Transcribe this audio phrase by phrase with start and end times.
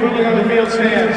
[0.00, 1.16] quickly on the field stands.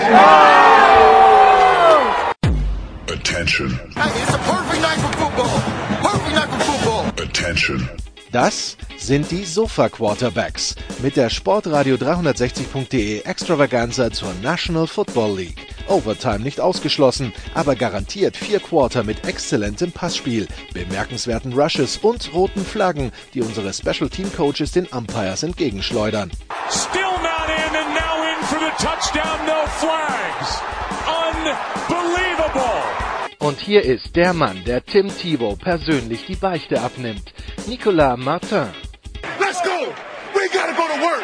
[3.07, 3.69] Attention.
[3.95, 5.59] Hey, it's a perfect night for football.
[6.01, 7.25] Perfect night for football.
[7.25, 7.89] Attention.
[8.31, 15.67] Das sind die Sofa Quarterbacks mit der Sportradio 360.de Extravaganza zur National Football League.
[15.87, 23.11] Overtime nicht ausgeschlossen, aber garantiert vier Quarter mit exzellentem Passspiel, bemerkenswerten Rushes und roten Flaggen,
[23.33, 26.31] die unsere Special Team Coaches den Umpires entgegenschleudern.
[26.71, 27.02] Still
[28.77, 30.61] touchdown, no flags.
[31.07, 32.83] Unbelievable.
[33.39, 37.33] Und hier ist der Mann, der Tim Thibault persönlich die Beichte abnimmt.
[37.67, 38.69] Nicolas Martin.
[39.39, 39.93] Let's go.
[40.33, 41.23] We gotta go to work.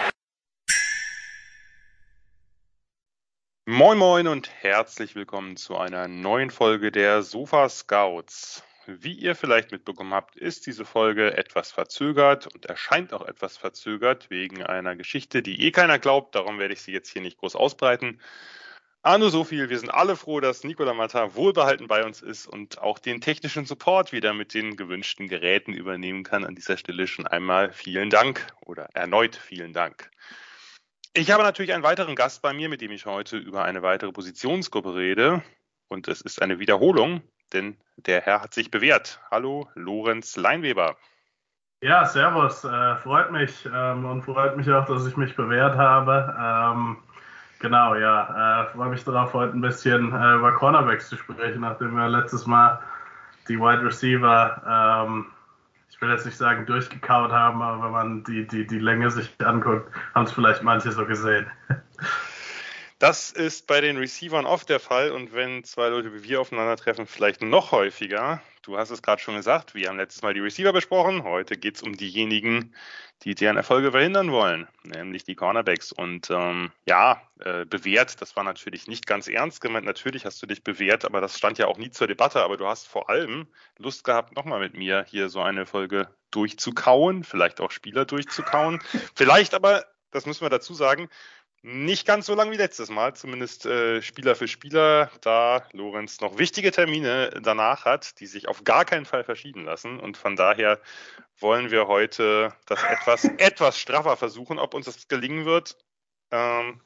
[3.66, 8.64] Moin Moin und herzlich willkommen zu einer neuen Folge der Sofa Scouts.
[8.98, 14.32] Wie ihr vielleicht mitbekommen habt, ist diese Folge etwas verzögert und erscheint auch etwas verzögert
[14.32, 16.34] wegen einer Geschichte, die eh keiner glaubt.
[16.34, 18.20] Darum werde ich sie jetzt hier nicht groß ausbreiten.
[19.04, 19.70] Ah, nur so viel.
[19.70, 23.66] Wir sind alle froh, dass Nicola Matta wohlbehalten bei uns ist und auch den technischen
[23.66, 26.44] Support wieder mit den gewünschten Geräten übernehmen kann.
[26.44, 30.10] An dieser Stelle schon einmal vielen Dank oder erneut vielen Dank.
[31.14, 34.12] Ich habe natürlich einen weiteren Gast bei mir, mit dem ich heute über eine weitere
[34.12, 35.44] Positionsgruppe rede.
[35.88, 37.22] Und es ist eine Wiederholung,
[37.54, 39.20] denn der Herr hat sich bewährt.
[39.32, 40.96] Hallo, Lorenz Leinweber.
[41.82, 42.64] Ja, servus.
[42.64, 46.36] Äh, freut mich ähm, und freut mich auch, dass ich mich bewährt habe.
[46.40, 46.98] Ähm,
[47.60, 48.64] Genau, ja.
[48.64, 52.48] Äh, freue mich darauf, heute ein bisschen äh, über Cornerbacks zu sprechen, nachdem wir letztes
[52.48, 52.80] Mal
[53.50, 55.26] die Wide Receiver, ähm,
[55.90, 59.30] ich will jetzt nicht sagen durchgekaut haben, aber wenn man die, die, die Länge sich
[59.44, 61.48] anguckt, haben es vielleicht manche so gesehen.
[63.00, 67.08] Das ist bei den Receivern oft der Fall und wenn zwei Leute wie wir aufeinandertreffen,
[67.08, 68.42] vielleicht noch häufiger.
[68.62, 71.24] Du hast es gerade schon gesagt, wir haben letztes Mal die Receiver besprochen.
[71.24, 72.76] Heute geht es um diejenigen,
[73.24, 75.94] die deren Erfolge verhindern wollen, nämlich die Cornerbacks.
[75.94, 79.86] Und ähm, ja, äh, bewährt, das war natürlich nicht ganz ernst gemeint.
[79.86, 82.44] Natürlich hast du dich bewährt, aber das stand ja auch nie zur Debatte.
[82.44, 87.24] Aber du hast vor allem Lust gehabt, nochmal mit mir hier so eine Folge durchzukauen,
[87.24, 88.82] vielleicht auch Spieler durchzukauen.
[89.16, 91.10] vielleicht aber, das müssen wir dazu sagen,
[91.62, 96.38] nicht ganz so lang wie letztes Mal, zumindest äh, Spieler für Spieler, da Lorenz noch
[96.38, 100.00] wichtige Termine danach hat, die sich auf gar keinen Fall verschieben lassen.
[100.00, 100.80] Und von daher
[101.40, 104.58] wollen wir heute das etwas, etwas straffer versuchen.
[104.60, 105.78] Ob uns das gelingen wird,
[106.32, 106.80] ähm,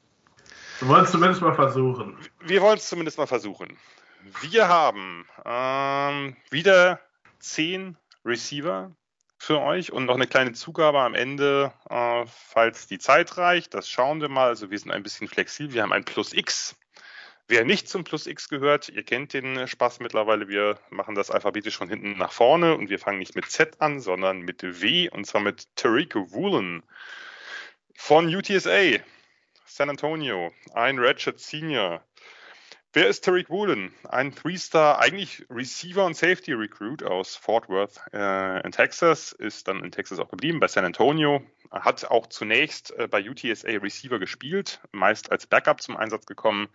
[0.80, 2.18] wir wollen es zumindest mal versuchen.
[2.40, 3.78] Wir wollen es zumindest mal versuchen.
[4.40, 7.00] Wir haben ähm, wieder
[7.38, 8.90] zehn Receiver,
[9.44, 13.74] für euch und noch eine kleine Zugabe am Ende, äh, falls die Zeit reicht.
[13.74, 14.48] Das schauen wir mal.
[14.48, 15.74] Also wir sind ein bisschen flexibel.
[15.74, 16.76] Wir haben ein Plus X.
[17.46, 20.48] Wer nicht zum Plus X gehört, ihr kennt den Spaß mittlerweile.
[20.48, 24.00] Wir machen das alphabetisch von hinten nach vorne und wir fangen nicht mit Z an,
[24.00, 26.82] sondern mit W und zwar mit Tariq Woolen
[27.94, 28.98] von UTSA,
[29.66, 32.02] San Antonio, ein Ratchet Senior.
[32.96, 33.92] Wer ist Tariq Woolen?
[34.08, 39.82] Ein Three-Star, eigentlich Receiver und Safety Recruit aus Fort Worth äh, in Texas, ist dann
[39.82, 44.80] in Texas auch geblieben, bei San Antonio, hat auch zunächst äh, bei UTSA Receiver gespielt,
[44.92, 46.68] meist als Backup zum Einsatz gekommen.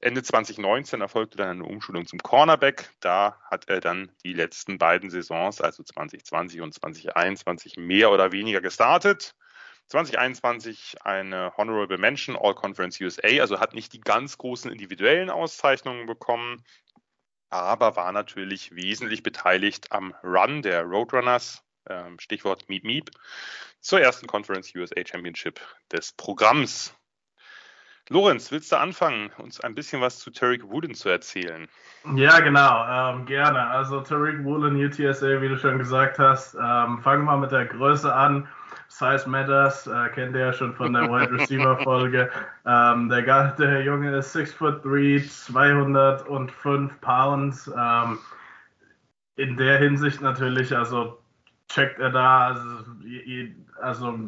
[0.00, 2.90] Ende 2019 erfolgte dann eine Umschulung zum Cornerback.
[3.00, 8.60] Da hat er dann die letzten beiden Saisons, also 2020 und 2021, mehr oder weniger
[8.60, 9.34] gestartet
[9.94, 16.06] 2021 eine Honorable Mention All Conference USA, also hat nicht die ganz großen individuellen Auszeichnungen
[16.06, 16.64] bekommen,
[17.48, 23.10] aber war natürlich wesentlich beteiligt am Run der Roadrunners, ähm, Stichwort Meep Meep,
[23.78, 25.60] zur ersten Conference USA Championship
[25.92, 26.92] des Programms.
[28.10, 31.66] Lorenz, willst du anfangen, uns ein bisschen was zu Tariq Woolen zu erzählen?
[32.14, 33.66] Ja, genau, ähm, gerne.
[33.66, 36.54] Also Tariq Woolen, UTSA, wie du schon gesagt hast.
[36.54, 38.46] Ähm, fangen wir mit der Größe an.
[38.88, 42.30] Size Matters, äh, kennt ihr ja schon von der Wide Receiver Folge.
[42.66, 43.22] ähm, der,
[43.52, 47.72] der Junge ist 6 foot 3, 205 Pounds.
[47.76, 48.18] Ähm,
[49.36, 51.18] in der Hinsicht natürlich, also
[51.68, 52.62] checkt er da, also,
[53.80, 54.18] also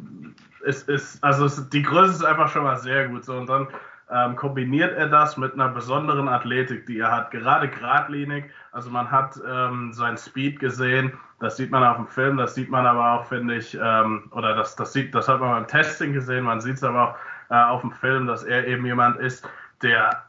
[0.63, 3.25] ist, ist, also die Größe ist einfach schon mal sehr gut.
[3.25, 3.69] So und dann
[4.11, 8.51] ähm, kombiniert er das mit einer besonderen Athletik, die er hat, gerade geradlinig.
[8.73, 12.71] Also man hat ähm, seinen Speed gesehen, das sieht man auf dem Film, das sieht
[12.71, 16.13] man aber auch, finde ich, ähm, oder das, das, sieht, das hat man beim Testing
[16.13, 17.17] gesehen, man sieht es aber auch
[17.51, 19.49] äh, auf dem Film, dass er eben jemand ist,
[19.83, 20.23] der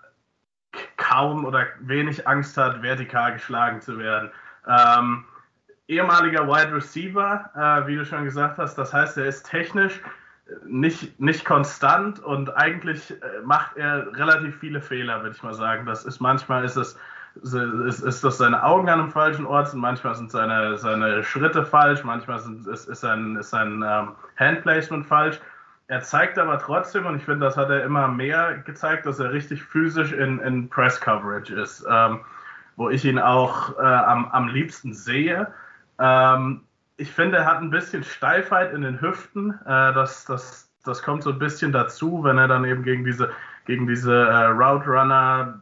[0.98, 4.30] kaum oder wenig Angst hat, vertikal geschlagen zu werden.
[4.68, 5.26] Ähm,
[5.88, 10.02] ehemaliger Wide Receiver, äh, wie du schon gesagt hast, das heißt, er ist technisch
[10.66, 15.86] nicht, nicht konstant und eigentlich äh, macht er relativ viele Fehler, würde ich mal sagen.
[15.86, 16.98] Das ist manchmal ist es
[17.44, 21.66] ist, ist das seine Augen an einem falschen Ort und manchmal sind seine, seine Schritte
[21.66, 25.40] falsch, manchmal sind, ist, ist sein, ist sein ähm, Handplacement falsch.
[25.88, 29.32] er zeigt aber trotzdem, und ich finde, das hat er immer mehr gezeigt, dass er
[29.32, 32.22] richtig physisch in, in Press-Coverage ist, ähm,
[32.76, 35.48] wo ich ihn auch äh, am, am liebsten sehe.
[36.00, 36.62] Ähm,
[36.98, 39.52] ich finde, er hat ein bisschen Steifheit in den Hüften.
[39.66, 43.32] Äh, das, das, das kommt so ein bisschen dazu, wenn er dann eben gegen diese,
[43.66, 45.60] gegen diese äh, Route Runner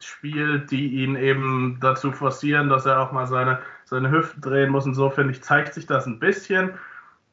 [0.00, 4.84] spielt, die ihn eben dazu forcieren, dass er auch mal seine, seine Hüften drehen muss.
[4.84, 6.72] Und so, finde ich, zeigt sich das ein bisschen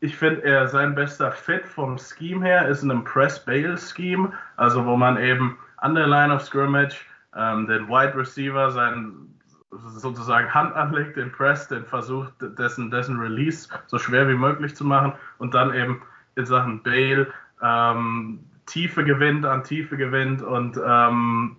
[0.02, 4.96] ich finde, er sein bester Fit vom Scheme her ist in einem Press-Bail-Scheme, also wo
[4.96, 7.06] man eben an der Line of Scrimmage
[7.36, 9.38] ähm, den Wide Receiver seinen
[9.71, 14.83] sozusagen Hand anlegt, den Press, den versucht, dessen, dessen Release so schwer wie möglich zu
[14.83, 16.01] machen und dann eben
[16.36, 17.31] in Sachen Bail
[17.62, 21.57] ähm, Tiefe gewinnt, an Tiefe gewinnt und ähm,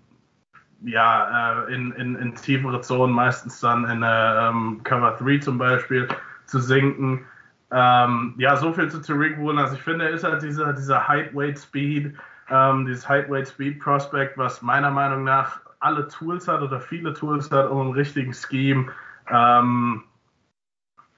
[0.82, 5.58] ja, äh, in, in, in tiefere Zonen, meistens dann in äh, ähm, Cover 3 zum
[5.58, 6.08] Beispiel,
[6.46, 7.24] zu sinken.
[7.70, 9.58] Ähm, ja, so viel zu Tariq Woolen.
[9.58, 12.14] Also ich finde, er ist halt dieser, dieser Height-Weight Speed,
[12.48, 17.50] ähm, dieses Height-Weight Speed Prospect, was meiner Meinung nach alle Tools hat oder viele Tools
[17.50, 18.92] hat, um einen richtigen Scheme
[19.28, 20.04] ähm,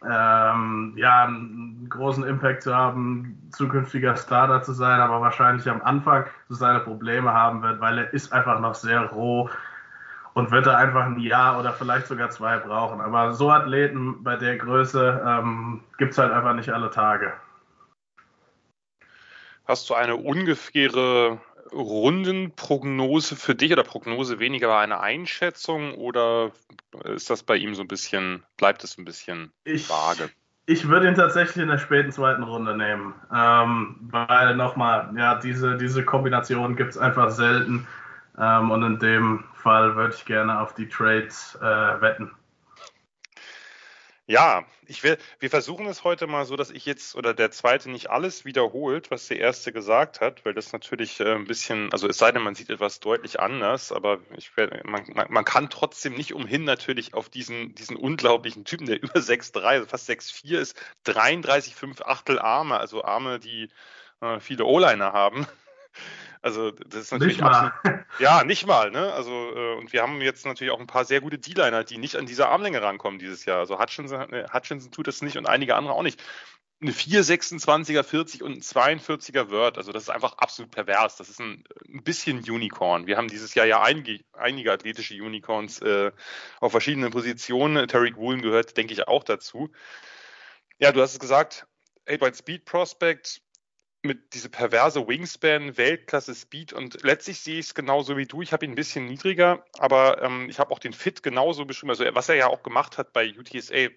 [0.04, 6.26] ähm, ja, einen großen Impact zu haben, zukünftiger Starter zu sein, aber wahrscheinlich am Anfang
[6.48, 9.48] so seine Probleme haben wird, weil er ist einfach noch sehr roh
[10.34, 13.00] und wird er einfach ein Jahr oder vielleicht sogar zwei brauchen.
[13.00, 17.32] Aber so Athleten bei der Größe ähm, gibt es halt einfach nicht alle Tage.
[19.66, 21.38] Hast du eine ungefähre
[21.72, 26.52] Rundenprognose für dich oder Prognose weniger aber eine Einschätzung oder
[27.04, 30.30] ist das bei ihm so ein bisschen, bleibt es ein bisschen ich, vage?
[30.66, 35.76] Ich würde ihn tatsächlich in der späten zweiten Runde nehmen, ähm, weil nochmal, ja, diese,
[35.76, 37.86] diese Kombination gibt es einfach selten
[38.38, 42.30] ähm, und in dem Fall würde ich gerne auf die Trades äh, wetten.
[44.32, 47.90] Ja, ich will, wir versuchen es heute mal so, dass ich jetzt oder der zweite
[47.90, 52.08] nicht alles wiederholt, was der erste gesagt hat, weil das natürlich äh, ein bisschen, also
[52.08, 54.50] es sei denn, man sieht etwas deutlich anders, aber ich,
[54.84, 59.60] man, man, kann trotzdem nicht umhin natürlich auf diesen, diesen unglaublichen Typen, der über 6,3,
[59.64, 63.68] also fast 6,4 ist, 33,5 Achtel Arme, also Arme, die
[64.22, 65.46] äh, viele O-Liner haben.
[66.42, 67.72] Also das ist natürlich nicht absolut,
[68.18, 69.12] ja nicht mal, ne?
[69.12, 72.16] Also äh, und wir haben jetzt natürlich auch ein paar sehr gute D-Liner, die nicht
[72.16, 73.58] an diese Armlänge rankommen dieses Jahr.
[73.58, 76.22] Also Hutchinson, Hutchinson tut das nicht und einige andere auch nicht.
[76.80, 81.16] Eine 426er 40 und ein 42er Word, also das ist einfach absolut pervers.
[81.16, 83.06] Das ist ein, ein bisschen Unicorn.
[83.06, 86.10] Wir haben dieses Jahr ja einige, einige athletische Unicorns äh,
[86.58, 87.86] auf verschiedenen Positionen.
[87.86, 89.70] Tariq Woolen gehört, denke ich, auch dazu.
[90.78, 91.68] Ja, du hast es gesagt,
[92.08, 93.42] 8 Speed Prospect,
[94.02, 98.42] mit diese perverse Wingspan, Weltklasse Speed und letztlich sehe ich es genauso wie du.
[98.42, 101.90] Ich habe ihn ein bisschen niedriger, aber ähm, ich habe auch den Fit genauso beschrieben.
[101.90, 103.88] Also was er ja auch gemacht hat bei UTSA,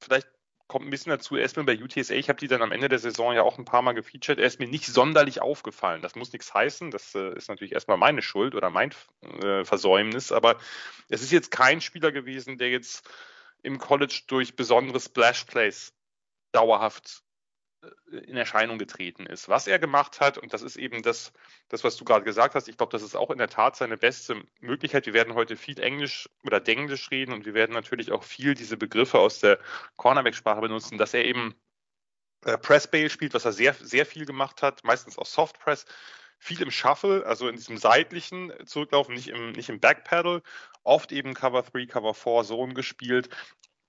[0.00, 0.28] vielleicht
[0.68, 2.88] kommt ein bisschen dazu, er ist mir bei UTSA, ich habe die dann am Ende
[2.88, 6.00] der Saison ja auch ein paar Mal gefeatured, er ist mir nicht sonderlich aufgefallen.
[6.00, 8.90] Das muss nichts heißen, das äh, ist natürlich erstmal meine Schuld oder mein
[9.42, 10.56] äh, Versäumnis, aber
[11.10, 13.06] es ist jetzt kein Spieler gewesen, der jetzt
[13.62, 15.92] im College durch besondere Splash Plays
[16.52, 17.22] dauerhaft
[18.10, 19.48] in Erscheinung getreten ist.
[19.48, 21.32] Was er gemacht hat, und das ist eben das,
[21.68, 23.96] das was du gerade gesagt hast, ich glaube, das ist auch in der Tat seine
[23.96, 25.06] beste Möglichkeit.
[25.06, 28.76] Wir werden heute viel Englisch oder Denglisch reden und wir werden natürlich auch viel diese
[28.76, 29.58] Begriffe aus der
[29.96, 31.54] Cornerback-Sprache benutzen, dass er eben
[32.44, 35.86] äh, Press Bail spielt, was er sehr, sehr viel gemacht hat, meistens auch Soft Press,
[36.38, 40.42] viel im Shuffle, also in diesem seitlichen Zurücklaufen, nicht im, nicht im Backpedal,
[40.82, 43.28] oft eben Cover 3, Cover 4 Zone gespielt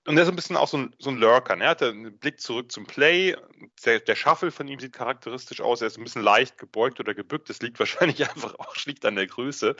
[0.06, 1.56] und der ist ein bisschen auch so ein, so ein Lurker.
[1.56, 1.64] Ne?
[1.64, 3.36] Er hat einen Blick zurück zum Play.
[3.84, 5.80] Der, der Shuffle von ihm sieht charakteristisch aus.
[5.80, 7.48] Er ist ein bisschen leicht gebeugt oder gebückt.
[7.48, 9.76] Das liegt wahrscheinlich einfach auch schlicht an der Größe.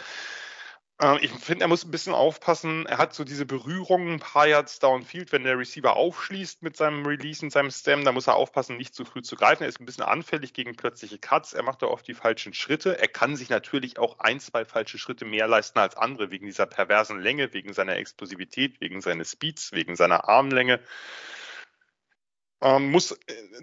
[1.00, 2.86] Äh, ich finde, er muss ein bisschen aufpassen.
[2.86, 7.04] Er hat so diese Berührungen ein paar Yards downfield, wenn der Receiver aufschließt mit seinem
[7.06, 9.64] Release und seinem Stem, da muss er aufpassen, nicht zu früh zu greifen.
[9.64, 11.52] Er ist ein bisschen anfällig gegen plötzliche Cuts.
[11.52, 12.98] Er macht da oft die falschen Schritte.
[12.98, 16.66] Er kann sich natürlich auch ein, zwei falsche Schritte mehr leisten als andere wegen dieser
[16.66, 20.80] perversen Länge, wegen seiner Explosivität, wegen seines Speeds, wegen seiner Armlänge.
[22.64, 23.16] Ähm, muss, äh,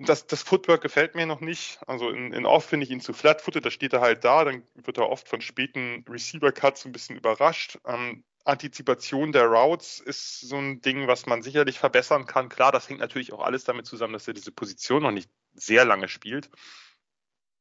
[0.05, 1.79] das, das Footwork gefällt mir noch nicht.
[1.87, 4.61] Also in, in Off finde ich ihn zu flat-footed, da steht er halt da, dann
[4.75, 7.79] wird er oft von späten Receiver-Cuts ein bisschen überrascht.
[7.87, 12.47] Ähm, Antizipation der Routes ist so ein Ding, was man sicherlich verbessern kann.
[12.47, 15.83] Klar, das hängt natürlich auch alles damit zusammen, dass er diese Position noch nicht sehr
[15.83, 16.51] lange spielt.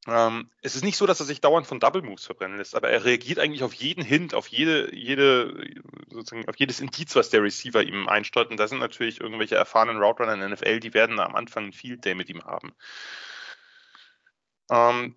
[0.07, 2.89] Ähm, es ist nicht so, dass er sich dauernd von Double Moves verbrennen lässt, aber
[2.89, 5.75] er reagiert eigentlich auf jeden Hint, auf jede, jede,
[6.09, 8.51] sozusagen auf jedes Indiz, was der Receiver ihm einsteuert.
[8.51, 11.67] Und da sind natürlich irgendwelche erfahrenen Route Runner in der NFL, die werden am Anfang
[11.67, 12.73] ein Field Day mit ihm haben.
[14.71, 15.17] Ähm,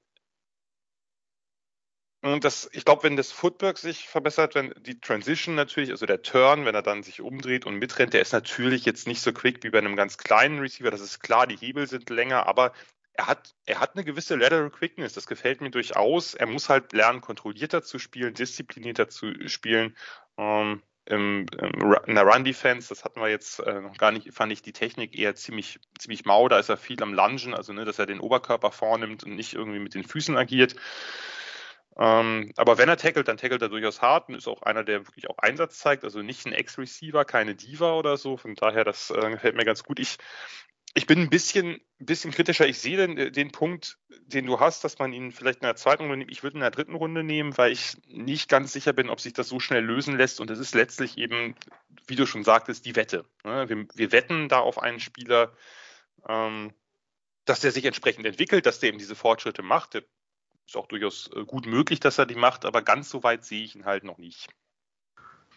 [2.22, 6.22] und das, ich glaube, wenn das Footwork sich verbessert, wenn die Transition natürlich, also der
[6.22, 9.62] Turn, wenn er dann sich umdreht und mitrennt, der ist natürlich jetzt nicht so quick
[9.63, 10.90] wie bei einem ganz kleinen Receiver.
[10.90, 12.72] Das ist klar, die Hebel sind länger, aber
[13.13, 16.34] er hat, er hat eine gewisse Lateral Quickness, das gefällt mir durchaus.
[16.34, 19.96] Er muss halt lernen, kontrollierter zu spielen, disziplinierter zu spielen.
[20.38, 24.51] Ähm, im, im, in der Run-Defense, das hatten wir jetzt äh, noch gar nicht, fand
[24.51, 26.48] ich die Technik eher ziemlich, ziemlich mau.
[26.48, 29.53] Da ist er viel am Lungen, also ne, dass er den Oberkörper vornimmt und nicht
[29.53, 30.75] irgendwie mit den Füßen agiert.
[31.98, 35.05] Ähm, aber wenn er tackelt, dann tackelt er durchaus hart und ist auch einer, der
[35.05, 36.03] wirklich auch Einsatz zeigt.
[36.03, 38.38] Also nicht ein Ex-Receiver, keine Diva oder so.
[38.38, 40.00] Von daher, das äh, gefällt mir ganz gut.
[40.00, 40.17] Ich,
[40.95, 42.67] ich bin ein bisschen, bisschen kritischer.
[42.67, 43.97] Ich sehe den, den Punkt,
[44.27, 46.31] den du hast, dass man ihn vielleicht in der zweiten Runde nimmt.
[46.31, 49.33] Ich würde in der dritten Runde nehmen, weil ich nicht ganz sicher bin, ob sich
[49.33, 50.39] das so schnell lösen lässt.
[50.39, 51.55] Und es ist letztlich eben,
[52.05, 53.25] wie du schon sagtest, die Wette.
[53.43, 53.67] Ne?
[53.69, 55.53] Wir, wir wetten da auf einen Spieler,
[56.27, 56.73] ähm,
[57.45, 59.95] dass der sich entsprechend entwickelt, dass der eben diese Fortschritte macht.
[59.95, 63.63] Ist auch durchaus äh, gut möglich, dass er die macht, aber ganz so weit sehe
[63.63, 64.47] ich ihn halt noch nicht.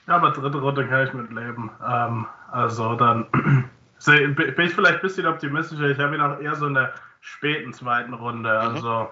[0.06, 1.70] Ja, aber dritte Runde kann ich mit leben.
[1.86, 3.70] Ähm, also dann
[4.04, 5.88] bin ich vielleicht ein bisschen optimistischer.
[5.88, 8.50] Ich habe ihn auch eher so in der späten zweiten Runde.
[8.50, 8.74] Mhm.
[8.74, 9.10] Also,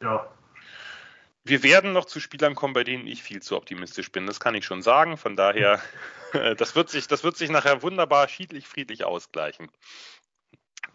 [0.00, 0.06] mhm.
[0.06, 0.26] ja.
[1.44, 4.26] Wir werden noch zu Spielern kommen, bei denen ich viel zu optimistisch bin.
[4.26, 5.16] Das kann ich schon sagen.
[5.16, 5.80] Von daher,
[6.56, 9.70] das wird sich, das wird sich nachher wunderbar schiedlich, friedlich ausgleichen.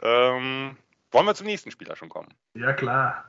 [0.01, 0.77] Ähm,
[1.12, 2.34] wollen wir zum nächsten Spieler schon kommen?
[2.53, 3.25] Ja, klar.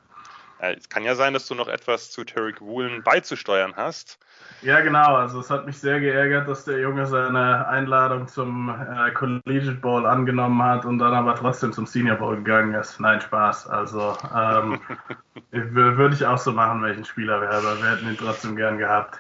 [0.59, 4.19] Es kann ja sein, dass du noch etwas zu Tarek Woolen beizusteuern hast.
[4.63, 5.17] Ja, genau.
[5.17, 10.07] Also es hat mich sehr geärgert, dass der Junge seine Einladung zum äh, Collegiate Bowl
[10.07, 12.99] angenommen hat und dann aber trotzdem zum Senior Bowl gegangen ist.
[13.01, 13.67] Nein, Spaß.
[13.67, 14.81] Also ähm,
[15.51, 19.19] würde ich auch so machen, ein Spieler wäre, aber wir hätten ihn trotzdem gern gehabt.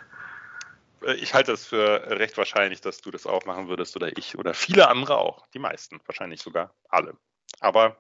[1.05, 4.39] Äh, ich halte es für recht wahrscheinlich, dass du das auch machen würdest oder ich
[4.39, 5.47] oder viele andere auch.
[5.49, 7.15] Die meisten, wahrscheinlich sogar alle.
[7.61, 7.97] Aber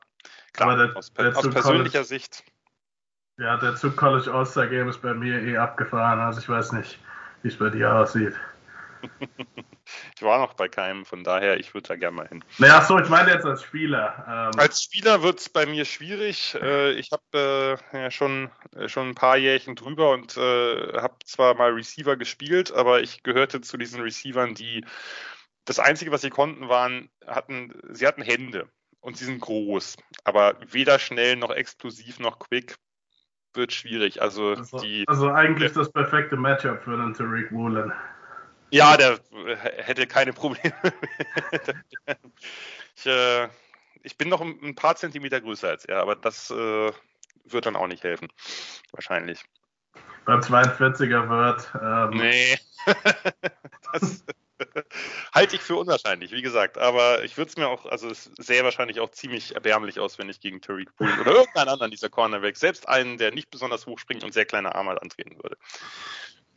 [0.53, 2.45] klar, aber der, aus, der aus persönlicher Sicht.
[3.37, 6.21] Ja, der Zug College All-Star Game ist bei mir eh abgefahren.
[6.21, 6.99] Also ich weiß nicht,
[7.43, 8.35] wie es bei dir aussieht.
[10.17, 12.45] ich war noch bei keinem, von daher, ich würde da gerne mal hin.
[12.59, 14.53] Naja, so, ich meine jetzt als Spieler.
[14.55, 16.55] Ähm als Spieler wird es bei mir schwierig.
[16.55, 21.17] Äh, ich habe äh, ja schon, äh, schon ein paar Jährchen drüber und äh, habe
[21.25, 24.85] zwar mal Receiver gespielt, aber ich gehörte zu diesen Receivern, die
[25.64, 28.69] das Einzige, was sie konnten, waren, hatten, sie hatten Hände
[29.00, 32.76] und sie sind groß, aber weder schnell noch explosiv noch quick
[33.57, 34.21] wird schwierig.
[34.23, 37.93] Also, also, die, also eigentlich der, das perfekte Matchup für den Tariq Woolen.
[38.71, 39.21] Ja, der
[39.77, 40.75] hätte keine Probleme.
[42.97, 43.49] ich, äh,
[44.03, 46.93] ich, bin noch ein paar Zentimeter größer als er, aber das äh,
[47.45, 48.29] wird dann auch nicht helfen.
[48.93, 49.45] Wahrscheinlich.
[50.25, 51.71] Beim 42er wird.
[51.81, 52.59] Ähm, nee.
[53.93, 54.25] das,
[55.35, 56.78] Halte ich für unwahrscheinlich, wie gesagt.
[56.78, 60.28] Aber ich würde es mir auch, also es sähe wahrscheinlich auch ziemlich erbärmlich aus, wenn
[60.28, 63.99] ich gegen Tariq Poole oder irgendeinen anderen dieser Cornerbacks, selbst einen, der nicht besonders hoch
[63.99, 65.57] springt und sehr kleine Arme antreten würde.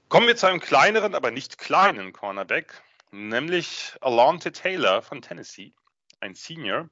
[0.10, 2.82] Kommen wir zu einem kleineren, aber nicht kleinen Cornerback,
[3.12, 5.74] nämlich Alonte Taylor von Tennessee,
[6.22, 6.90] ein Senior,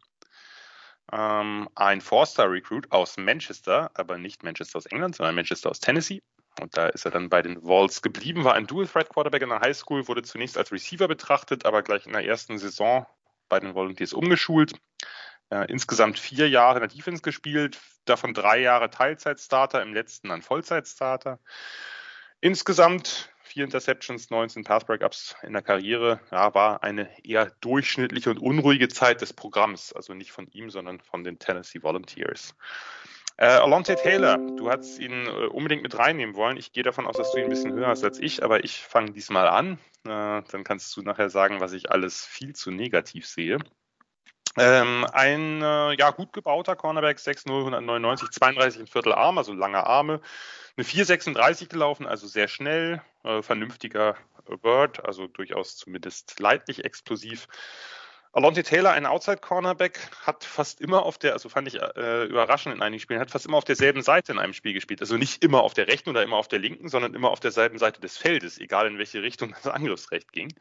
[1.11, 6.21] ähm, ein Four-Star-Recruit aus Manchester, aber nicht Manchester aus England, sondern Manchester aus Tennessee.
[6.61, 10.07] Und da ist er dann bei den Vols geblieben, war ein Dual-Threat-Quarterback in der Highschool,
[10.07, 13.05] wurde zunächst als Receiver betrachtet, aber gleich in der ersten Saison
[13.49, 14.73] bei den Volunteers umgeschult.
[15.49, 20.41] Äh, insgesamt vier Jahre in der Defense gespielt, davon drei Jahre Teilzeit-Starter, im letzten dann
[20.41, 21.39] Vollzeit-Starter.
[22.41, 26.19] Insgesamt vier Interceptions, 19 Pass-Breakups in der Karriere.
[26.29, 30.99] Ja, war eine eher durchschnittliche und unruhige Zeit des Programms, also nicht von ihm, sondern
[30.99, 32.53] von den Tennessee Volunteers.
[33.37, 36.57] Äh, Alonte Taylor, du hast ihn äh, unbedingt mit reinnehmen wollen.
[36.57, 38.81] Ich gehe davon aus, dass du ihn ein bisschen höher hast als ich, aber ich
[38.81, 39.79] fange diesmal an.
[40.03, 43.59] Äh, dann kannst du nachher sagen, was ich alles viel zu negativ sehe.
[44.57, 49.85] Ähm, ein äh, ja, gut gebauter Cornerback, 6'0, 199, 32 ein Viertel Arm, also lange
[49.85, 50.21] Arme.
[50.77, 54.15] Eine 4,36 gelaufen, also sehr schnell, äh, vernünftiger
[54.61, 57.47] Bird, also durchaus zumindest leidlich explosiv.
[58.35, 62.81] Alonte Taylor, ein Outside-Cornerback, hat fast immer auf der, also fand ich äh, überraschend in
[62.81, 64.99] einigen Spielen, hat fast immer auf derselben Seite in einem Spiel gespielt.
[64.99, 67.77] Also nicht immer auf der rechten oder immer auf der linken, sondern immer auf derselben
[67.77, 70.53] Seite des Feldes, egal in welche Richtung das Angriffsrecht ging.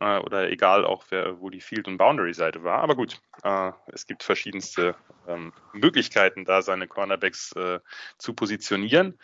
[0.00, 2.82] Äh, oder egal auch, wer, wo die Field- und Boundary-Seite war.
[2.84, 4.94] Aber gut, äh, es gibt verschiedenste
[5.26, 7.80] ähm, Möglichkeiten, da seine Cornerbacks äh,
[8.18, 9.18] zu positionieren.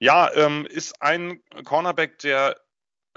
[0.00, 2.60] Ja, ähm, ist ein Cornerback, der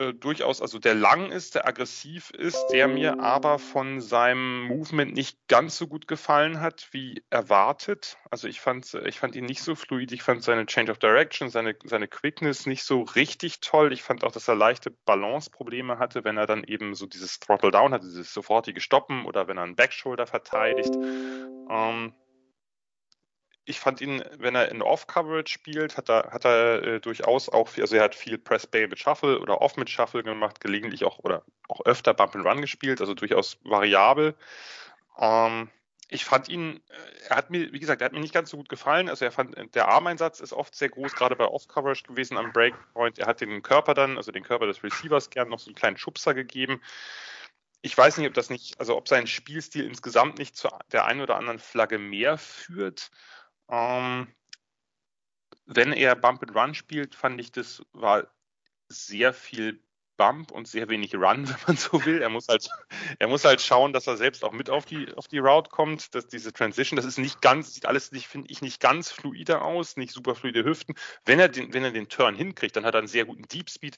[0.02, 5.14] äh, durchaus, also der lang ist, der aggressiv ist, der mir aber von seinem Movement
[5.14, 8.18] nicht ganz so gut gefallen hat wie erwartet.
[8.32, 11.50] Also ich fand, ich fand ihn nicht so fluid, ich fand seine Change of Direction,
[11.50, 13.94] seine, seine Quickness nicht so richtig toll.
[13.94, 17.72] Ich fand auch, dass er leichte Balance-Probleme hatte, wenn er dann eben so dieses Throttle
[17.72, 20.96] Down hat, dieses sofortige Stoppen oder wenn er einen Backshoulder verteidigt.
[21.70, 22.14] Ähm,
[23.66, 27.68] ich fand ihn, wenn er in Off-Coverage spielt, hat er, hat er äh, durchaus auch
[27.68, 31.20] viel, also er hat viel Press-Bay mit Shuffle oder Off mit Shuffle gemacht, gelegentlich auch
[31.20, 34.36] oder auch öfter Bump and Run gespielt, also durchaus variabel.
[35.20, 35.70] Ähm,
[36.14, 38.58] ich fand ihn, äh, er hat mir, wie gesagt, er hat mir nicht ganz so
[38.58, 39.08] gut gefallen.
[39.08, 43.18] Also er fand, der Armeinsatz ist oft sehr groß, gerade bei Off-Coverage gewesen am Breakpoint.
[43.18, 45.98] Er hat den Körper dann, also den Körper des Receivers gern noch so einen kleinen
[45.98, 46.82] Schubser gegeben.
[47.82, 51.22] Ich weiß nicht, ob das nicht, also ob sein Spielstil insgesamt nicht zu der einen
[51.22, 53.10] oder anderen Flagge mehr führt.
[53.72, 54.28] Ähm,
[55.66, 58.28] wenn er Bump and Run spielt, fand ich, das war
[58.90, 59.82] sehr viel
[60.18, 62.22] Bump und sehr wenig Run, wenn man so will.
[62.22, 62.70] Er muss halt,
[63.18, 66.14] er muss halt schauen, dass er selbst auch mit auf die, auf die Route kommt.
[66.14, 69.62] Dass diese Transition, das ist nicht ganz, sieht alles nicht, finde ich, nicht ganz fluide
[69.62, 70.96] aus, nicht super fluide Hüften.
[71.26, 73.70] Wenn er den, wenn er den Turn hinkriegt, dann hat er einen sehr guten Deep
[73.70, 73.98] Speed.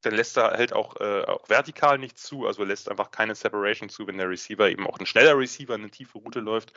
[0.00, 3.88] Dann lässt er halt auch, äh, auch vertikal nichts zu, also lässt einfach keine Separation
[3.88, 6.72] zu, wenn der Receiver eben auch ein schneller Receiver eine tiefe Route läuft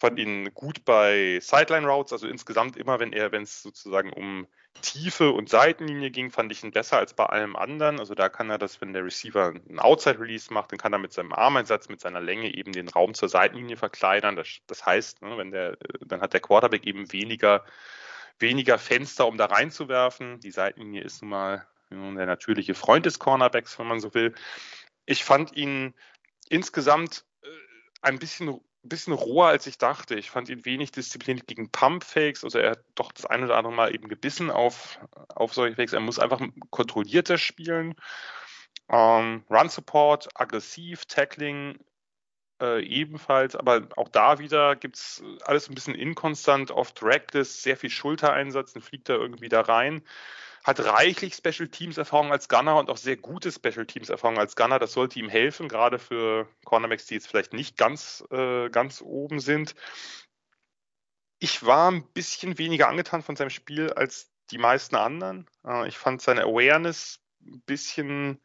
[0.00, 4.46] fand ihn gut bei Sideline Routes, also insgesamt immer, wenn er, wenn es sozusagen um
[4.80, 7.98] Tiefe und Seitenlinie ging, fand ich ihn besser als bei allem anderen.
[7.98, 10.98] Also da kann er das, wenn der Receiver einen Outside Release macht, dann kann er
[10.98, 14.36] mit seinem Armeinsatz, mit seiner Länge eben den Raum zur Seitenlinie verkleinern.
[14.36, 15.76] Das, das heißt, ne, wenn der,
[16.06, 17.64] dann hat der Quarterback eben weniger,
[18.38, 20.40] weniger Fenster, um da reinzuwerfen.
[20.40, 24.34] Die Seitenlinie ist nun mal der natürliche Freund des Cornerbacks, wenn man so will.
[25.04, 25.94] Ich fand ihn
[26.48, 27.48] insgesamt äh,
[28.00, 30.14] ein bisschen ein bisschen roher, als ich dachte.
[30.14, 32.44] Ich fand ihn wenig diszipliniert gegen Pump-Fakes.
[32.44, 35.92] Also er hat doch das eine oder andere Mal eben gebissen auf, auf solche Fakes.
[35.92, 37.94] Er muss einfach kontrollierter spielen.
[38.88, 41.78] Ähm, Run-Support, aggressiv, Tackling
[42.60, 43.54] äh, ebenfalls.
[43.54, 48.72] Aber auch da wieder gibt es alles ein bisschen inkonstant, oft reckless, sehr viel Schultereinsatz,
[48.72, 50.02] dann fliegt er irgendwie da rein
[50.62, 54.56] hat reichlich Special Teams Erfahrung als Gunner und auch sehr gute Special Teams Erfahrung als
[54.56, 54.78] Gunner.
[54.78, 59.40] Das sollte ihm helfen, gerade für Cornerbacks, die jetzt vielleicht nicht ganz, äh, ganz oben
[59.40, 59.74] sind.
[61.38, 65.48] Ich war ein bisschen weniger angetan von seinem Spiel als die meisten anderen.
[65.66, 68.38] Äh, ich fand seine Awareness ein bisschen,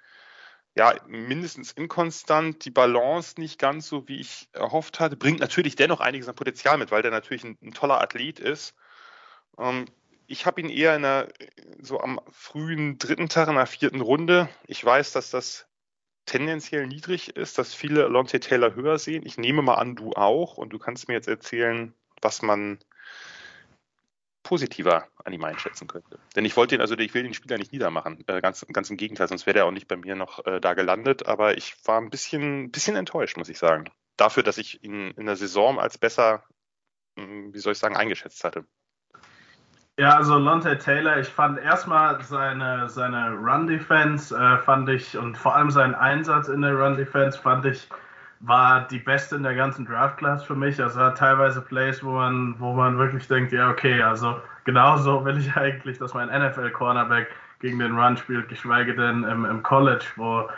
[0.74, 5.18] ja, mindestens inkonstant, die Balance nicht ganz so, wie ich erhofft hatte.
[5.18, 8.74] Bringt natürlich dennoch einiges an Potenzial mit, weil der natürlich ein, ein toller Athlet ist.
[9.58, 9.86] Ähm,
[10.28, 11.30] ich habe ihn eher in der,
[11.82, 14.50] so am frühen dritten Tag, in der vierten Runde.
[14.68, 15.68] Ich weiß, dass das
[16.26, 19.26] tendenziell niedrig ist, dass viele Lonte Taylor höher sehen.
[19.26, 20.58] Ich nehme mal an, du auch.
[20.58, 22.80] Und du kannst mir jetzt erzählen, was man
[24.44, 26.20] positiver an ihm einschätzen könnte.
[26.36, 28.24] Denn ich wollte ihn, also ich will den Spieler nicht niedermachen.
[28.28, 30.74] Äh, ganz, ganz im Gegenteil, sonst wäre er auch nicht bei mir noch äh, da
[30.74, 31.28] gelandet.
[31.28, 33.90] Aber ich war ein bisschen, bisschen enttäuscht, muss ich sagen.
[34.18, 36.44] Dafür, dass ich ihn in der Saison als besser,
[37.18, 38.66] hm, wie soll ich sagen, eingeschätzt hatte.
[39.98, 45.56] Ja, also Lonte Taylor, ich fand erstmal seine, seine Run-Defense, äh, fand ich, und vor
[45.56, 47.88] allem seinen Einsatz in der Run-Defense, fand ich,
[48.42, 50.82] war die beste in der ganzen Draft-Class für mich.
[50.84, 55.38] Also hat teilweise Plays, wo man, wo man wirklich denkt, ja, okay, also genauso will
[55.38, 57.28] ich eigentlich, dass mein NFL-Cornerback
[57.60, 60.50] gegen den Run spielt, geschweige denn im, im College, wo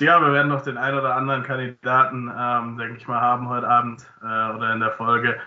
[0.00, 3.68] ja, wir werden noch den einen oder anderen Kandidaten, ähm, denke ich mal, haben heute
[3.68, 5.38] Abend äh, oder in der Folge,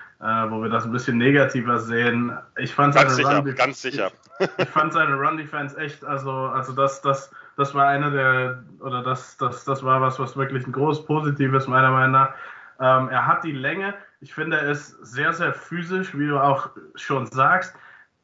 [0.50, 2.38] wo wir das ein bisschen negativer sehen.
[2.58, 4.12] Ich fand ganz seine sicher, Run ganz sicher.
[4.40, 8.64] Ich, ich, fand seine Run Defense echt, also, also das, das, das war eine der,
[8.80, 12.34] oder das, das, das war was, was wirklich ein groß Positives meiner Meinung nach.
[12.80, 13.94] Ähm, er hat die Länge.
[14.22, 17.76] Ich finde, er ist sehr, sehr physisch, wie du auch schon sagst.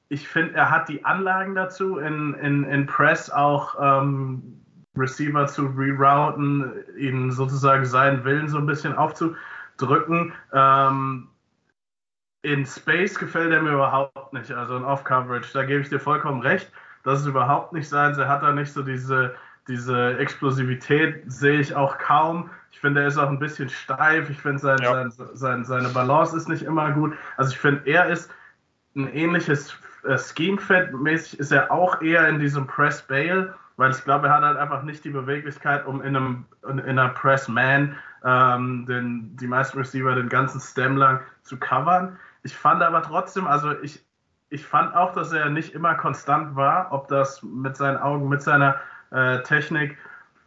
[0.07, 4.61] Ich finde, er hat die Anlagen dazu, in, in, in Press auch ähm,
[4.97, 10.33] Receiver zu rerouten, ihnen sozusagen seinen Willen so ein bisschen aufzudrücken.
[10.51, 11.28] Ähm,
[12.41, 15.49] in Space gefällt er mir überhaupt nicht, also in Off-Coverage.
[15.53, 16.71] Da gebe ich dir vollkommen recht.
[17.03, 18.17] Das ist überhaupt nicht sein.
[18.17, 19.35] Er hat da nicht so diese,
[19.67, 22.49] diese Explosivität, sehe ich auch kaum.
[22.71, 24.29] Ich finde, er ist auch ein bisschen steif.
[24.29, 25.09] Ich finde, sein, ja.
[25.09, 27.13] sein, sein, seine Balance ist nicht immer gut.
[27.37, 28.31] Also ich finde, er ist
[28.95, 34.35] ein ähnliches äh, Scheme-Fit-mäßig, ist er auch eher in diesem Press-Bail, weil ich glaube, er
[34.35, 39.47] hat halt einfach nicht die Beweglichkeit, um in, einem, in einer Press-Man ähm, den, die
[39.47, 42.17] meisten Receiver den ganzen Stem lang zu covern.
[42.49, 44.03] Ich fand aber trotzdem, also ich,
[44.49, 48.41] ich fand auch, dass er nicht immer konstant war, ob das mit seinen Augen, mit
[48.41, 48.77] seiner
[49.11, 49.95] äh, Technik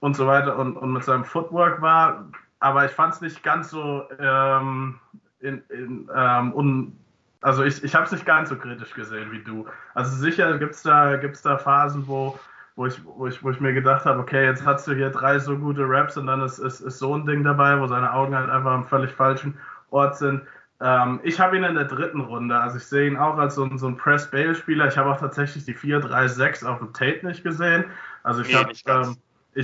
[0.01, 2.25] und so weiter und, und mit seinem Footwork war.
[2.59, 4.99] Aber ich fand es nicht ganz so ähm,
[5.39, 6.99] in, in, ähm, un,
[7.41, 9.65] also ich, ich habe es nicht ganz so kritisch gesehen wie du.
[9.95, 12.37] Also sicher gibt es da, gibt's da Phasen, wo,
[12.75, 15.39] wo, ich, wo, ich, wo ich mir gedacht habe, okay, jetzt hast du hier drei
[15.39, 18.35] so gute Raps und dann ist, ist, ist so ein Ding dabei, wo seine Augen
[18.35, 19.57] halt einfach am völlig falschen
[19.91, 20.43] Ort sind.
[20.83, 23.69] Ähm, ich habe ihn in der dritten Runde, also ich sehe ihn auch als so,
[23.77, 24.89] so ein Press-Bail-Spieler.
[24.89, 27.85] Ich habe auch tatsächlich die 4-3-6 auf dem Tape nicht gesehen.
[28.25, 29.17] Also ich nee, habe ähm,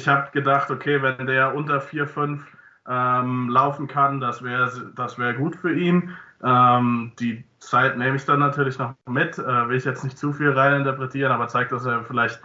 [0.07, 2.41] hab gedacht, okay, wenn der unter 4-5
[2.89, 6.17] ähm, laufen kann, das wäre das wär gut für ihn.
[6.45, 10.33] Ähm, die Zeit nehme ich dann natürlich noch mit, äh, will ich jetzt nicht zu
[10.33, 12.41] viel reininterpretieren, aber zeigt, dass er vielleicht,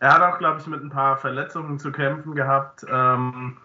[0.00, 2.84] er hat auch, glaube ich, mit ein paar Verletzungen zu kämpfen gehabt.
[2.90, 3.56] Ähm,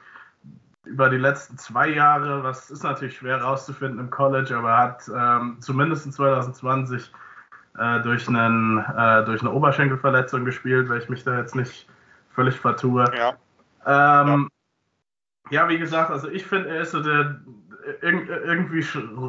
[0.86, 5.04] über die letzten zwei Jahre, was ist natürlich schwer rauszufinden im College, aber er hat
[5.16, 7.12] ähm, zumindest in 2020
[7.78, 11.88] äh, durch, einen, äh, durch eine Oberschenkelverletzung gespielt, weil ich mich da jetzt nicht
[12.32, 13.06] völlig vertue.
[13.16, 13.30] Ja.
[13.86, 14.50] Ähm,
[15.50, 15.64] ja.
[15.64, 15.70] ja.
[15.70, 17.40] wie gesagt, also ich finde, er ist so der,
[18.02, 18.84] irgendwie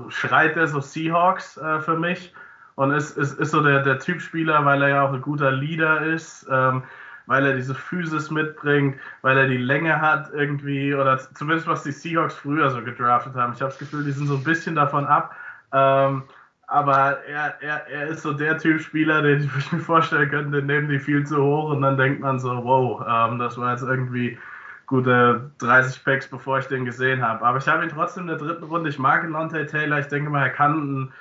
[0.08, 2.34] schreit er so Seahawks äh, für mich
[2.74, 5.52] und ist, ist, ist so der, der Typ Spieler, weil er ja auch ein guter
[5.52, 6.46] Leader ist.
[6.50, 6.82] Ähm,
[7.26, 11.92] weil er diese Physis mitbringt, weil er die Länge hat irgendwie, oder zumindest was die
[11.92, 13.52] Seahawks früher so gedraftet haben.
[13.52, 15.34] Ich habe das Gefühl, die sind so ein bisschen davon ab.
[15.72, 16.24] Ähm,
[16.66, 20.66] aber er, er, er ist so der Typ Spieler, den ich mir vorstellen könnte, den
[20.66, 23.82] nehmen die viel zu hoch und dann denkt man so, wow, ähm, das war jetzt
[23.82, 24.38] irgendwie
[24.86, 27.44] gute 30 Packs, bevor ich den gesehen habe.
[27.44, 28.90] Aber ich habe ihn trotzdem in der dritten Runde.
[28.90, 29.98] Ich mag Lonte Taylor.
[29.98, 31.12] Ich denke mal, er kann ein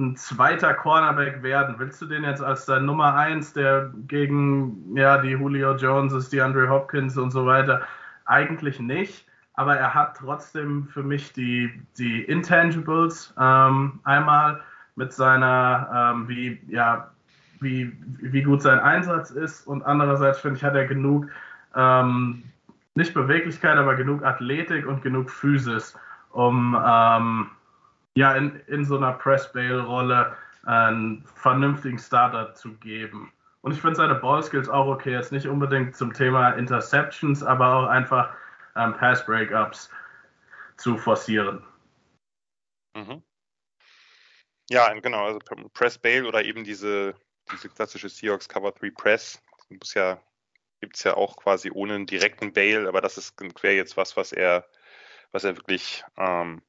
[0.00, 1.76] ein zweiter Cornerback werden?
[1.78, 6.40] Willst du den jetzt als dein Nummer 1, der gegen ja, die Julio Joneses, die
[6.40, 7.82] Andre Hopkins und so weiter?
[8.24, 13.34] Eigentlich nicht, aber er hat trotzdem für mich die, die Intangibles.
[13.38, 14.62] Ähm, einmal
[14.96, 17.10] mit seiner, ähm, wie, ja,
[17.60, 21.26] wie, wie gut sein Einsatz ist und andererseits finde ich, hat er genug,
[21.76, 22.42] ähm,
[22.94, 25.96] nicht Beweglichkeit, aber genug Athletik und genug Physis,
[26.30, 27.50] um ähm,
[28.20, 33.32] ja, in, in so einer Press-Bail-Rolle einen vernünftigen Starter zu geben.
[33.62, 37.86] Und ich finde seine Ballskills auch okay, jetzt nicht unbedingt zum Thema Interceptions, aber auch
[37.86, 38.34] einfach
[38.76, 39.90] ähm, Pass-Breakups
[40.76, 41.64] zu forcieren.
[42.94, 43.22] Mhm.
[44.68, 45.38] Ja, genau, also
[45.72, 47.14] Press Bail oder eben diese,
[47.50, 49.42] diese klassische Seahawks Cover 3 Press.
[49.70, 50.20] Muss ja,
[50.82, 54.14] gibt es ja auch quasi ohne einen direkten Bail, aber das ist quer jetzt was,
[54.18, 54.68] was er,
[55.32, 56.60] was er wirklich ähm,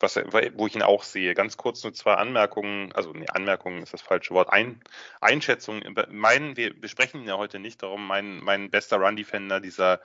[0.00, 1.34] was, wo ich ihn auch sehe.
[1.34, 4.80] Ganz kurz nur zwei Anmerkungen, also nee, Anmerkungen ist das falsche Wort, Ein,
[5.20, 5.82] Einschätzung.
[6.10, 10.00] Mein, wir besprechen ihn ja heute nicht, darum mein, mein bester Run-Defender dieser,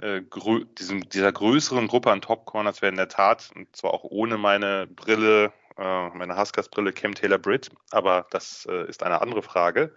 [0.00, 4.36] äh, grö, dieser größeren Gruppe an Top-Corners wäre in der Tat, und zwar auch ohne
[4.38, 9.94] meine Brille, äh, meine Huskers-Brille, Cam Taylor-Britt, aber das äh, ist eine andere Frage.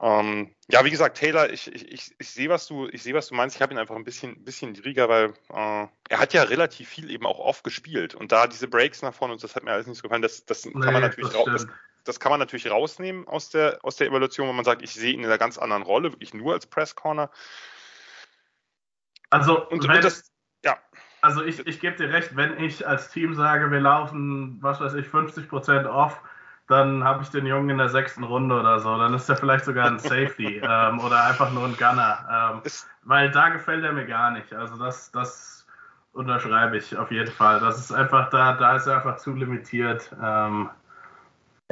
[0.00, 3.34] Ähm, ja, wie gesagt, Taylor, ich, ich, ich, sehe, was du, ich sehe, was du
[3.34, 3.56] meinst.
[3.56, 7.10] Ich habe ihn einfach ein bisschen, bisschen niedriger, weil äh, er hat ja relativ viel
[7.10, 9.88] eben auch oft gespielt und da diese Breaks nach vorne und das hat mir alles
[9.88, 10.22] nicht so gefallen.
[10.22, 11.66] Das, das nee, kann man natürlich das,
[12.04, 15.12] das, kann man natürlich rausnehmen aus der, aus der Evaluation, wo man sagt, ich sehe
[15.12, 17.30] ihn in einer ganz anderen Rolle, wirklich nur als Press Corner.
[19.30, 20.30] Also, und, und das,
[20.64, 20.78] ja.
[21.20, 24.94] Also ich, ich gebe dir recht, wenn ich als Team sage, wir laufen, was weiß
[24.94, 26.20] ich, 50% off,
[26.68, 28.96] dann habe ich den Jungen in der sechsten Runde oder so.
[28.98, 32.62] Dann ist er vielleicht sogar ein Safety ähm, oder einfach nur ein Gunner.
[32.64, 32.70] Ähm,
[33.04, 34.52] weil da gefällt er mir gar nicht.
[34.52, 35.66] Also das, das
[36.12, 37.58] unterschreibe ich auf jeden Fall.
[37.60, 40.14] Das ist einfach da, da ist er einfach zu limitiert.
[40.22, 40.68] Ähm,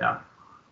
[0.00, 0.20] ja.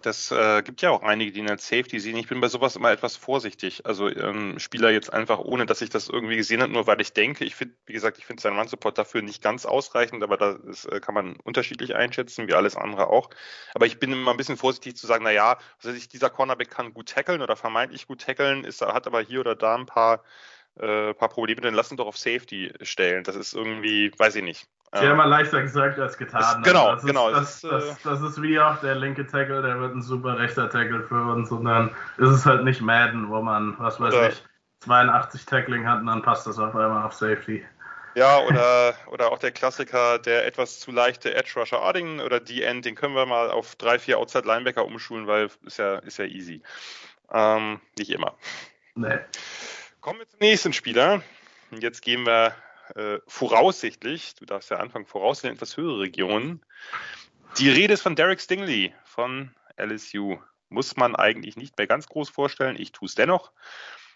[0.05, 2.19] Das äh, gibt ja auch einige, die ihn als Safety sehen.
[2.19, 3.87] Ich bin bei sowas immer etwas vorsichtig.
[3.87, 7.15] Also ähm, Spieler jetzt einfach, ohne dass ich das irgendwie gesehen habe, nur weil ich
[7.15, 10.85] denke, ich finde, wie gesagt, ich finde seinen Run-Support dafür nicht ganz ausreichend, aber das
[10.85, 13.31] äh, kann man unterschiedlich einschätzen, wie alles andere auch.
[13.73, 16.93] Aber ich bin immer ein bisschen vorsichtig zu sagen, na ja, also dieser Cornerback kann
[16.93, 20.23] gut tackeln oder vermeintlich gut tackeln, ist, hat aber hier oder da ein paar
[20.79, 23.25] äh, paar Probleme, dann lass ihn doch auf Safety stellen.
[23.25, 24.69] Das ist irgendwie, weiß ich nicht.
[24.93, 25.15] Sehr ja.
[25.15, 26.41] mal leichter gesagt als getan.
[26.41, 26.63] Das, ne?
[26.63, 27.31] genau, das genau.
[27.31, 30.71] das, das, das, das, ist wie auch der linke Tackle, der wird ein super rechter
[30.71, 34.29] Tackle für uns und dann ist es halt nicht Madden, wo man, was weiß oder,
[34.29, 34.45] ich,
[34.81, 37.65] 82 Tackling hat und dann passt das auf einmal auf Safety.
[38.15, 42.63] Ja, oder, oder auch der Klassiker, der etwas zu leichte Edge Rusher Arding oder die
[42.63, 46.19] End, den können wir mal auf drei, vier Outside Linebacker umschulen, weil ist ja, ist
[46.19, 46.63] ja easy.
[47.33, 48.37] Ähm, nicht immer.
[48.95, 49.19] Nee.
[50.05, 51.23] Kommen wir zum nächsten Spieler.
[51.71, 52.55] Jetzt gehen wir
[52.95, 56.63] äh, voraussichtlich, du darfst ja anfangen, voraussichtlich etwas höhere Regionen.
[57.57, 60.37] Die Rede ist von Derek Stingley von LSU.
[60.69, 62.79] Muss man eigentlich nicht mehr ganz groß vorstellen.
[62.79, 63.53] Ich tue es dennoch.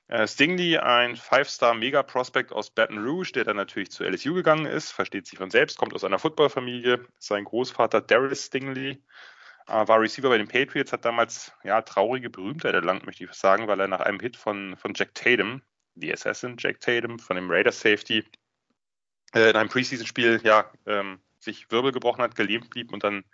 [0.09, 5.27] Äh, Stingley, ein Five-Star-Mega-Prospect aus Baton Rouge, der dann natürlich zu LSU gegangen ist, versteht
[5.27, 7.03] sich von selbst, kommt aus einer Footballfamilie.
[7.19, 9.03] Sein Großvater Darius Stingley
[9.69, 13.69] äh, war Receiver bei den Patriots, hat damals ja traurige Berühmtheit erlangt, möchte ich sagen,
[13.69, 15.63] weil er nach einem Hit von, von Jack Tatum,
[16.01, 18.25] The Assassin Jack Tatum, von dem Raiders Safety,
[19.35, 23.25] äh, in einem Preseason-Spiel ja ähm, sich Wirbel gebrochen hat, gelähmt blieb und dann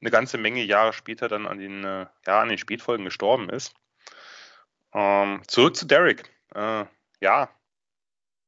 [0.00, 3.74] eine ganze Menge Jahre später dann an den, äh, ja, an den Spätfolgen gestorben ist.
[4.92, 6.30] Ähm, zurück zu Derek.
[6.54, 6.84] Äh,
[7.20, 7.50] ja,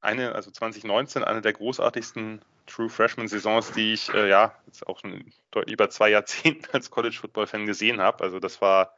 [0.00, 4.98] eine, also 2019, eine der großartigsten True Freshman Saisons, die ich äh, ja jetzt auch
[4.98, 8.24] schon deutlich über zwei Jahrzehnte als College Football Fan gesehen habe.
[8.24, 8.96] Also das war,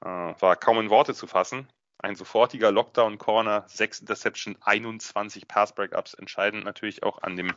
[0.00, 1.68] äh, war kaum in Worte zu fassen.
[1.98, 7.54] Ein sofortiger Lockdown-Corner, sechs Interception, 21 Pass-Breakups, entscheidend natürlich auch an dem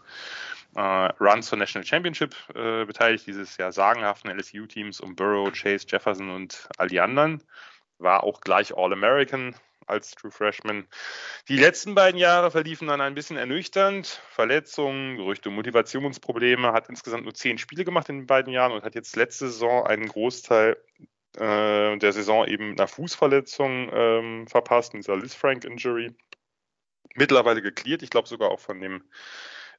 [0.75, 6.29] äh, Run zur National Championship äh, beteiligt, dieses ja sagenhaften LSU-Teams um Burrow, Chase, Jefferson
[6.29, 7.43] und all die anderen.
[7.97, 9.55] War auch gleich All-American,
[9.89, 10.87] als True Freshman.
[11.47, 14.21] Die letzten beiden Jahre verliefen dann ein bisschen ernüchternd.
[14.29, 18.95] Verletzungen, Gerüchte, Motivationsprobleme, hat insgesamt nur zehn Spiele gemacht in den beiden Jahren und hat
[18.95, 20.77] jetzt letzte Saison einen Großteil
[21.39, 26.15] äh, der Saison eben einer Fußverletzung ähm, verpasst, dieser Liz Frank Injury.
[27.15, 29.03] Mittlerweile geklärt, ich glaube sogar auch von dem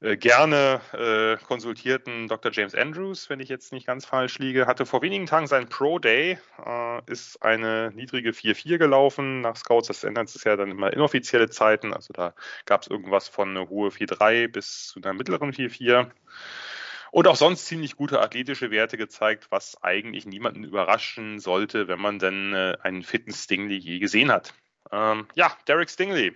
[0.02, 2.50] äh, gerne äh, konsultierten Dr.
[2.52, 5.98] James Andrews, wenn ich jetzt nicht ganz falsch liege, hatte vor wenigen Tagen seinen Pro
[5.98, 9.88] Day, äh, ist eine niedrige 4-4 gelaufen nach Scouts.
[9.88, 11.92] Das ändert sich ja dann immer inoffizielle Zeiten.
[11.92, 16.10] Also da gab es irgendwas von einer hohe 4-3 bis zu einer mittleren 4-4.
[17.10, 22.18] Und auch sonst ziemlich gute athletische Werte gezeigt, was eigentlich niemanden überraschen sollte, wenn man
[22.18, 24.54] denn äh, einen fitten Stingley je gesehen hat.
[24.92, 26.34] Ähm, ja, Derek Stingley.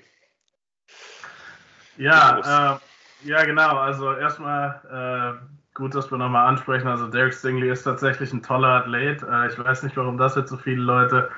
[1.96, 2.80] Ja,
[3.24, 3.78] äh, ja, genau.
[3.78, 6.88] Also erstmal äh, gut, dass wir nochmal ansprechen.
[6.88, 9.22] Also Derek Stingley ist tatsächlich ein toller Athlet.
[9.22, 11.30] Äh, ich weiß nicht, warum das jetzt so viele Leute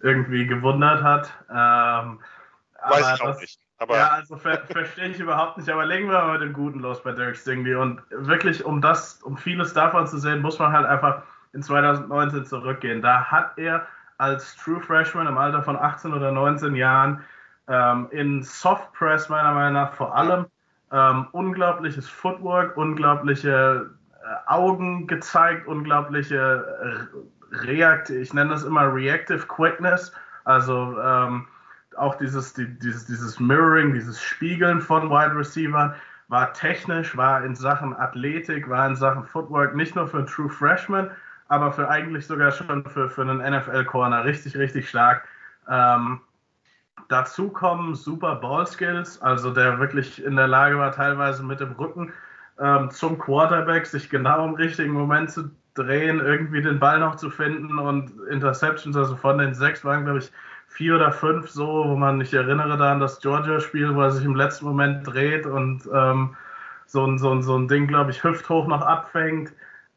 [0.00, 1.32] irgendwie gewundert hat.
[1.48, 2.20] Ähm,
[2.82, 3.60] weiß ich auch das, nicht.
[3.82, 5.68] Aber ja, also ver verstehe ich überhaupt nicht.
[5.68, 7.74] Aber legen wir mal mit dem Guten los bei Derek Stingley.
[7.74, 12.46] Und wirklich, um das, um vieles davon zu sehen, muss man halt einfach in 2019
[12.46, 13.02] zurückgehen.
[13.02, 13.86] Da hat er
[14.18, 17.22] als True Freshman im Alter von 18 oder 19 Jahren
[17.68, 20.46] ähm, in Soft Press meiner Meinung nach vor allem
[20.92, 23.90] ähm, unglaubliches Footwork, unglaubliche
[24.22, 27.08] äh, Augen gezeigt, unglaubliche
[27.52, 30.12] äh, Reakt, ich nenne das immer Reactive Quickness,
[30.44, 31.46] also ähm,
[31.96, 35.94] auch dieses, die, dieses, dieses Mirroring, dieses Spiegeln von Wide Receivers
[36.28, 41.10] war technisch, war in Sachen Athletik, war in Sachen Footwork nicht nur für True Freshman,
[41.48, 45.28] aber für eigentlich sogar schon für, für einen NFL-Corner richtig, richtig stark.
[45.68, 46.20] Ähm,
[47.08, 52.12] dazu kommen super Ball-Skills, also der wirklich in der Lage war, teilweise mit dem Rücken
[52.58, 57.30] ähm, zum Quarterback sich genau im richtigen Moment zu drehen, irgendwie den Ball noch zu
[57.30, 60.32] finden und Interceptions, also von den sechs waren, glaube ich,
[60.72, 64.24] vier oder fünf so, wo man, ich erinnere da an das Georgia-Spiel, wo er sich
[64.24, 66.34] im letzten Moment dreht und ähm,
[66.86, 69.52] so, ein, so, ein, so ein Ding, glaube ich, hüfthoch noch abfängt.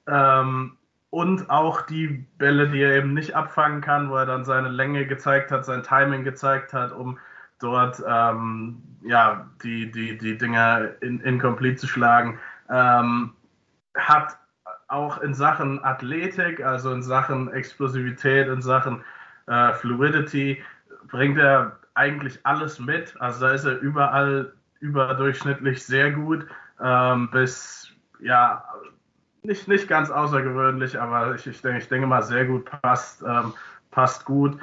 [0.07, 0.77] Ähm,
[1.09, 5.05] und auch die Bälle, die er eben nicht abfangen kann, wo er dann seine Länge
[5.05, 7.17] gezeigt hat, sein Timing gezeigt hat, um
[7.59, 12.37] dort ähm, ja, die, die, die Dinger in, zu schlagen.
[12.69, 13.31] Ähm,
[13.95, 14.37] hat
[14.87, 19.01] auch in Sachen Athletik, also in Sachen Explosivität, in Sachen
[19.47, 20.63] äh, Fluidity
[21.07, 23.19] bringt er eigentlich alles mit.
[23.19, 26.45] Also da ist er überall überdurchschnittlich sehr gut.
[26.81, 28.63] Ähm, bis, ja,
[29.43, 33.53] nicht, nicht ganz außergewöhnlich, aber ich, ich, denke, ich denke mal sehr gut passt, ähm,
[33.91, 34.59] passt gut.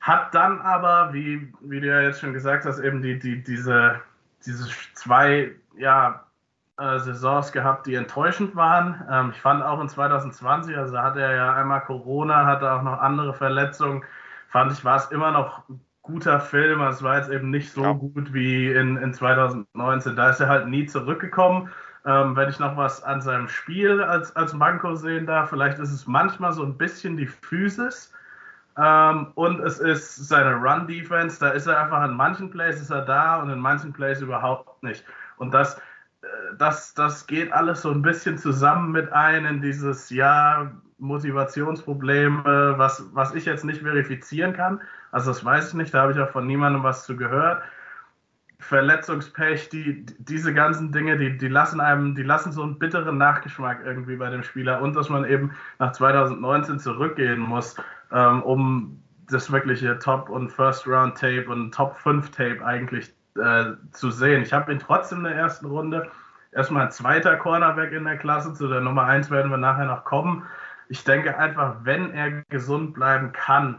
[0.00, 4.00] Hat dann aber, wie, wie du ja jetzt schon gesagt hast, eben die, die, diese,
[4.44, 6.24] diese zwei ja,
[6.80, 9.02] äh, Saisons gehabt, die enttäuschend waren.
[9.10, 12.98] Ähm, ich fand auch in 2020, also hatte er ja einmal Corona, hatte auch noch
[13.00, 14.02] andere Verletzungen,
[14.48, 16.80] fand ich, war es immer noch ein guter Film.
[16.80, 17.92] Also es war jetzt eben nicht so ja.
[17.92, 20.16] gut wie in, in 2019.
[20.16, 21.70] Da ist er halt nie zurückgekommen.
[22.06, 25.92] Ähm, wenn ich noch was an seinem Spiel als, als Manko sehen darf, vielleicht ist
[25.92, 28.12] es manchmal so ein bisschen die Physis.
[28.78, 33.02] Ähm, und es ist seine Run-Defense, da ist er einfach in manchen Plays ist er
[33.02, 35.04] da und in manchen Plays überhaupt nicht.
[35.36, 35.80] Und das,
[36.58, 43.08] das, das geht alles so ein bisschen zusammen mit ein in dieses ja Motivationsproblem, was,
[43.14, 44.80] was ich jetzt nicht verifizieren kann.
[45.12, 47.62] Also das weiß ich nicht, da habe ich auch von niemandem was zu gehört.
[48.58, 53.80] Verletzungspech, die, diese ganzen Dinge, die, die lassen einem, die lassen so einen bitteren Nachgeschmack
[53.84, 57.76] irgendwie bei dem Spieler und dass man eben nach 2019 zurückgehen muss,
[58.12, 64.42] ähm, um das wirkliche Top- und First-Round-Tape und Top-5-Tape eigentlich äh, zu sehen.
[64.42, 66.10] Ich habe ihn trotzdem in der ersten Runde
[66.52, 70.04] erstmal ein zweiter Cornerback in der Klasse, zu der Nummer 1 werden wir nachher noch
[70.04, 70.44] kommen.
[70.88, 73.78] Ich denke einfach, wenn er gesund bleiben kann,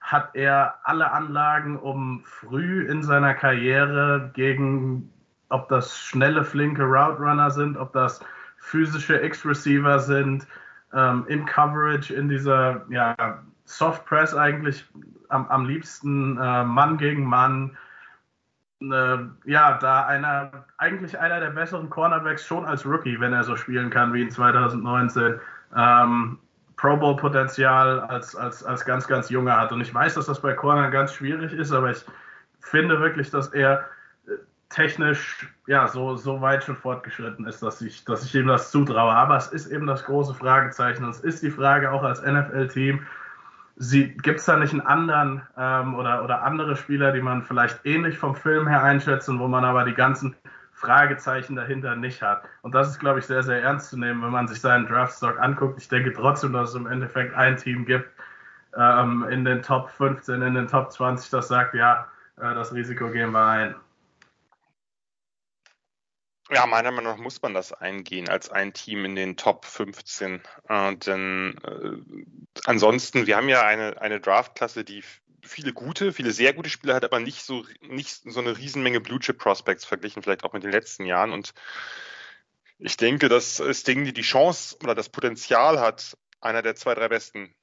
[0.00, 5.10] hat er alle Anlagen, um früh in seiner Karriere gegen,
[5.48, 8.20] ob das schnelle, flinke Route Runner sind, ob das
[8.58, 10.46] physische X-Receiver sind,
[10.92, 13.14] ähm, in Coverage, in dieser ja,
[13.64, 14.84] Soft Press eigentlich
[15.28, 17.76] am, am liebsten äh, Mann gegen Mann.
[18.80, 23.56] Äh, ja, da einer, eigentlich einer der besseren Cornerbacks schon als Rookie, wenn er so
[23.56, 25.38] spielen kann wie in 2019.
[25.76, 26.38] Ähm,
[26.76, 29.70] Pro Bowl-Potenzial als, als, als ganz, ganz junger hat.
[29.70, 32.02] Und ich weiß, dass das bei Corner ganz schwierig ist, aber ich
[32.60, 33.84] finde wirklich, dass er
[34.26, 34.32] äh,
[34.70, 39.12] technisch ja so, so weit schon fortgeschritten ist, dass ich, dass ich ihm das zutraue.
[39.12, 41.04] Aber es ist eben das große Fragezeichen.
[41.04, 43.06] Und es ist die Frage auch als NFL-Team,
[43.80, 48.18] gibt es da nicht einen anderen ähm, oder, oder andere Spieler, die man vielleicht ähnlich
[48.18, 50.36] vom Film her einschätzt und wo man aber die ganzen
[50.72, 52.42] Fragezeichen dahinter nicht hat.
[52.62, 55.40] Und das ist, glaube ich, sehr, sehr ernst zu nehmen, wenn man sich seinen Draftstock
[55.40, 55.80] anguckt.
[55.80, 58.08] Ich denke trotzdem, dass es im Endeffekt ein Team gibt,
[58.76, 63.10] ähm, in den Top 15, in den Top 20, das sagt, ja, äh, das Risiko
[63.10, 63.74] gehen wir ein.
[66.52, 70.42] Ja, meiner Meinung nach muss man das eingehen als ein Team in den Top 15.
[70.68, 72.24] Äh, denn äh,
[72.64, 75.04] ansonsten, wir haben ja eine, eine Draftklasse, die
[75.42, 79.20] viele gute, viele sehr gute Spieler hat, aber nicht so, nicht so eine Riesenmenge Blue
[79.20, 81.32] Chip Prospects verglichen, vielleicht auch mit den letzten Jahren.
[81.32, 81.54] Und
[82.78, 87.54] ich denke, dass Sting die Chance oder das Potenzial hat, einer der zwei, drei besten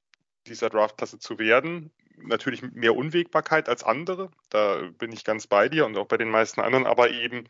[0.48, 1.92] dieser Draftklasse zu werden.
[2.16, 4.32] Natürlich mehr Unwägbarkeit als andere.
[4.50, 7.48] Da bin ich ganz bei dir und auch bei den meisten anderen, aber eben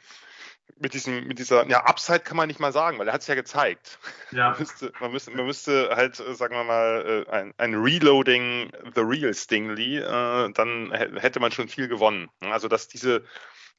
[0.80, 3.28] mit diesem, mit dieser, ja, Upside kann man nicht mal sagen, weil er hat es
[3.28, 4.00] ja gezeigt.
[4.32, 4.52] Ja.
[4.52, 8.72] Man müsste, man müsste, man müsste halt, äh, sagen wir mal, äh, ein, ein Reloading
[8.96, 12.30] the real Stingley, äh, dann hätte man schon viel gewonnen.
[12.42, 13.24] Also, dass diese,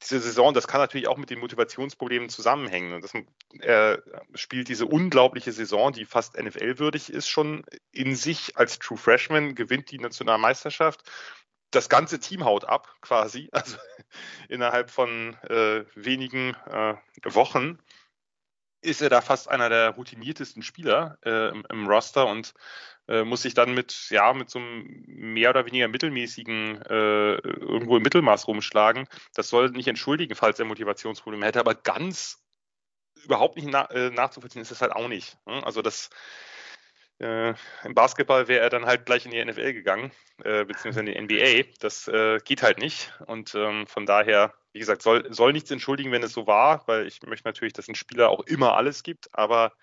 [0.01, 2.93] diese Saison, das kann natürlich auch mit den Motivationsproblemen zusammenhängen.
[2.93, 3.13] Und das,
[3.59, 4.01] er
[4.33, 9.91] spielt diese unglaubliche Saison, die fast NFL-würdig ist, schon in sich als True Freshman, gewinnt
[9.91, 11.03] die Nationalmeisterschaft
[11.71, 13.77] das ganze Team haut ab, quasi, also
[14.47, 17.79] innerhalb von äh, wenigen äh, Wochen
[18.81, 22.53] ist er da fast einer der routiniertesten Spieler äh, im, im, Roster und
[23.09, 27.97] äh, muss sich dann mit, ja, mit so einem mehr oder weniger mittelmäßigen äh, irgendwo
[27.97, 29.07] im Mittelmaß rumschlagen.
[29.33, 32.41] Das soll nicht entschuldigen, falls er Motivationsprobleme hätte, aber ganz
[33.23, 35.37] überhaupt nicht na äh, nachzuvollziehen ist das halt auch nicht.
[35.45, 35.61] Ne?
[35.65, 36.09] Also das
[37.19, 37.53] äh,
[37.83, 40.11] Im Basketball wäre er dann halt gleich in die NFL gegangen,
[40.43, 41.69] äh, beziehungsweise in die NBA.
[41.79, 43.11] Das äh, geht halt nicht.
[43.27, 47.07] Und ähm, von daher, wie gesagt, soll, soll nichts entschuldigen, wenn es so war, weil
[47.07, 49.73] ich möchte natürlich, dass ein Spieler auch immer alles gibt, aber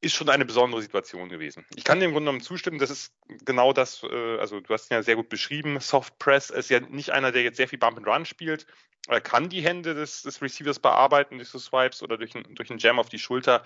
[0.00, 1.66] ist schon eine besondere Situation gewesen.
[1.74, 3.14] Ich kann dem Grunde genommen zustimmen, das ist
[3.44, 6.80] genau das, äh, also du hast ihn ja sehr gut beschrieben, Soft Press ist ja
[6.80, 8.66] nicht einer, der jetzt sehr viel Bump and Run spielt.
[9.08, 12.70] Er kann die Hände des, des Receivers bearbeiten durch so Swipes oder durch, ein, durch
[12.70, 13.62] einen Jam auf die Schulter,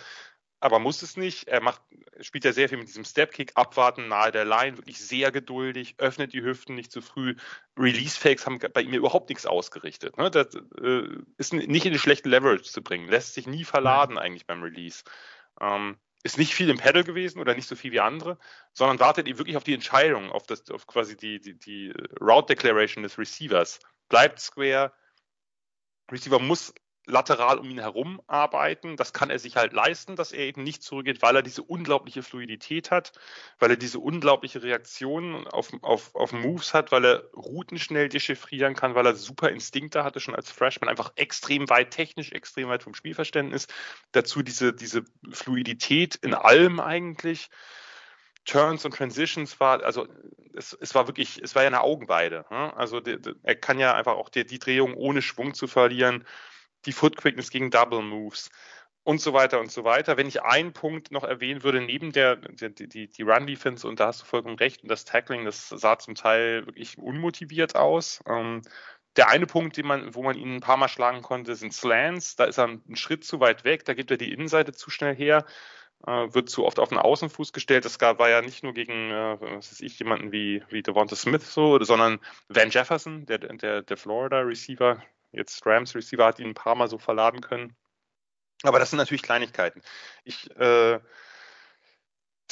[0.61, 1.49] aber muss es nicht.
[1.49, 1.81] Er macht,
[2.21, 6.33] spielt ja sehr viel mit diesem Step-Kick, abwarten nahe der Line, wirklich sehr geduldig, öffnet
[6.33, 7.35] die Hüften nicht zu früh.
[7.79, 10.19] Release-Fakes haben bei ihm überhaupt nichts ausgerichtet.
[10.19, 10.31] Ne?
[10.31, 11.03] Das äh,
[11.39, 15.03] ist nicht in die schlechte Leverage zu bringen, lässt sich nie verladen eigentlich beim Release.
[15.61, 18.39] Ähm, ist nicht viel im Pedal gewesen oder nicht so viel wie andere,
[18.75, 22.55] sondern wartet eben wirklich auf die Entscheidung, auf, das, auf quasi die, die, die Route
[22.55, 23.81] Declaration des Receivers.
[24.11, 24.93] Bleibt square,
[26.13, 26.75] Receiver muss
[27.07, 28.97] lateral um ihn herum arbeiten.
[28.97, 32.23] Das kann er sich halt leisten, dass er eben nicht zurückgeht, weil er diese unglaubliche
[32.23, 33.13] Fluidität hat,
[33.59, 38.75] weil er diese unglaubliche Reaktion auf, auf, auf Moves hat, weil er Routen schnell dechiffrieren
[38.75, 42.83] kann, weil er super Instinkte hatte, schon als Freshman, einfach extrem weit technisch, extrem weit
[42.83, 43.67] vom Spielverständnis.
[44.13, 47.51] Dazu diese, diese Fluidität in allem eigentlich.
[48.47, 50.09] Turns und Transitions war, also
[50.55, 52.47] es, es war wirklich, es war ja eine Augenweide.
[52.51, 52.75] Ne?
[52.77, 56.25] Also die, die, er kann ja einfach auch die, die Drehung ohne Schwung zu verlieren
[56.87, 58.51] die Foot Quickness gegen Double Moves
[59.03, 60.17] und so weiter und so weiter.
[60.17, 64.01] Wenn ich einen Punkt noch erwähnen würde, neben der, die, die, die Run Defense, und
[64.01, 68.23] da hast du vollkommen recht, und das Tackling, das sah zum Teil wirklich unmotiviert aus.
[68.27, 68.63] Ähm,
[69.17, 72.37] der eine Punkt, den man, wo man ihn ein paar Mal schlagen konnte, sind Slants.
[72.37, 75.17] Da ist er einen Schritt zu weit weg, da gibt er die Innenseite zu schnell
[75.17, 75.45] her,
[76.07, 77.85] äh, wird zu oft auf den Außenfuß gestellt.
[77.85, 81.53] Das war ja nicht nur gegen, äh, was weiß ich, jemanden wie, wie Devonta Smith
[81.53, 86.55] so, sondern Van Jefferson, der, der, der Florida Receiver, Jetzt Rams Receiver hat ihn ein
[86.55, 87.77] paar Mal so verladen können.
[88.63, 89.83] Aber das sind natürlich Kleinigkeiten.
[90.25, 91.01] Ich, äh,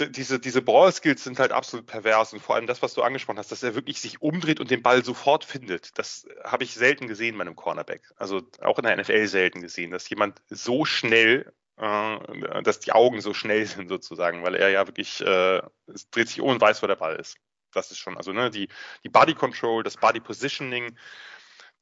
[0.06, 3.50] diese, diese Ball-Skills sind halt absolut pervers und vor allem das, was du angesprochen hast,
[3.50, 5.98] dass er wirklich sich umdreht und den Ball sofort findet.
[5.98, 8.02] Das habe ich selten gesehen bei einem Cornerback.
[8.16, 13.20] Also auch in der NFL selten gesehen, dass jemand so schnell, äh, dass die Augen
[13.20, 15.62] so schnell sind sozusagen, weil er ja wirklich, äh,
[16.10, 17.36] dreht sich um und weiß, wo der Ball ist.
[17.72, 18.68] Das ist schon, also ne, die,
[19.04, 20.96] die Body Control, das Body Positioning,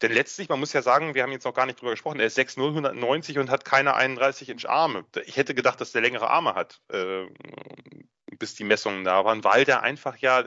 [0.02, 2.26] denn letztlich, man muss ja sagen, wir haben jetzt noch gar nicht drüber gesprochen, er
[2.26, 5.04] ist 6'0, 190 und hat keine 31 Inch Arme.
[5.24, 7.26] Ich hätte gedacht, dass der längere Arme hat, äh,
[8.38, 10.44] bis die Messungen da waren, weil der einfach ja,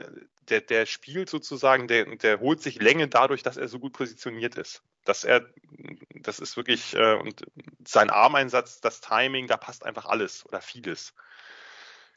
[0.48, 4.54] der, der spielt sozusagen, der, der holt sich Länge dadurch, dass er so gut positioniert
[4.56, 4.82] ist.
[5.04, 5.46] Dass er,
[6.14, 7.44] das ist wirklich, äh, und
[7.86, 11.14] sein Armeinsatz, das Timing, da passt einfach alles oder vieles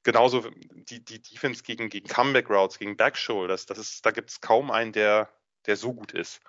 [0.04, 4.42] genauso die, die Defense gegen, gegen Comeback Routes, gegen Backshoulders, das ist, da gibt es
[4.42, 5.30] kaum einen, der,
[5.66, 6.42] der so gut ist.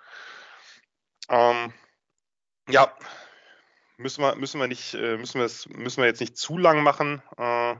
[1.29, 1.73] Ähm,
[2.69, 2.93] ja,
[3.97, 6.83] müssen wir, müssen wir nicht, äh, müssen wir es, müssen wir jetzt nicht zu lang
[6.83, 7.21] machen.
[7.37, 7.75] Äh,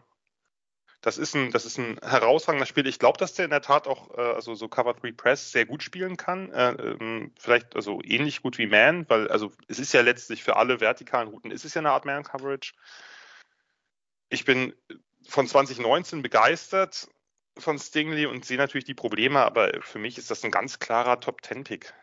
[1.01, 2.89] das ist ein, das ist ein herausragender Spieler.
[2.89, 5.65] Ich glaube, dass der in der Tat auch, äh, also so Cover 3 Press sehr
[5.65, 6.51] gut spielen kann.
[6.55, 10.79] Ähm, vielleicht also ähnlich gut wie Man, weil also es ist ja letztlich für alle
[10.79, 12.73] vertikalen Routen, ist es ja eine Art Man Coverage.
[14.29, 14.73] Ich bin
[15.27, 17.07] von 2019 begeistert
[17.57, 21.19] von Stingley und sehe natürlich die Probleme, aber für mich ist das ein ganz klarer
[21.19, 21.93] Top 10 Pick,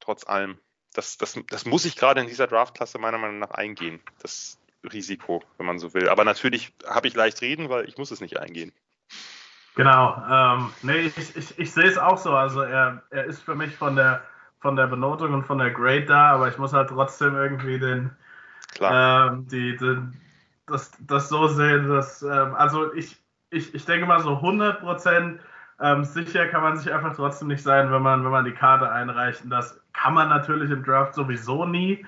[0.00, 0.58] trotz allem
[0.94, 4.00] das, das, das muss ich gerade in dieser Draftklasse meiner Meinung nach eingehen.
[4.20, 4.58] Das
[4.92, 6.08] Risiko, wenn man so will.
[6.08, 8.72] Aber natürlich habe ich leicht reden, weil ich muss es nicht eingehen.
[9.74, 12.34] Genau, ähm, nee, ich, ich, ich sehe es auch so.
[12.34, 14.22] Also er, er ist für mich von der
[14.62, 18.10] von der Benotung und von der Grade da, aber ich muss halt trotzdem irgendwie den,
[18.80, 20.16] ähm, die, den,
[20.66, 23.16] das, das so sehen, dass, ähm, also ich,
[23.50, 25.40] ich, ich denke mal so 100 Prozent
[25.80, 28.90] ähm, sicher kann man sich einfach trotzdem nicht sein, wenn man, wenn man die Karte
[28.90, 29.42] einreicht.
[29.42, 32.04] Und das kann man natürlich im Draft sowieso nie.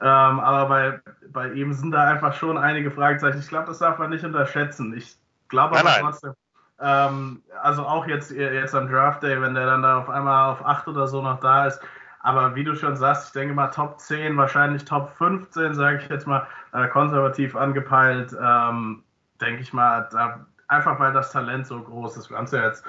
[0.00, 1.00] Ähm, aber bei,
[1.32, 3.38] bei ihm sind da einfach schon einige Fragezeichen.
[3.38, 4.94] Ich glaube, das darf man nicht unterschätzen.
[4.96, 5.16] Ich
[5.48, 6.34] glaube aber nein, trotzdem,
[6.80, 10.64] ähm, also auch jetzt, jetzt am Draft Day, wenn der dann da auf einmal auf
[10.64, 11.80] 8 oder so noch da ist.
[12.20, 16.08] Aber wie du schon sagst, ich denke mal Top 10, wahrscheinlich Top 15, sage ich
[16.08, 19.02] jetzt mal, äh, konservativ angepeilt, ähm,
[19.40, 22.30] denke ich mal, da, einfach weil das Talent so groß ist.
[22.30, 22.84] Wir haben es ja jetzt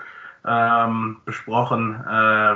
[0.45, 2.03] ähm, besprochen.
[2.05, 2.55] Äh,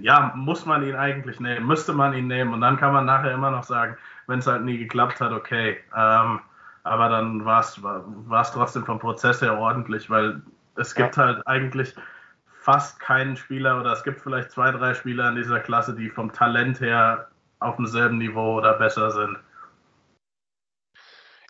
[0.00, 3.32] ja, muss man ihn eigentlich nehmen, müsste man ihn nehmen und dann kann man nachher
[3.32, 3.96] immer noch sagen,
[4.26, 5.78] wenn es halt nie geklappt hat, okay.
[5.96, 6.40] Ähm,
[6.84, 10.42] aber dann war es trotzdem vom Prozess her ordentlich, weil
[10.76, 11.24] es gibt ja.
[11.24, 11.94] halt eigentlich
[12.60, 16.32] fast keinen Spieler oder es gibt vielleicht zwei, drei Spieler in dieser Klasse, die vom
[16.32, 17.28] Talent her
[17.58, 19.36] auf demselben Niveau oder besser sind.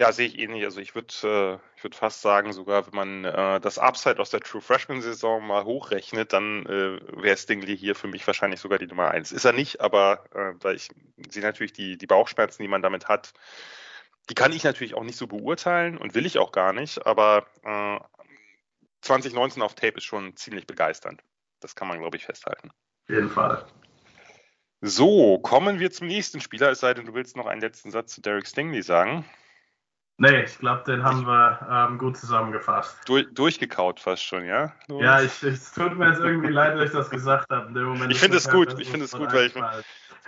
[0.02, 0.64] Ja, sehe ich ähnlich.
[0.64, 4.30] Also ich würde äh, ich würd fast sagen, sogar wenn man äh, das Upside aus
[4.30, 8.88] der True Freshman-Saison mal hochrechnet, dann äh, wäre Stingley hier für mich wahrscheinlich sogar die
[8.88, 9.30] Nummer eins.
[9.30, 10.88] Ist er nicht, aber äh, da ich
[11.30, 13.32] sehe natürlich die, die Bauchschmerzen, die man damit hat,
[14.28, 17.46] die kann ich natürlich auch nicht so beurteilen und will ich auch gar nicht, aber
[17.62, 18.00] äh,
[19.02, 21.22] 2019 auf Tape ist schon ziemlich begeisternd.
[21.60, 22.70] Das kann man, glaube ich, festhalten.
[23.04, 23.64] Auf jeden Fall.
[24.80, 28.14] So, kommen wir zum nächsten Spieler, es sei denn, du willst noch einen letzten Satz
[28.16, 29.24] zu Derek Stingley sagen.
[30.22, 32.96] Nee, ich glaube, den haben wir ähm, gut zusammengefasst.
[33.06, 34.72] Durch, durchgekaut fast schon, ja?
[34.86, 35.02] Los.
[35.02, 38.08] Ja, ich, es tut mir jetzt irgendwie leid, dass ich das gesagt habe.
[38.08, 39.54] ich finde es gut, ich finde es gut, weil ich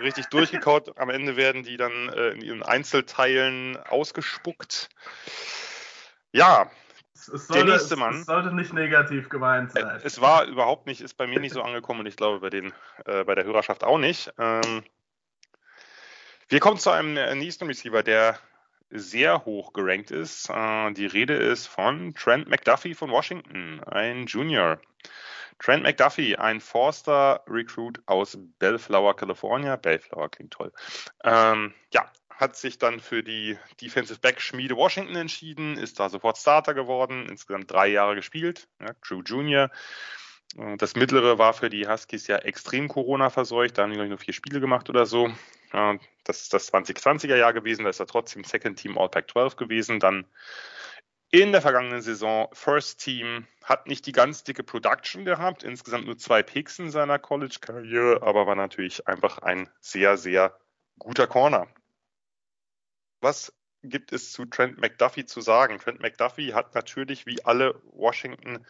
[0.01, 0.97] richtig durchgekaut.
[0.97, 4.89] Am Ende werden die dann äh, in ihren Einzelteilen ausgespuckt.
[6.33, 6.69] Ja,
[7.13, 8.15] es sollte, der nächste Mann.
[8.15, 10.01] Es sollte nicht negativ gemeint sein.
[10.03, 12.73] Es war überhaupt nicht, ist bei mir nicht so angekommen und ich glaube bei, den,
[13.05, 14.33] äh, bei der Hörerschaft auch nicht.
[14.39, 14.83] Ähm,
[16.49, 18.37] wir kommen zu einem äh, nächsten Receiver, der
[18.99, 20.49] sehr hoch gerankt ist.
[20.49, 24.79] Äh, die Rede ist von Trent McDuffie von Washington, ein Junior.
[25.59, 29.77] Trent McDuffie, ein Forster-Recruit aus Bellflower, California.
[29.77, 30.73] Bellflower klingt toll.
[31.23, 36.37] Ähm, ja, hat sich dann für die Defensive Back Schmiede Washington entschieden, ist da sofort
[36.37, 39.69] Starter geworden, insgesamt drei Jahre gespielt, ja, True Junior.
[40.77, 44.17] Das mittlere war für die Huskies ja extrem Corona verseucht, da haben die noch nur
[44.17, 45.29] vier Spiele gemacht oder so.
[46.23, 49.57] Das ist das 2020er Jahr gewesen, da ist er trotzdem Second Team All Pack 12
[49.57, 50.25] gewesen, dann
[51.29, 56.17] in der vergangenen Saison First Team, hat nicht die ganz dicke Production gehabt, insgesamt nur
[56.17, 60.57] zwei Picks in seiner College-Karriere, aber war natürlich einfach ein sehr, sehr
[60.99, 61.67] guter Corner.
[63.19, 63.53] Was
[63.83, 65.79] gibt es zu Trent McDuffie zu sagen?
[65.79, 68.65] Trent McDuffie hat natürlich wie alle Washington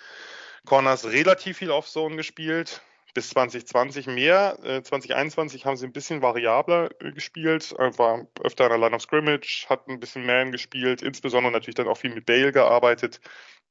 [0.65, 2.81] Corners relativ viel Off-Zone gespielt.
[3.13, 4.57] Bis 2020 mehr.
[4.83, 8.93] 2021 äh, haben sie ein bisschen variabler äh, gespielt, äh, war öfter in der Line
[8.93, 13.21] of Scrimmage, hat ein bisschen Man gespielt, insbesondere natürlich dann auch viel mit Bale gearbeitet,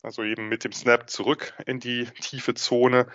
[0.02, 3.06] also eben mit dem Snap zurück in die tiefe Zone.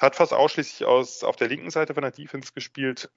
[0.00, 3.08] Hat fast ausschließlich aus, auf der linken Seite von der Defense gespielt,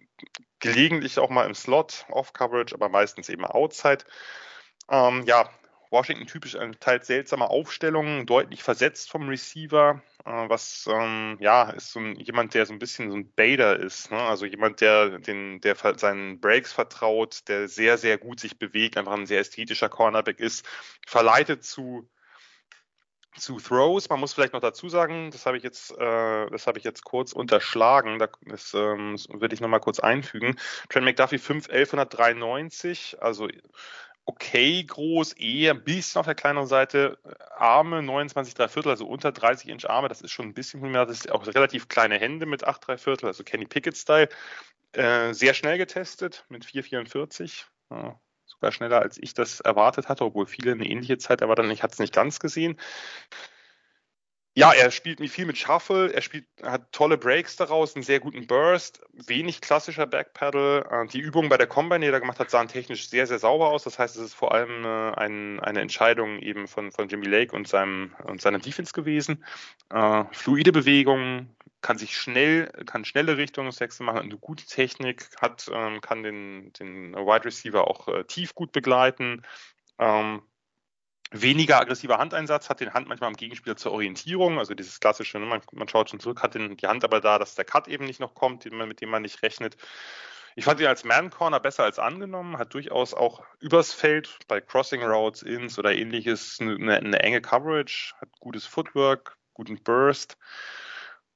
[0.59, 4.05] gelegentlich auch mal im Slot, Off-Coverage, aber meistens eben Outside.
[4.88, 5.49] Ähm, ja,
[5.92, 11.92] Washington typisch eine teils seltsame Aufstellung, deutlich versetzt vom Receiver, äh, was ähm, ja ist
[11.92, 14.18] so ein, jemand, der so ein bisschen so ein Bader ist, ne?
[14.18, 19.14] also jemand, der den, der seinen Breaks vertraut, der sehr sehr gut sich bewegt, einfach
[19.14, 20.66] ein sehr ästhetischer Cornerback ist,
[21.06, 22.10] verleitet zu
[23.38, 24.10] zu Throws.
[24.10, 27.04] Man muss vielleicht noch dazu sagen, das habe ich jetzt, äh, das habe ich jetzt
[27.04, 28.20] kurz unterschlagen.
[28.20, 30.58] Das, ähm, das würde ich noch mal kurz einfügen.
[30.89, 33.48] Trent McDuffie 5 1193, also
[34.26, 37.17] okay groß, eher ein bisschen auf der kleineren Seite.
[37.57, 41.05] Arme 29 3 Viertel, also unter 30 Inch Arme, das ist schon ein bisschen mehr.
[41.05, 44.30] Das ist auch relativ kleine Hände mit 8 3 Viertel, also Kenny Pickett-Style.
[44.93, 47.65] Äh, sehr schnell getestet mit 4,44.
[47.89, 51.69] Ja, sogar schneller als ich das erwartet hatte, obwohl viele eine ähnliche Zeit erwartet.
[51.72, 52.78] Ich hatte es nicht ganz gesehen.
[54.54, 58.47] Ja, er spielt viel mit Shuffle, er spielt, hat tolle Breaks daraus, einen sehr guten
[58.47, 60.86] Burst, wenig klassischer Backpedal.
[60.91, 63.70] Äh, die Übungen bei der Combine, die er gemacht hat, sahen technisch sehr, sehr sauber
[63.70, 63.84] aus.
[63.84, 67.56] Das heißt, es ist vor allem äh, ein, eine Entscheidung eben von, von Jimmy Lake
[67.56, 69.45] und seinem und seiner Defense gewesen.
[69.89, 76.02] Äh, fluide Bewegungen, kann sich schnell, kann schnelle Richtungswechsel machen, eine gute Technik, hat, ähm,
[76.02, 79.43] kann den, den Wide Receiver auch äh, tief gut begleiten.
[79.97, 80.41] Ähm,
[81.32, 85.45] weniger aggressiver Handeinsatz, hat den Hand manchmal am Gegenspieler zur Orientierung, also dieses klassische, ne,
[85.45, 88.05] man, man, schaut schon zurück, hat den, die Hand aber da, dass der Cut eben
[88.05, 89.77] nicht noch kommt, mit dem man nicht rechnet.
[90.55, 95.01] Ich fand ihn als Man-Corner besser als angenommen, hat durchaus auch übers Feld bei Crossing
[95.01, 100.38] Routes, Ins oder ähnliches eine, eine enge Coverage, hat gutes Footwork, guten Burst.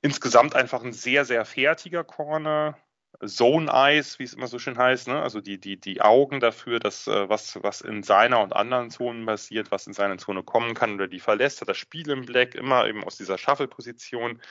[0.01, 2.77] Insgesamt einfach ein sehr, sehr fertiger Corner.
[3.25, 5.21] Zone Eyes, wie es immer so schön heißt, ne?
[5.21, 9.25] also die, die, die Augen dafür, dass äh, was, was in seiner und anderen Zonen
[9.25, 12.55] passiert, was in seine Zone kommen kann oder die verlässt, hat das Spiel im Black
[12.55, 14.41] immer eben aus dieser Shuffle-Position.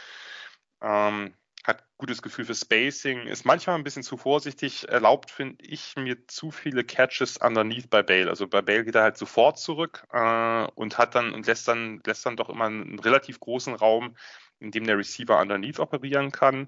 [0.82, 1.34] Ähm,
[1.64, 6.26] hat gutes Gefühl für Spacing, ist manchmal ein bisschen zu vorsichtig, erlaubt, finde ich, mir
[6.28, 8.28] zu viele Catches underneath bei Bale.
[8.28, 12.02] Also bei Bale geht er halt sofort zurück äh, und hat dann und lässt dann,
[12.04, 14.14] lässt dann doch immer einen relativ großen Raum,
[14.60, 16.66] in dem der Receiver underneath operieren kann.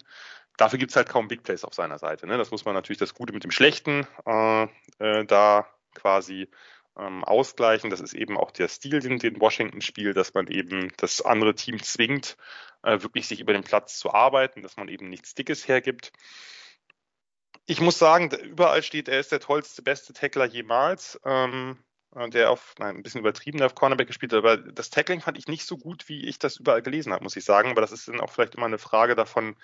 [0.57, 2.26] Dafür gibt es halt kaum Big Plays auf seiner Seite.
[2.26, 2.38] Ne?
[2.38, 4.64] Das muss man natürlich das Gute mit dem Schlechten äh,
[4.98, 6.48] äh, da quasi
[6.98, 7.90] ähm, ausgleichen.
[7.90, 11.54] Das ist eben auch der Stil, den, den Washington spielt, dass man eben das andere
[11.54, 12.36] Team zwingt,
[12.82, 16.12] äh, wirklich sich über den Platz zu arbeiten, dass man eben nichts Dickes hergibt.
[17.66, 21.20] Ich muss sagen, überall steht, er ist der tollste, beste Tackler jemals.
[21.24, 21.78] Ähm,
[22.14, 25.36] äh, der auf, nein, ein bisschen übertrieben auf Cornerback gespielt hat, aber das Tackling fand
[25.38, 27.70] ich nicht so gut, wie ich das überall gelesen habe, muss ich sagen.
[27.70, 29.57] Aber das ist dann auch vielleicht immer eine Frage davon,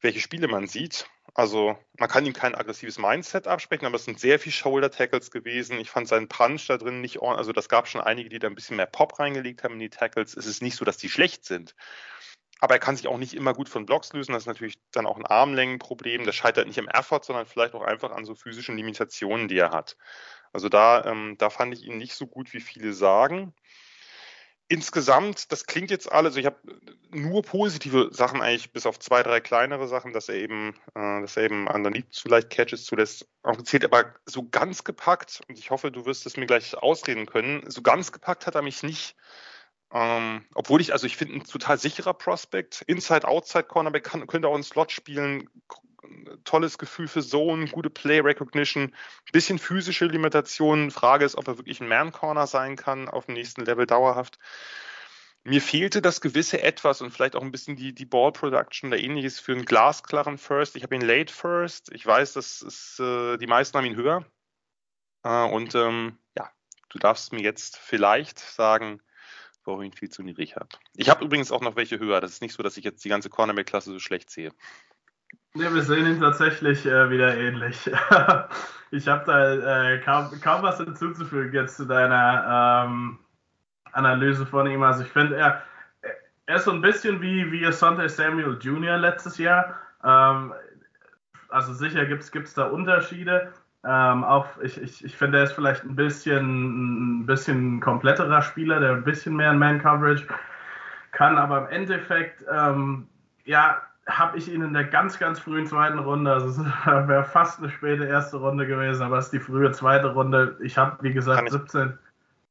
[0.00, 1.08] welche Spiele man sieht.
[1.34, 5.78] Also man kann ihm kein aggressives Mindset absprechen, aber es sind sehr viel Shoulder-Tackles gewesen.
[5.78, 7.38] Ich fand seinen Punch da drin nicht ordentlich.
[7.38, 9.90] Also das gab schon einige, die da ein bisschen mehr Pop reingelegt haben in die
[9.90, 10.36] Tackles.
[10.36, 11.74] Es ist nicht so, dass die schlecht sind.
[12.60, 14.32] Aber er kann sich auch nicht immer gut von Blocks lösen.
[14.32, 16.24] Das ist natürlich dann auch ein Armlängenproblem.
[16.24, 19.70] Das scheitert nicht im Effort, sondern vielleicht auch einfach an so physischen Limitationen, die er
[19.70, 19.96] hat.
[20.52, 23.54] Also da, ähm, da fand ich ihn nicht so gut, wie viele sagen
[24.68, 26.56] insgesamt, das klingt jetzt alles, ich habe
[27.10, 31.36] nur positive Sachen eigentlich, bis auf zwei, drei kleinere Sachen, dass er eben, äh, dass
[31.36, 35.70] er eben underneath zu leicht Catches zulässt, auch gezählt, aber so ganz gepackt, und ich
[35.70, 39.16] hoffe, du wirst es mir gleich ausreden können, so ganz gepackt hat er mich nicht.
[39.90, 44.48] Ähm, obwohl ich, also ich finde ein total sicherer Prospect, Inside, Outside Cornerback kann, könnte
[44.48, 45.48] auch einen Slot spielen,
[46.44, 48.94] tolles Gefühl für Zone, gute Play Recognition,
[49.32, 50.90] bisschen physische Limitationen.
[50.90, 54.38] Frage ist, ob er wirklich ein Man Corner sein kann auf dem nächsten Level dauerhaft.
[55.44, 58.98] Mir fehlte das gewisse Etwas und vielleicht auch ein bisschen die, die Ball Production oder
[58.98, 60.76] ähnliches für einen glasklaren First.
[60.76, 61.90] Ich habe ihn late First.
[61.92, 64.26] Ich weiß, dass es, äh, die meisten haben ihn höher.
[65.22, 66.50] Äh, und ähm, ja,
[66.90, 69.00] du darfst mir jetzt vielleicht sagen,
[69.64, 70.68] warum ich ihn viel zu niedrig habe.
[70.94, 72.20] Ich habe übrigens auch noch welche höher.
[72.20, 74.52] Das ist nicht so, dass ich jetzt die ganze Cornerback-Klasse so schlecht sehe.
[75.54, 77.90] Ja, wir sehen ihn tatsächlich äh, wieder ähnlich.
[78.90, 83.18] ich habe da äh, kaum, kaum, was hinzuzufügen jetzt zu deiner ähm,
[83.92, 84.82] Analyse von ihm.
[84.82, 85.62] Also ich finde, er,
[86.46, 88.98] er ist so ein bisschen wie, wie Asante Samuel Jr.
[88.98, 89.74] letztes Jahr.
[90.04, 90.52] Ähm,
[91.48, 93.52] also sicher gibt es da Unterschiede.
[93.84, 98.80] Ähm, auch ich, ich, ich finde, er ist vielleicht ein bisschen ein bisschen kompletterer Spieler,
[98.80, 100.26] der ein bisschen mehr in Man-Coverage
[101.12, 103.08] kann, aber im Endeffekt, ähm,
[103.44, 107.58] ja, habe ich ihn in der ganz, ganz frühen zweiten Runde, also es wäre fast
[107.58, 110.56] eine späte erste Runde gewesen, aber es ist die frühe zweite Runde.
[110.62, 111.98] Ich habe, wie gesagt, kann 17.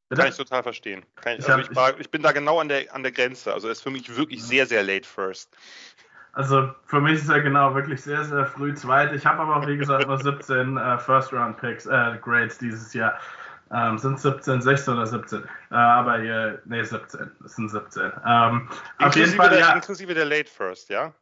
[0.10, 0.22] Bitte?
[0.22, 1.06] Kann ich total verstehen.
[1.26, 3.54] Ich, ich, also ich, war, ich, bin da genau an der, an der Grenze.
[3.54, 5.54] Also ist für mich wirklich sehr, sehr late first.
[6.32, 9.12] Also für mich ist er genau wirklich sehr, sehr früh zweit.
[9.12, 13.20] Ich habe aber auch, wie gesagt, nur 17 äh, First-Round-Picks, äh, Grades dieses Jahr.
[13.74, 15.44] Ähm, sind 17, 16 oder 17.
[15.44, 17.32] Äh, aber hier, nee, 17.
[17.42, 18.14] Das sind 17.
[18.26, 19.74] Ähm, auf jeden Fall, der, ja.
[19.74, 21.14] Inklusive der Late First, ja?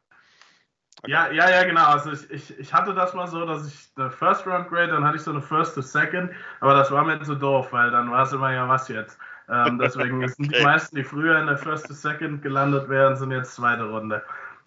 [1.07, 1.85] Ja, ja, ja, genau.
[1.85, 5.05] Also ich, ich, ich hatte das mal so, dass ich eine First Round Grade, dann
[5.05, 8.11] hatte ich so eine First to Second, aber das war mir zu doof, weil dann
[8.11, 9.17] war es immer ja was jetzt.
[9.49, 10.27] Ähm, deswegen okay.
[10.27, 13.83] sind die meisten, die früher in der First to Second gelandet wären, sind jetzt zweite
[13.83, 14.23] Runde.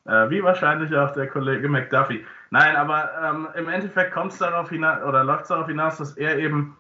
[0.07, 2.25] Äh, wie wahrscheinlich auch der Kollege McDuffie.
[2.51, 6.17] Nein, aber ähm, im Endeffekt kommt es darauf hinaus oder läuft es darauf hinaus, dass
[6.17, 6.77] er eben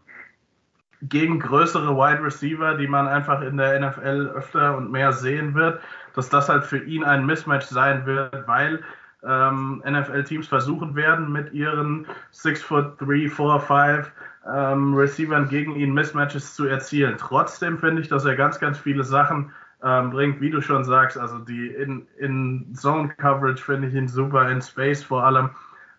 [1.02, 5.80] gegen größere Wide Receiver, die man einfach in der NFL öfter und mehr sehen wird,
[6.14, 8.82] dass das halt für ihn ein Mismatch sein wird, weil
[9.26, 14.12] ähm, NFL-Teams versuchen werden, mit ihren 6 foot 3, 4, 5
[14.46, 17.16] ähm, Receivern gegen ihn Mismatches zu erzielen.
[17.18, 19.52] Trotzdem finde ich, dass er ganz, ganz viele Sachen
[19.82, 21.18] ähm, bringt, wie du schon sagst.
[21.18, 25.50] Also die in, in Zone Coverage finde ich ihn super, in Space vor allem.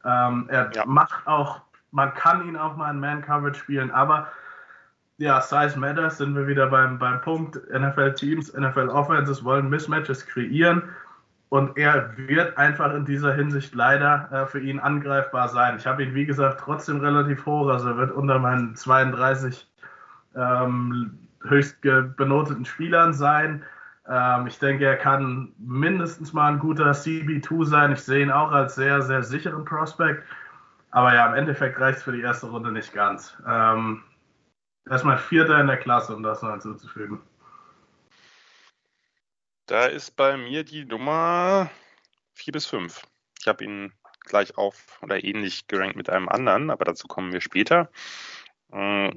[0.05, 0.85] Ähm, er ja.
[0.85, 1.61] macht auch,
[1.91, 4.27] man kann ihn auch mal in Man Coverage spielen, aber
[5.17, 7.59] ja, Size Matters, sind wir wieder beim, beim Punkt.
[7.69, 10.83] NFL-Teams, NFL-Offenses wollen Mismatches kreieren
[11.49, 15.77] und er wird einfach in dieser Hinsicht leider äh, für ihn angreifbar sein.
[15.77, 17.67] Ich habe ihn, wie gesagt, trotzdem relativ hoch.
[17.69, 19.67] Also er wird unter meinen 32
[20.35, 23.63] ähm, höchst benoteten Spielern sein.
[24.07, 27.91] Ähm, ich denke, er kann mindestens mal ein guter CB2 sein.
[27.93, 30.23] Ich sehe ihn auch als sehr, sehr sicheren Prospect.
[30.91, 33.35] Aber ja, im Endeffekt reicht es für die erste Runde nicht ganz.
[33.47, 34.03] Ähm,
[34.87, 37.19] erstmal Vierter in der Klasse, um das noch hinzuzufügen.
[39.69, 41.69] Da ist bei mir die Nummer
[42.33, 43.03] 4 bis 5.
[43.39, 47.39] Ich habe ihn gleich auf oder ähnlich gerankt mit einem anderen, aber dazu kommen wir
[47.39, 47.91] später.
[48.71, 49.11] Äh,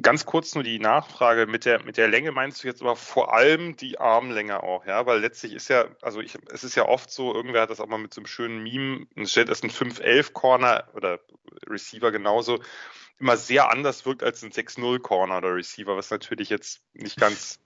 [0.00, 3.34] ganz kurz nur die Nachfrage mit der mit der Länge meinst du jetzt aber vor
[3.34, 7.10] allem die Armlänge auch, ja, weil letztlich ist ja, also ich, es ist ja oft
[7.10, 9.70] so, irgendwer hat das auch mal mit so einem schönen Meme, es steht, dass ein
[9.70, 11.20] 5-11 Corner oder
[11.66, 12.60] Receiver genauso
[13.18, 17.60] immer sehr anders wirkt als ein 6-0 Corner oder Receiver, was natürlich jetzt nicht ganz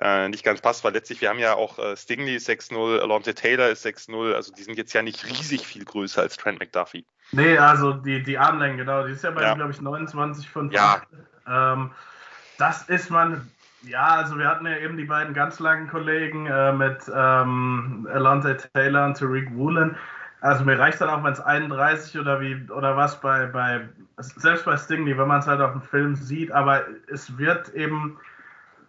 [0.00, 3.68] äh, nicht ganz passt, weil letztlich, wir haben ja auch äh, Stingley 6-0, Alonte Taylor
[3.68, 7.06] ist 6-0, also die sind jetzt ja nicht riesig viel größer als Trent McDuffie.
[7.32, 9.54] Nee, also die, die Armlänge, genau, die ist ja bei, ja.
[9.54, 11.02] glaube ich, 29 von Ja.
[11.46, 11.90] Ähm,
[12.58, 13.50] das ist man,
[13.82, 18.56] ja, also wir hatten ja eben die beiden ganz langen Kollegen äh, mit ähm, Alonte
[18.72, 19.96] Taylor und Tariq Woolen.
[20.40, 23.88] Also mir reicht dann auch, wenn es 31 oder wie oder was bei, bei
[24.18, 28.18] selbst bei Stingley, wenn man es halt auf dem Film sieht, aber es wird eben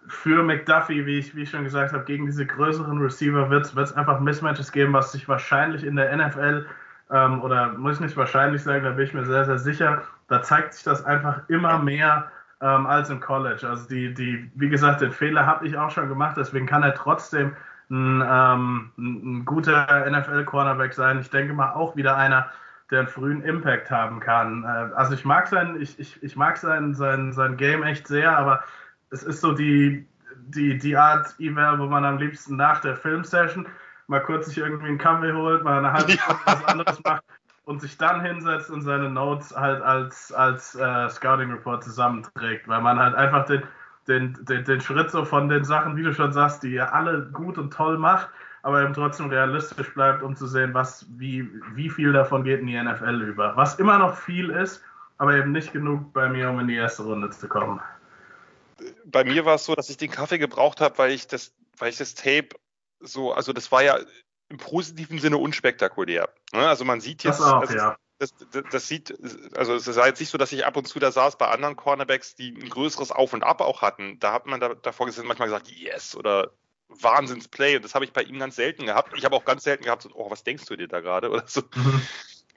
[0.07, 3.93] für McDuffie, wie ich, wie ich schon gesagt habe, gegen diese größeren Receiver wird es
[3.93, 6.65] einfach Mismatches geben, was sich wahrscheinlich in der NFL
[7.11, 10.41] ähm, oder muss ich nicht wahrscheinlich sagen, da bin ich mir sehr, sehr sicher, da
[10.41, 12.31] zeigt sich das einfach immer mehr
[12.61, 13.67] ähm, als im College.
[13.67, 16.95] Also die, die, wie gesagt, den Fehler habe ich auch schon gemacht, deswegen kann er
[16.95, 17.55] trotzdem
[17.89, 21.19] ein, ähm, ein guter NFL-Cornerback sein.
[21.19, 22.49] Ich denke mal auch wieder einer,
[22.89, 24.63] der einen frühen Impact haben kann.
[24.63, 28.35] Äh, also ich mag sein, ich, ich, ich mag sein, sein, sein Game echt sehr,
[28.35, 28.63] aber
[29.11, 30.05] es ist so die,
[30.47, 33.67] die, die Art E-Mail, wo man am liebsten nach der Filmsession
[34.07, 36.53] mal kurz sich irgendwie einen Kaffee holt, mal eine halbe Stunde ja.
[36.53, 37.23] was anderes macht
[37.65, 42.81] und sich dann hinsetzt und seine Notes halt als, als äh, Scouting Report zusammenträgt, weil
[42.81, 43.63] man halt einfach den,
[44.07, 47.27] den, den, den Schritt so von den Sachen, wie du schon sagst, die er alle
[47.33, 48.29] gut und toll macht,
[48.61, 52.67] aber eben trotzdem realistisch bleibt, um zu sehen, was, wie, wie viel davon geht in
[52.67, 53.55] die NFL über.
[53.55, 54.83] Was immer noch viel ist,
[55.17, 57.79] aber eben nicht genug bei mir, um in die erste Runde zu kommen
[59.05, 61.89] bei mir war es so, dass ich den Kaffee gebraucht habe, weil ich das, weil
[61.89, 62.49] ich das Tape
[62.99, 63.99] so, also das war ja
[64.49, 66.29] im positiven Sinne unspektakulär.
[66.53, 66.67] Ne?
[66.67, 67.97] Also man sieht jetzt, das, auch, also, ja.
[68.19, 69.15] das, das, das, sieht,
[69.55, 71.75] also es ist jetzt nicht so, dass ich ab und zu da saß bei anderen
[71.75, 74.19] Cornerbacks, die ein größeres Auf und Ab auch hatten.
[74.19, 76.51] Da hat man da, davor gesessen, manchmal gesagt, yes oder
[76.87, 79.13] Wahnsinnsplay und das habe ich bei ihm ganz selten gehabt.
[79.17, 81.47] Ich habe auch ganz selten gehabt, so, oh, was denkst du dir da gerade oder
[81.47, 81.63] so.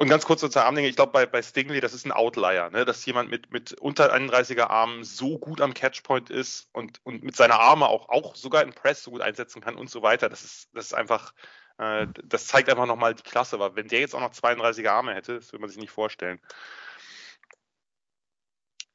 [0.01, 2.85] Und ganz kurz zur Armlänge, ich glaube bei, bei Stingley, das ist ein Outlier, ne?
[2.85, 7.35] dass jemand mit, mit unter 31er Armen so gut am Catchpoint ist und, und mit
[7.35, 10.29] seiner Arme auch, auch sogar im Press so gut einsetzen kann und so weiter.
[10.29, 11.35] Das ist, das ist einfach,
[11.79, 13.57] äh, das zeigt einfach nochmal die Klasse.
[13.57, 16.41] Aber wenn der jetzt auch noch 32er Arme hätte, das würde man sich nicht vorstellen.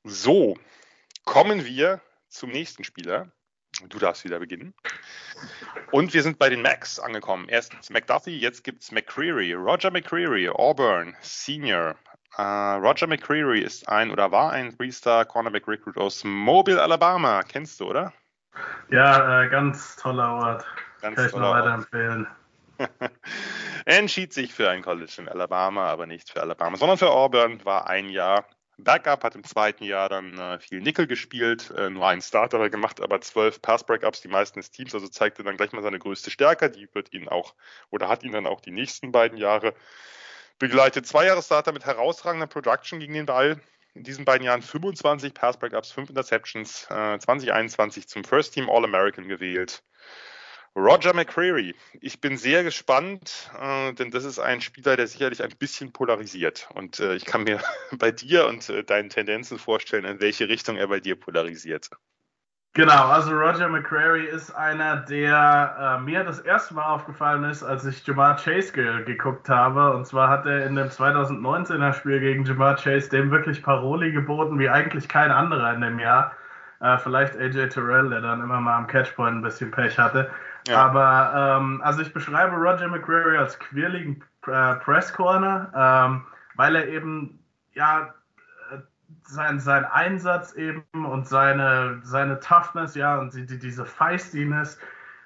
[0.05, 0.57] So,
[1.25, 3.29] kommen wir zum nächsten Spieler.
[3.89, 4.73] Du darfst wieder beginnen.
[5.91, 7.47] Und wir sind bei den Macs angekommen.
[7.49, 9.53] Erst McDuffie, jetzt gibt es McCreary.
[9.53, 11.95] Roger McCreary, Auburn, Senior.
[12.37, 17.43] Uh, Roger McCreary ist ein oder war ein Three-Star Cornerback Recruit aus Mobile, Alabama.
[17.43, 18.11] Kennst du, oder?
[18.89, 20.65] Ja, äh, ganz toller Ort.
[21.01, 22.27] Ganz Kann ich nur weiterempfehlen.
[23.85, 27.63] er entschied sich für ein College in Alabama, aber nicht für Alabama, sondern für Auburn,
[27.65, 28.45] war ein Jahr
[28.77, 33.01] Backup, hat im zweiten Jahr dann äh, viel Nickel gespielt, äh, nur einen Starter gemacht,
[33.01, 36.69] aber zwölf Pass-Breakups, die meisten des Teams, also zeigte dann gleich mal seine größte Stärke,
[36.69, 37.53] die wird ihn auch,
[37.91, 39.73] oder hat ihn dann auch die nächsten beiden Jahre
[40.59, 41.05] begleitet.
[41.05, 43.61] Zwei Jahre Starter mit herausragender Production gegen den Ball,
[43.93, 49.83] in diesen beiden Jahren 25 Pass-Breakups, 5 Interceptions, äh, 2021 zum First Team All-American gewählt.
[50.75, 51.75] Roger McCreary.
[52.01, 56.67] Ich bin sehr gespannt, äh, denn das ist ein Spieler, der sicherlich ein bisschen polarisiert.
[56.73, 57.59] Und äh, ich kann mir
[57.91, 61.91] bei dir und äh, deinen Tendenzen vorstellen, in welche Richtung er bei dir polarisiert.
[62.75, 67.85] Genau, also Roger McCreary ist einer, der äh, mir das erste Mal aufgefallen ist, als
[67.85, 69.91] ich Jamar Chase ge geguckt habe.
[69.95, 74.57] Und zwar hat er in dem 2019er Spiel gegen Jamar Chase dem wirklich Paroli geboten,
[74.57, 76.31] wie eigentlich kein anderer in dem Jahr.
[76.79, 80.31] Äh, vielleicht AJ Terrell, der dann immer mal am Catchpoint ein bisschen Pech hatte.
[80.67, 80.85] Ja.
[80.85, 86.87] Aber ähm, also ich beschreibe Roger McCreary als quirligen äh, Press Corner, ähm, weil er
[86.87, 87.39] eben
[87.73, 88.13] ja
[88.71, 88.77] äh,
[89.23, 94.79] sein, sein Einsatz eben und seine, seine Toughness, ja, und die, die, diese Feistiness,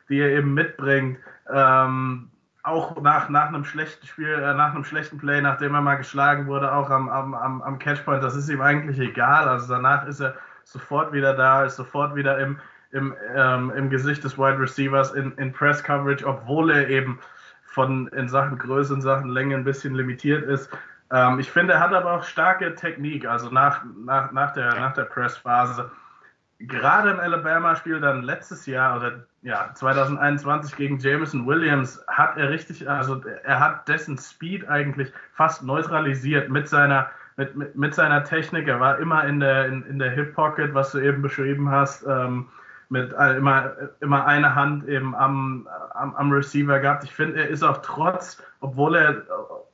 [0.10, 1.20] die er eben mitbringt,
[1.54, 2.32] ähm,
[2.64, 6.48] auch nach, nach einem schlechten Spiel, äh, nach einem schlechten Play, nachdem er mal geschlagen
[6.48, 9.48] wurde, auch am, am, am Catchpoint, das ist ihm eigentlich egal.
[9.48, 12.60] Also danach ist er sofort wieder da, ist sofort wieder im,
[12.92, 17.20] im, ähm, im Gesicht des Wide Receivers in, in Press Coverage, obwohl er eben
[17.66, 20.70] von in Sachen Größe, in Sachen Länge ein bisschen limitiert ist.
[21.12, 24.94] Ähm, ich finde, er hat aber auch starke Technik, also nach, nach, nach der, nach
[24.94, 25.92] der Press-Phase.
[26.60, 32.90] Gerade im Alabama-Spiel dann letztes Jahr oder ja, 2021 gegen Jameson Williams hat er richtig,
[32.90, 38.68] also er hat dessen Speed eigentlich fast neutralisiert mit seiner, mit, mit, mit seiner Technik.
[38.68, 42.06] Er war immer in der, in, in der Hip Pocket, was du eben beschrieben hast.
[42.08, 42.48] Ähm,
[42.90, 47.04] mit äh, immer, immer eine Hand eben am, am, am Receiver gehabt.
[47.04, 49.24] Ich finde, er ist auch trotz, obwohl er,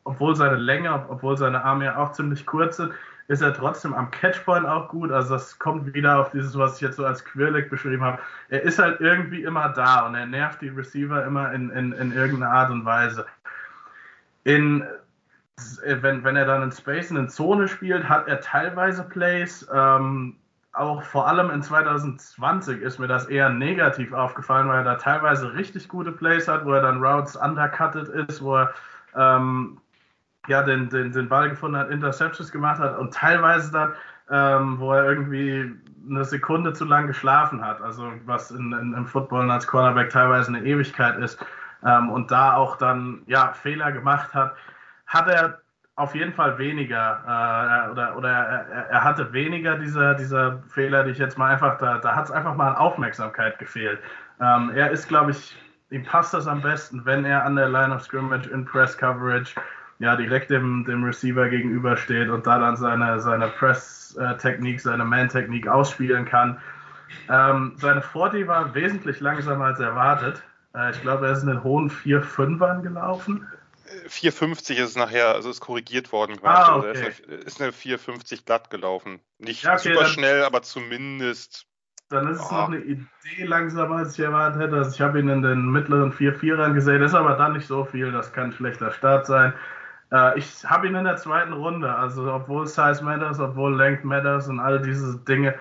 [0.04, 2.94] obwohl seine Länge, obwohl seine Arme ja auch ziemlich kurz sind,
[3.28, 5.12] ist er trotzdem am Catchpoint auch gut.
[5.12, 8.20] Also das kommt wieder auf dieses, was ich jetzt so als quirlig beschrieben habe.
[8.50, 12.12] Er ist halt irgendwie immer da und er nervt die Receiver immer in, in, in
[12.12, 13.26] irgendeiner Art und Weise.
[14.44, 14.84] In,
[15.86, 19.68] wenn, wenn er dann in Space in Zone spielt, hat er teilweise Plays.
[19.74, 20.36] Ähm,
[20.74, 25.54] auch vor allem in 2020 ist mir das eher negativ aufgefallen, weil er da teilweise
[25.54, 28.74] richtig gute Plays hat, wo er dann Routes undercutted ist, wo er
[29.16, 29.80] ähm,
[30.48, 33.94] ja, den, den, den Ball gefunden hat, Interceptions gemacht hat und teilweise dann,
[34.32, 35.72] ähm, wo er irgendwie
[36.10, 40.50] eine Sekunde zu lang geschlafen hat, also was in, in, im Football als Cornerback teilweise
[40.50, 41.44] eine Ewigkeit ist
[41.86, 44.56] ähm, und da auch dann ja Fehler gemacht hat,
[45.06, 45.62] hat er
[45.96, 51.12] auf jeden Fall weniger äh, oder, oder er, er, hatte weniger dieser, dieser Fehler, die
[51.12, 54.00] ich jetzt mal einfach, da, da hat es einfach mal an Aufmerksamkeit gefehlt.
[54.42, 55.56] Ähm, er ist, glaube ich,
[55.92, 59.54] ihm passt das am besten, wenn er an der Line of Scrimmage in Press Coverage
[60.00, 66.26] ja, direkt dem, dem Receiver gegenübersteht und da dann seine, seine Press-Technik, seine Man-Technik ausspielen
[66.26, 66.58] kann.
[67.30, 70.44] Ähm, seine 40 war wesentlich langsamer als erwartet.
[70.76, 73.48] Äh, ich glaube, er ist in den hohen 4-5ern gelaufen.
[74.08, 76.38] 450 ist es nachher, also ist korrigiert worden.
[76.44, 76.88] Ah, okay.
[76.88, 79.20] Also ist, eine, ist eine 450 glatt gelaufen.
[79.40, 81.66] Nicht ja, okay, super schnell, aber zumindest.
[82.10, 82.54] Dann ist es oh.
[82.54, 84.76] noch eine Idee langsamer, als ich erwartet hätte.
[84.76, 87.02] Also ich habe ihn in den mittleren 4-4ern gesehen.
[87.02, 88.12] Das ist aber dann nicht so viel.
[88.12, 89.54] Das kann ein schlechter Start sein.
[90.12, 91.94] Äh, ich habe ihn in der zweiten Runde.
[91.94, 95.56] Also obwohl Size Matters, obwohl Length Matters und all diese Dinge,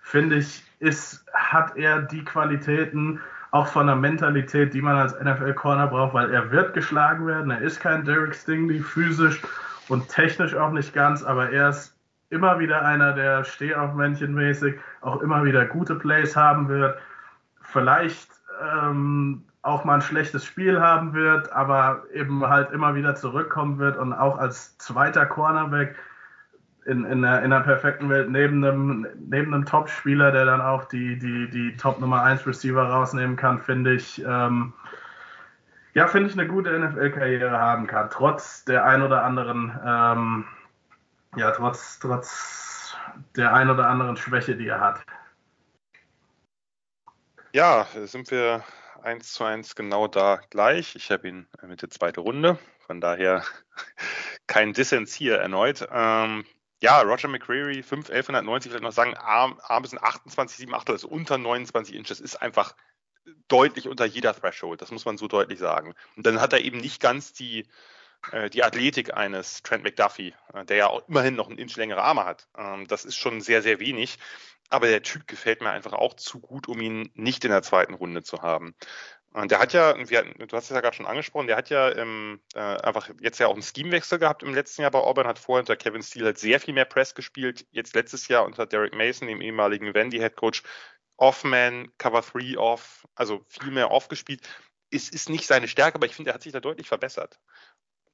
[0.00, 3.20] finde ich, ist, hat er die Qualitäten,
[3.50, 7.50] auch von der Mentalität, die man als NFL-Corner braucht, weil er wird geschlagen werden.
[7.50, 9.42] Er ist kein Derek Stingley, physisch
[9.88, 11.96] und technisch auch nicht ganz, aber er ist
[12.30, 16.98] immer wieder einer, der Stehaufmännchenmäßig auch immer wieder gute Plays haben wird.
[17.62, 18.28] Vielleicht
[18.62, 23.96] ähm, auch mal ein schlechtes Spiel haben wird, aber eben halt immer wieder zurückkommen wird
[23.96, 25.96] und auch als zweiter Cornerback
[26.88, 30.86] in, in, der, in der perfekten Welt neben einem, neben einem Top-Spieler, der dann auch
[30.86, 34.72] die, die, die Top Nummer 1 Receiver rausnehmen kann, finde ich, ähm,
[35.92, 40.44] ja, finde ich eine gute NFL-Karriere haben kann, trotz der ein oder anderen, ähm,
[41.36, 42.96] ja, trotz, trotz
[43.36, 45.02] der ein oder anderen Schwäche, die er hat.
[47.52, 48.64] Ja, sind wir
[49.02, 50.96] eins zu eins genau da gleich.
[50.96, 53.42] Ich habe ihn mit der zweiten Runde, von daher
[54.46, 55.86] kein Dissens hier erneut.
[55.90, 56.44] Ähm,
[56.80, 61.08] ja, Roger McCreary, 5, 1190, vielleicht noch sagen, Arm, Arm sind 28, 7 Achtel, also
[61.08, 62.08] unter 29 Inch.
[62.08, 62.74] Das ist einfach
[63.48, 64.80] deutlich unter jeder Threshold.
[64.80, 65.94] Das muss man so deutlich sagen.
[66.16, 67.66] Und dann hat er eben nicht ganz die,
[68.32, 72.02] äh, die Athletik eines Trent McDuffie, äh, der ja auch immerhin noch einen Inch längere
[72.02, 72.48] Arme hat.
[72.56, 74.18] Ähm, das ist schon sehr, sehr wenig.
[74.70, 77.94] Aber der Typ gefällt mir einfach auch zu gut, um ihn nicht in der zweiten
[77.94, 78.74] Runde zu haben.
[79.32, 81.94] Und der hat ja, wir, du hast es ja gerade schon angesprochen, der hat ja
[81.94, 85.38] ähm, äh, einfach jetzt ja auch einen Schemewechsel gehabt im letzten Jahr bei Auburn, hat
[85.38, 88.94] vorher unter Kevin Steele halt sehr viel mehr Press gespielt, jetzt letztes Jahr unter Derek
[88.94, 90.62] Mason, dem ehemaligen Wendy-Head Coach,
[91.18, 94.48] Off-Man, Cover 3 Off, also viel mehr Off gespielt.
[94.90, 97.38] Es ist nicht seine Stärke, aber ich finde, er hat sich da deutlich verbessert.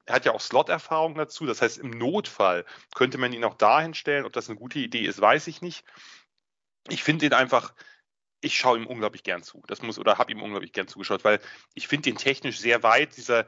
[0.07, 3.95] Er hat ja auch Slot-Erfahrung dazu, das heißt, im Notfall könnte man ihn auch dahin
[3.95, 4.25] stellen.
[4.25, 5.85] Ob das eine gute Idee ist, weiß ich nicht.
[6.89, 7.73] Ich finde ihn einfach,
[8.45, 9.63] ich schaue ihm unglaublich gern zu.
[9.67, 11.41] Das muss oder habe ihm unglaublich gern zugeschaut, weil
[11.75, 13.17] ich finde ihn technisch sehr weit.
[13.17, 13.47] Dieser,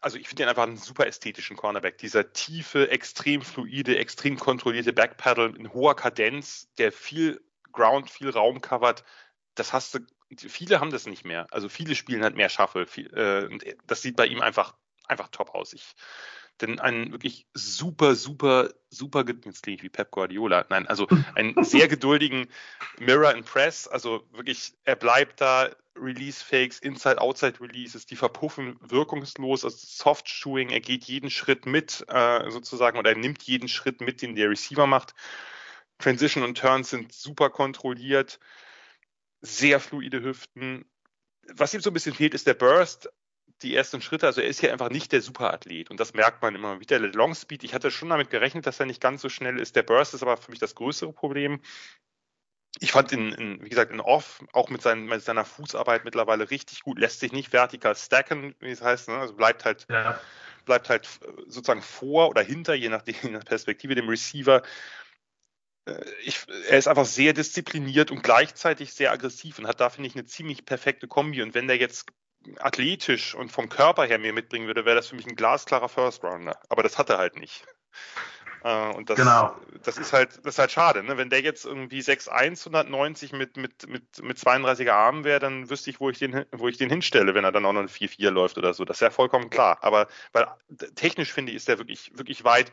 [0.00, 1.98] also ich finde ihn einfach einen super ästhetischen Cornerback.
[1.98, 7.40] Dieser tiefe, extrem fluide, extrem kontrollierte Backpedal in hoher Kadenz, der viel
[7.72, 9.04] Ground, viel Raum covert.
[9.54, 10.00] Das hast du.
[10.36, 11.46] Viele haben das nicht mehr.
[11.50, 12.86] Also viele spielen halt mehr Shuffle.
[12.86, 14.74] Viel, äh, das sieht bei ihm einfach
[15.06, 15.72] einfach top aus.
[15.72, 15.94] Ich
[16.60, 21.62] denn einen wirklich super, super, super, jetzt klinge ich wie Pep Guardiola, nein, also einen
[21.64, 22.46] sehr geduldigen
[22.98, 30.70] Mirror in Press, also wirklich, er bleibt da, Release-Fakes, Inside-Outside-Releases, die verpuffen wirkungslos, also Soft-Shoeing,
[30.70, 34.50] er geht jeden Schritt mit, äh, sozusagen, oder er nimmt jeden Schritt mit, den der
[34.50, 35.14] Receiver macht.
[35.98, 38.40] Transition und Turns sind super kontrolliert,
[39.40, 40.84] sehr fluide Hüften.
[41.52, 43.08] Was ihm so ein bisschen fehlt, ist der Burst,
[43.64, 44.26] die ersten Schritte.
[44.26, 47.00] Also er ist ja einfach nicht der Superathlet und das merkt man immer wieder.
[47.00, 49.74] Der Long Speed, ich hatte schon damit gerechnet, dass er nicht ganz so schnell ist.
[49.74, 51.60] Der Burst ist aber für mich das größere Problem.
[52.80, 56.50] Ich fand ihn, in, wie gesagt, in Off, auch mit, seinen, mit, seiner Fußarbeit mittlerweile
[56.50, 59.18] richtig gut, lässt sich nicht vertikal stacken, wie es heißt, ne?
[59.18, 60.20] also bleibt halt, ja.
[60.64, 61.08] bleibt halt
[61.46, 64.62] sozusagen vor oder hinter, je nachdem, je nach Perspektive dem Receiver.
[65.86, 70.08] Äh, ich, er ist einfach sehr diszipliniert und gleichzeitig sehr aggressiv und hat da, finde
[70.08, 71.42] ich, eine ziemlich perfekte Kombi.
[71.42, 72.06] Und wenn der jetzt
[72.58, 76.22] athletisch und vom Körper her mir mitbringen würde, wäre das für mich ein glasklarer First
[76.24, 76.58] Rounder.
[76.68, 77.64] Aber das hat er halt nicht.
[78.64, 79.54] Äh, und das, genau.
[79.82, 81.18] das ist halt, das ist halt schade, ne?
[81.18, 85.90] Wenn der jetzt irgendwie 6'1 190 mit, mit, mit, mit 32er Armen wäre, dann wüsste
[85.90, 88.30] ich, wo ich den, wo ich den hinstelle, wenn er dann auch noch ein 4-4
[88.30, 88.86] läuft oder so.
[88.86, 89.78] Das ist ja vollkommen klar.
[89.82, 90.46] Aber weil
[90.94, 92.72] technisch finde ich, ist der wirklich, wirklich weit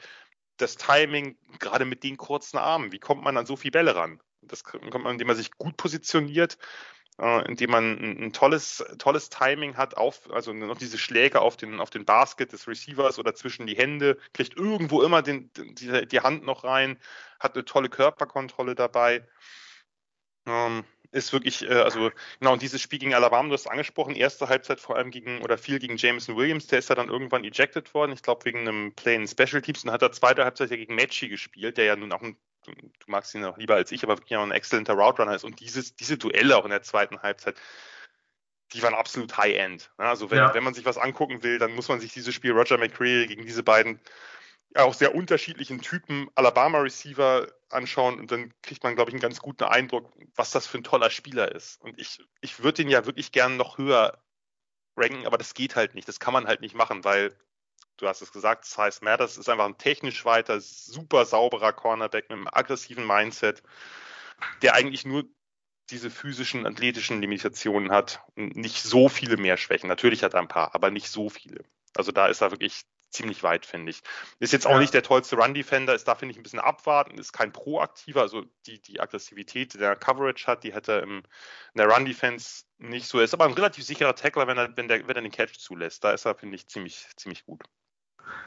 [0.56, 4.22] das Timing, gerade mit den kurzen Armen, wie kommt man an so viele Bälle ran?
[4.42, 6.58] Das kommt man, indem man sich gut positioniert,
[7.20, 11.80] äh, indem man ein, tolles, tolles Timing hat, auf, also noch diese Schläge auf den,
[11.80, 16.20] auf den Basket des Receivers oder zwischen die Hände, kriegt irgendwo immer den, die, die
[16.22, 16.98] Hand noch rein,
[17.40, 19.28] hat eine tolle Körperkontrolle dabei.
[20.46, 24.48] Ähm, ist wirklich, äh, also genau, und dieses Spiel gegen Alabama, du hast angesprochen, erste
[24.50, 27.94] Halbzeit vor allem gegen oder viel gegen Jameson Williams, der ist ja dann irgendwann ejected
[27.94, 30.78] worden, ich glaube wegen einem Play in Special Teams und hat er zweite Halbzeit ja
[30.78, 33.92] gegen Matchy gespielt, der ja nun auch ein, du, du magst ihn noch lieber als
[33.92, 36.72] ich, aber wirklich auch ein exzellenter Route Runner ist und dieses, diese Duelle auch in
[36.72, 37.56] der zweiten Halbzeit,
[38.74, 39.92] die waren absolut High-End.
[39.98, 40.54] Also wenn, ja.
[40.54, 43.46] wenn man sich was angucken will, dann muss man sich dieses Spiel Roger McCreary gegen
[43.46, 44.00] diese beiden
[44.76, 49.66] auch sehr unterschiedlichen Typen Alabama-Receiver anschauen und dann kriegt man, glaube ich, einen ganz guten
[49.66, 51.82] Eindruck, was das für ein toller Spieler ist.
[51.82, 54.18] Und ich, ich würde den ja wirklich gern noch höher
[54.96, 56.08] ranken, aber das geht halt nicht.
[56.08, 57.36] Das kann man halt nicht machen, weil
[58.02, 62.38] du hast es gesagt, Size Matters ist einfach ein technisch weiter, super sauberer Cornerback mit
[62.38, 63.62] einem aggressiven Mindset,
[64.62, 65.26] der eigentlich nur
[65.90, 69.88] diese physischen, athletischen Limitationen hat und nicht so viele mehr Schwächen.
[69.88, 71.64] Natürlich hat er ein paar, aber nicht so viele.
[71.96, 74.02] Also da ist er wirklich ziemlich weit, finde ich.
[74.40, 74.80] Ist jetzt auch ja.
[74.80, 78.46] nicht der tollste Run-Defender, ist da, finde ich, ein bisschen abwarten, ist kein proaktiver, also
[78.66, 83.20] die, die Aggressivität, die der Coverage hat, die hätte im, in der Run-Defense nicht so.
[83.20, 85.60] Er ist aber ein relativ sicherer Tackler, wenn er, wenn, der, wenn er den Catch
[85.60, 86.04] zulässt.
[86.04, 87.64] Da ist er, finde ich, ziemlich, ziemlich gut.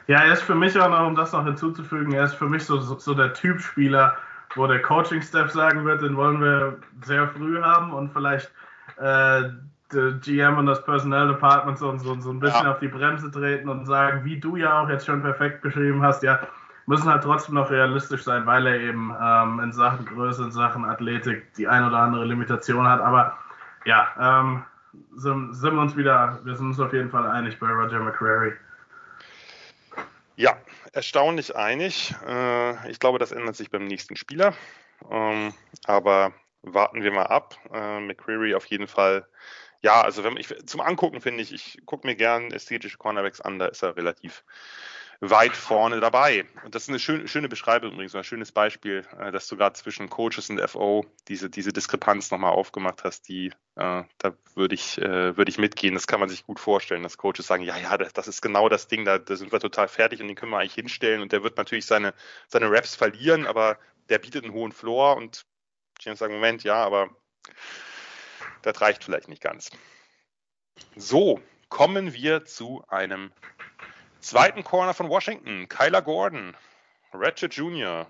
[0.07, 2.63] Ja, er ist für mich auch noch, um das noch hinzuzufügen, er ist für mich
[2.63, 4.15] so, so, so der Typ Spieler,
[4.55, 8.51] wo der Coaching-Staff sagen wird, den wollen wir sehr früh haben und vielleicht
[8.97, 9.49] äh,
[10.21, 12.71] GM und das Personnel Department so, so, so ein bisschen ja.
[12.71, 16.23] auf die Bremse treten und sagen, wie du ja auch jetzt schon perfekt beschrieben hast,
[16.23, 16.39] ja,
[16.87, 20.85] müssen halt trotzdem noch realistisch sein, weil er eben ähm, in Sachen Größe, in Sachen
[20.85, 23.01] Athletik die ein oder andere Limitation hat.
[23.01, 23.37] Aber
[23.85, 24.63] ja, ähm,
[25.15, 28.53] sind, sind, wir uns wieder, wir sind uns auf jeden Fall einig bei Roger McCrary.
[30.35, 30.61] Ja,
[30.91, 32.13] erstaunlich einig.
[32.27, 34.53] Äh, ich glaube, das ändert sich beim nächsten Spieler.
[35.09, 35.53] Ähm,
[35.85, 37.57] aber warten wir mal ab.
[37.71, 39.27] Äh, McCreary auf jeden Fall
[39.85, 43.59] ja, also wenn ich zum Angucken finde ich, ich gucke mir gern ästhetische Cornerbacks an,
[43.59, 44.43] da ist er relativ
[45.19, 46.45] weit vorne dabei.
[46.63, 49.73] Und das ist eine schön, schöne Beschreibung übrigens, ein schönes Beispiel, äh, dass du gerade
[49.73, 54.97] zwischen Coaches und FO diese, diese Diskrepanz nochmal aufgemacht hast, die, äh, da würde ich,
[54.99, 55.93] äh, würde ich mitgehen.
[55.93, 58.69] Das kann man sich gut vorstellen, dass Coaches sagen, ja, ja, das, das ist genau
[58.69, 61.31] das Ding, da, da sind wir total fertig und den können wir eigentlich hinstellen und
[61.31, 62.13] der wird natürlich seine,
[62.47, 63.77] seine Raps verlieren, aber
[64.09, 65.45] der bietet einen hohen Floor und
[65.99, 67.09] James sagt, Moment, ja, aber
[68.61, 69.69] das reicht vielleicht nicht ganz.
[70.95, 71.39] So,
[71.69, 73.31] kommen wir zu einem
[74.25, 75.69] zweiten Corner von Washington.
[75.69, 76.55] Kyler Gordon,
[77.13, 78.07] Ratchet Jr.,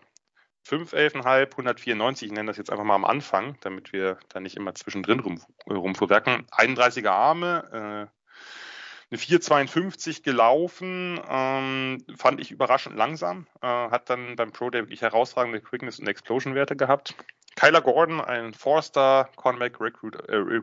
[0.68, 2.28] 511,5, 194.
[2.28, 5.42] Ich nenne das jetzt einfach mal am Anfang, damit wir da nicht immer zwischendrin rum,
[5.70, 6.48] rumfuhrwerken.
[6.52, 8.16] 31er Arme, äh,
[9.12, 15.02] eine 4,52 gelaufen, ähm, fand ich überraschend langsam, äh, hat dann beim Pro Day wirklich
[15.02, 17.14] herausragende Quickness und Explosion-Werte gehabt.
[17.56, 20.62] Kyler Gordon, ein Four-Star Cornerback Recruit, äh,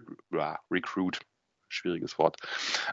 [0.71, 1.21] Recruit,
[1.69, 2.37] schwieriges Wort,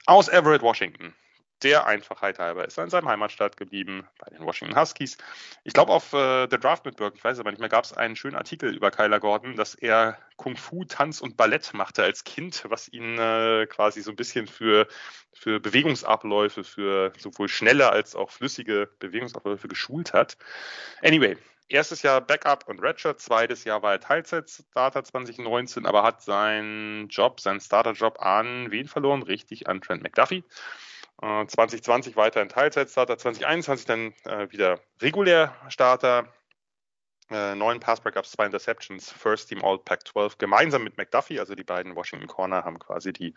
[0.06, 1.16] aus Everett, Washington.
[1.62, 5.18] Der Einfachheit halber ist er in seinem Heimatstadt geblieben, bei den Washington Huskies.
[5.66, 8.16] Ich glaube, auf äh, der Draft Network, ich weiß aber nicht mehr, gab es einen
[8.16, 12.64] schönen Artikel über Kyler Gordon, dass er Kung Fu, Tanz und Ballett machte als Kind,
[12.70, 14.88] was ihn äh, quasi so ein bisschen für,
[15.34, 20.38] für Bewegungsabläufe, für sowohl schnelle als auch flüssige Bewegungsabläufe geschult hat.
[21.02, 21.36] Anyway,
[21.68, 27.42] erstes Jahr Backup und Redshirt, zweites Jahr war er Teilzeit-Starter 2019, aber hat seinen Job,
[27.42, 29.24] seinen Starter-Job an wen verloren?
[29.24, 30.46] Richtig, an Trent McDuffie.
[31.20, 36.28] 2020 äh, weiter in Teilzeit-Starter, 2021 dann äh, wieder regulär Starter
[37.32, 41.96] äh, neun Pass-Breakups, zwei Interceptions, First Team All Pac-12 gemeinsam mit McDuffie, also die beiden
[41.96, 43.36] Washington Corner haben quasi die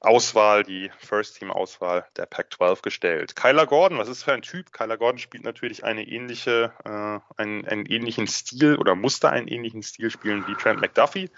[0.00, 3.36] Auswahl, die First Team Auswahl der Pac-12 gestellt.
[3.36, 4.72] Kyler Gordon, was ist für ein Typ?
[4.72, 9.82] Kyler Gordon spielt natürlich eine ähnliche, äh, einen, einen ähnlichen Stil oder musste einen ähnlichen
[9.82, 11.30] Stil spielen wie Trent McDuffie.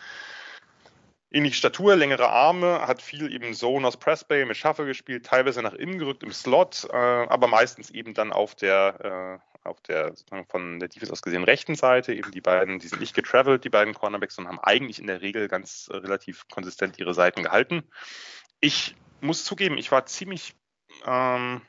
[1.31, 5.75] Ähnliche Statur, längere Arme, hat viel eben Zone aus Pressbay mit Shuffle gespielt, teilweise nach
[5.75, 10.15] innen gerückt im Slot, äh, aber meistens eben dann auf der äh, auf der
[10.49, 12.15] von der Defense aus gesehen rechten Seite.
[12.15, 15.21] Eben die beiden, die sind nicht getravelt, die beiden Cornerbacks, und haben eigentlich in der
[15.21, 17.83] Regel ganz äh, relativ konsistent ihre Seiten gehalten.
[18.61, 20.55] Ich muss zugeben, ich war ziemlich
[21.05, 21.61] ähm,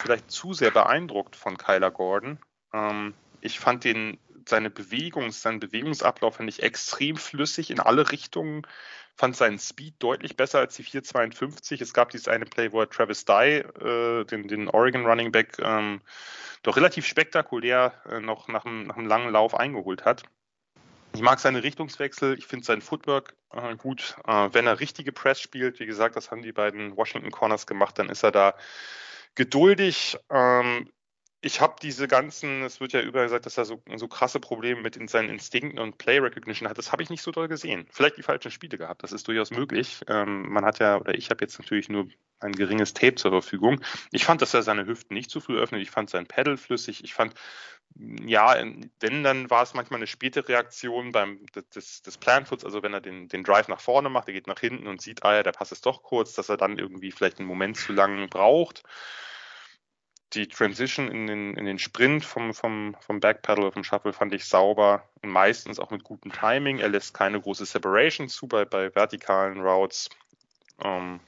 [0.00, 2.38] vielleicht zu sehr beeindruckt von Kyler Gordon.
[2.72, 4.18] Ähm, ich fand den
[4.48, 8.66] seine Bewegung, seinen Bewegungsablauf fand ich extrem flüssig in alle Richtungen
[9.16, 11.80] fand seinen Speed deutlich besser als die 452.
[11.80, 15.56] Es gab dieses eine Play, wo er Travis Dye, äh, den, den Oregon Running Back,
[15.60, 16.00] ähm,
[16.62, 20.24] doch relativ spektakulär äh, noch nach einem, nach einem langen Lauf eingeholt hat.
[21.14, 24.16] Ich mag seine Richtungswechsel, ich finde sein Footwork äh, gut.
[24.26, 27.98] Äh, wenn er richtige Press spielt, wie gesagt, das haben die beiden Washington Corners gemacht,
[27.98, 28.54] dann ist er da
[29.36, 30.18] geduldig.
[30.28, 30.90] Ähm,
[31.44, 34.80] ich habe diese ganzen, es wird ja überall gesagt, dass er so, so krasse Probleme
[34.80, 36.78] mit in seinen Instinkten und Play Recognition hat.
[36.78, 37.86] Das habe ich nicht so doll gesehen.
[37.90, 40.00] Vielleicht die falschen Spiele gehabt, das ist durchaus möglich.
[40.08, 42.08] Ähm, man hat ja, oder ich habe jetzt natürlich nur
[42.40, 43.82] ein geringes Tape zur Verfügung.
[44.10, 45.82] Ich fand, dass er seine Hüften nicht zu früh öffnet.
[45.82, 47.04] Ich fand sein Pedal flüssig.
[47.04, 47.34] Ich fand,
[47.94, 48.56] ja,
[49.00, 53.02] wenn, dann war es manchmal eine späte Reaktion beim des, des Planfoots, also wenn er
[53.02, 55.52] den, den Drive nach vorne macht, er geht nach hinten und sieht, ah ja, der
[55.52, 58.82] Pass ist doch kurz, dass er dann irgendwie vielleicht einen Moment zu lang braucht
[60.34, 64.44] die Transition in den, in den Sprint vom, vom, vom Backpedal, vom Shuffle fand ich
[64.44, 66.78] sauber und meistens auch mit gutem Timing.
[66.78, 70.08] Er lässt keine große Separation zu bei, bei vertikalen Routes.
[70.82, 71.20] Ähm,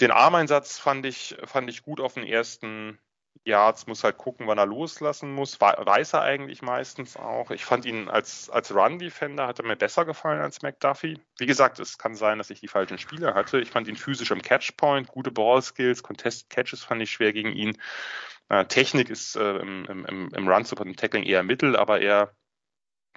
[0.00, 2.98] den Armeinsatz fand ich, fand ich gut auf den ersten
[3.44, 5.60] Yards, muss halt gucken, wann er loslassen muss.
[5.60, 7.50] Weiß er eigentlich meistens auch.
[7.50, 11.20] Ich fand ihn als, als Run-Defender, hat er mir besser gefallen als McDuffie.
[11.38, 13.60] Wie gesagt, es kann sein, dass ich die falschen Spieler hatte.
[13.60, 17.78] Ich fand ihn physisch am Catchpoint, gute Ball-Skills, Contest Catches fand ich schwer gegen ihn.
[18.48, 22.32] Äh, Technik ist äh, im, im, im Run-Support und Tackling eher mittel, aber er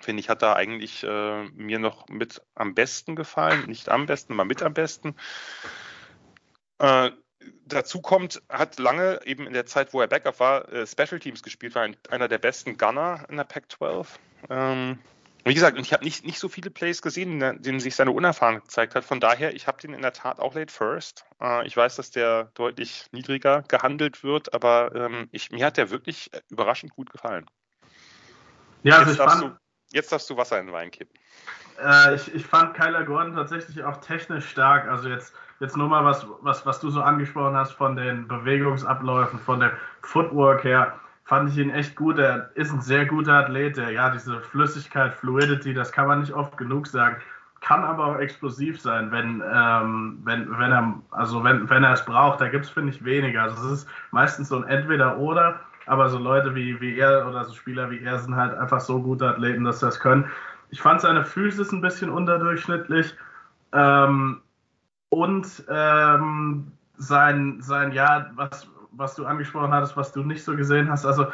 [0.01, 3.65] finde ich, hat da eigentlich äh, mir noch mit am besten gefallen.
[3.67, 5.15] Nicht am besten, mal mit am besten.
[6.79, 7.11] Äh,
[7.65, 11.43] dazu kommt, hat lange eben in der Zeit, wo er Backup war, äh, Special Teams
[11.43, 14.07] gespielt, war ein, einer der besten Gunner in der Pac-12.
[14.49, 14.99] Ähm,
[15.45, 18.59] wie gesagt, ich habe nicht, nicht so viele Plays gesehen, in denen sich seine Unerfahrung
[18.61, 19.05] gezeigt hat.
[19.05, 21.25] Von daher, ich habe den in der Tat auch late first.
[21.41, 25.89] Äh, ich weiß, dass der deutlich niedriger gehandelt wird, aber ähm, ich, mir hat der
[25.89, 27.45] wirklich überraschend gut gefallen.
[28.83, 29.51] Ja, also jetzt, darfst du,
[29.91, 31.17] jetzt darfst du Wasser in den Wein kippen.
[31.81, 34.87] Äh, ich, ich fand Kyler Gordon tatsächlich auch technisch stark.
[34.89, 39.39] Also jetzt jetzt nur mal was, was, was du so angesprochen hast von den Bewegungsabläufen,
[39.39, 40.93] von der Footwork her,
[41.25, 42.17] fand ich ihn echt gut.
[42.17, 46.33] Er ist ein sehr guter Athlet, der ja diese Flüssigkeit, Fluidity, das kann man nicht
[46.33, 47.17] oft genug sagen.
[47.61, 52.05] Kann aber auch explosiv sein, wenn, ähm, wenn, wenn er, also wenn, wenn er es
[52.05, 52.39] braucht.
[52.39, 53.43] Da gibt es, finde ich, weniger.
[53.43, 57.53] Also es ist meistens so ein Entweder-Oder, aber so Leute wie, wie er oder so
[57.53, 60.25] Spieler wie er sind halt einfach so gute Athleten, dass sie das können.
[60.69, 63.13] Ich fand seine Physis ein bisschen unterdurchschnittlich.
[63.73, 64.41] Ähm,
[65.09, 70.89] und ähm, sein, sein, ja, was, was du angesprochen hattest, was du nicht so gesehen
[70.89, 71.27] hast, also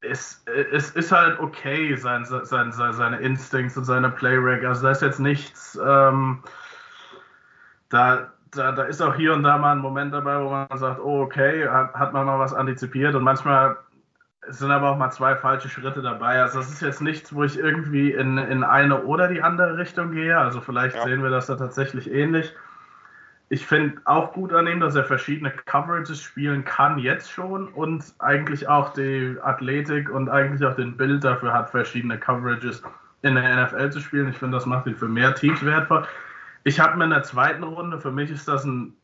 [0.00, 4.62] es, es ist halt okay, sein, sein, seine Instincts und seine Playrag.
[4.64, 6.42] Also da ist jetzt nichts, ähm,
[7.88, 11.00] da, da, da ist auch hier und da mal ein Moment dabei, wo man sagt,
[11.00, 13.78] oh okay, hat, hat man mal was antizipiert und manchmal
[14.48, 16.42] es sind aber auch mal zwei falsche Schritte dabei.
[16.42, 20.12] Also das ist jetzt nichts, wo ich irgendwie in, in eine oder die andere Richtung
[20.12, 20.36] gehe.
[20.36, 21.04] Also vielleicht ja.
[21.04, 22.54] sehen wir das da tatsächlich ähnlich.
[23.50, 28.04] Ich finde auch gut an ihm, dass er verschiedene Coverages spielen kann jetzt schon und
[28.18, 32.82] eigentlich auch die Athletik und eigentlich auch den Bild dafür hat, verschiedene Coverages
[33.22, 34.28] in der NFL zu spielen.
[34.28, 36.06] Ich finde, das macht ihn für mehr Teams wertvoll.
[36.64, 38.94] Ich habe mir in der zweiten Runde, für mich ist das ein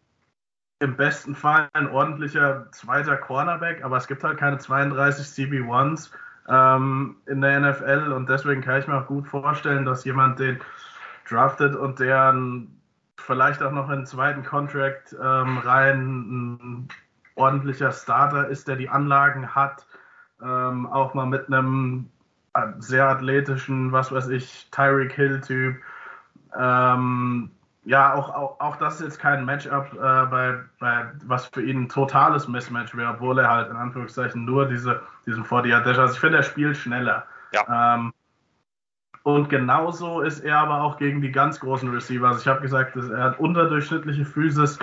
[0.81, 6.11] im besten Fall ein ordentlicher zweiter Cornerback, aber es gibt halt keine 32 CB1s
[6.49, 10.59] ähm, in der NFL und deswegen kann ich mir auch gut vorstellen, dass jemand den
[11.29, 12.35] draftet und der
[13.19, 16.89] vielleicht auch noch in den zweiten Contract ähm, rein ein
[17.35, 19.87] ordentlicher Starter ist, der die Anlagen hat,
[20.43, 22.11] ähm, auch mal mit einem
[22.79, 25.77] sehr athletischen, was weiß ich, Tyreek Hill-Typ,
[26.59, 27.51] ähm,
[27.91, 31.83] ja, auch, auch, auch das ist jetzt kein Matchup, äh, bei, bei, was für ihn
[31.83, 35.87] ein totales Mismatch wäre, obwohl er halt in Anführungszeichen nur diese, diesen 40 hat.
[35.89, 37.25] Also ich finde, er spielt schneller.
[37.53, 37.97] Ja.
[37.97, 38.13] Ähm,
[39.25, 42.29] und genauso ist er aber auch gegen die ganz großen Receiver.
[42.29, 44.79] Also ich habe gesagt, er hat unterdurchschnittliche Physis.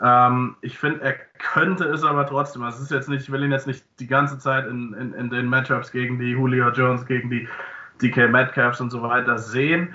[0.00, 2.62] Ähm, ich finde, er könnte es aber trotzdem.
[2.62, 5.14] Also es ist jetzt nicht, ich will ihn jetzt nicht die ganze Zeit in, in,
[5.14, 7.48] in den Matchups gegen die Julio Jones, gegen die
[8.00, 9.92] DK Metcalfs und so weiter sehen.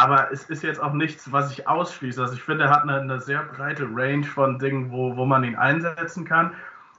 [0.00, 2.22] Aber es ist jetzt auch nichts, was ich ausschließe.
[2.22, 5.44] Also ich finde, er hat eine, eine sehr breite Range von Dingen, wo, wo man
[5.44, 6.52] ihn einsetzen kann.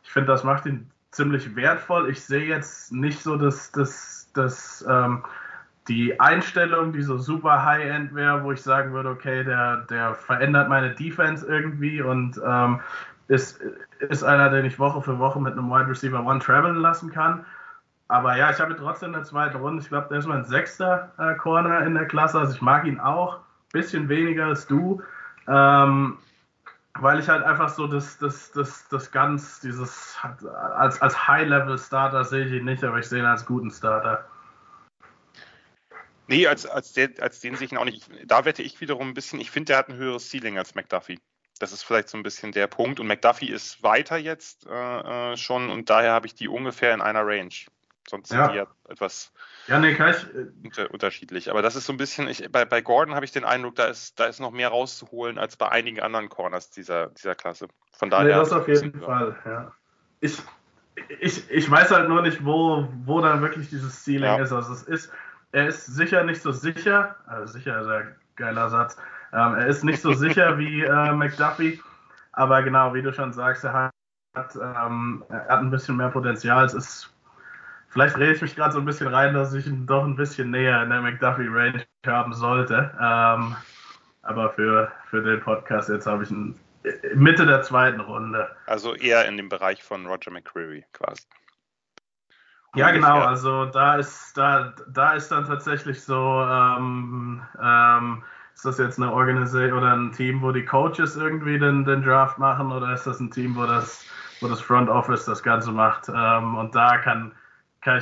[0.04, 2.12] Ich finde, das macht ihn ziemlich wertvoll.
[2.12, 5.24] Ich sehe jetzt nicht so, dass, dass, dass ähm,
[5.88, 10.70] die Einstellung, die so super High-End wäre, wo ich sagen würde, okay, der, der verändert
[10.70, 12.82] meine Defense irgendwie und ähm,
[13.30, 13.62] ist,
[13.98, 17.48] ist einer, den ich Woche für Woche mit einem Wide Receiver One traveln lassen kann.
[18.12, 19.82] Aber ja, ich habe trotzdem in der zweiten Runde.
[19.82, 22.40] Ich glaube, der ist mein sechster äh, Corner in der Klasse.
[22.40, 23.40] Also ich mag ihn auch.
[23.72, 25.02] Bisschen weniger als du.
[25.48, 26.18] Ähm,
[26.96, 30.18] weil ich halt einfach so das, das, das, das ganz, dieses,
[30.76, 34.26] als, als High-Level-Starter sehe ich ihn nicht, aber ich sehe ihn als guten Starter.
[36.28, 38.10] Nee, als, als, der, als den sehe ich ihn auch nicht.
[38.26, 41.22] Da wette ich wiederum ein bisschen, ich finde, der hat ein höheres Ceiling als McDuffie.
[41.60, 43.00] Das ist vielleicht so ein bisschen der Punkt.
[43.00, 47.00] Und McDuffie ist weiter jetzt äh, äh schon und daher habe ich die ungefähr in
[47.00, 47.54] einer Range.
[48.10, 48.46] Sonst ja.
[48.46, 49.32] sind die ja etwas
[49.68, 51.50] ja, nee, ich, äh, unter, unterschiedlich.
[51.50, 53.86] Aber das ist so ein bisschen, ich, bei, bei Gordon habe ich den Eindruck, da
[53.86, 57.68] ist, da ist noch mehr rauszuholen als bei einigen anderen Corners dieser, dieser Klasse.
[57.94, 58.26] Von daher.
[58.26, 59.72] Nee, das auf jeden Fall, ja.
[60.20, 60.42] Ich,
[61.20, 64.38] ich, ich weiß halt nur nicht, wo, wo dann wirklich dieses Ceiling ja.
[64.40, 64.52] ist.
[64.52, 65.12] Also es ist,
[65.52, 68.98] er ist sicher nicht so sicher, also sicher ist ein geiler Satz,
[69.34, 71.82] ähm, er ist nicht so sicher wie äh, McDuffie,
[72.34, 73.92] aber genau, wie du schon sagst, er hat,
[74.36, 76.66] hat ähm, er hat ein bisschen mehr Potenzial.
[76.66, 77.14] Es ist,
[77.92, 80.50] vielleicht rede ich mich gerade so ein bisschen rein, dass ich ihn doch ein bisschen
[80.50, 82.92] näher in der McDuffie-Range haben sollte.
[83.00, 83.56] Ähm,
[84.24, 86.58] aber für, für den Podcast jetzt habe ich ihn
[87.14, 88.50] Mitte der zweiten Runde.
[88.66, 91.24] Also eher in dem Bereich von Roger McCreary quasi.
[92.76, 93.20] Ja, genau.
[93.20, 98.24] Also da ist da da ist dann tatsächlich so, ähm, ähm,
[98.54, 102.38] ist das jetzt eine Organisation oder ein Team, wo die Coaches irgendwie den, den Draft
[102.38, 104.06] machen oder ist das ein Team, wo das
[104.40, 106.08] wo das Front Office das Ganze macht?
[106.08, 107.34] Ähm, und da kann
[107.82, 108.02] kann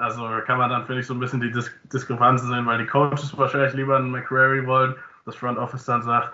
[0.00, 2.86] also kann man dann finde ich so ein bisschen die Dis Diskrepanzen sehen, weil die
[2.86, 4.94] Coaches wahrscheinlich lieber einen McCrary wollen,
[5.24, 6.32] das Front Office dann sagt,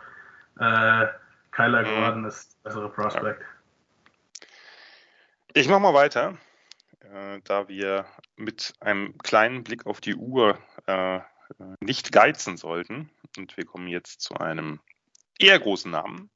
[0.60, 1.06] äh,
[1.50, 1.86] Kyler mhm.
[1.86, 3.42] Gordon ist bessere Prospect.
[5.54, 6.36] Ich mache mal weiter,
[7.00, 8.06] äh, da wir
[8.36, 11.20] mit einem kleinen Blick auf die Uhr äh,
[11.80, 13.10] nicht geizen sollten.
[13.36, 14.80] Und wir kommen jetzt zu einem
[15.38, 16.30] eher großen Namen.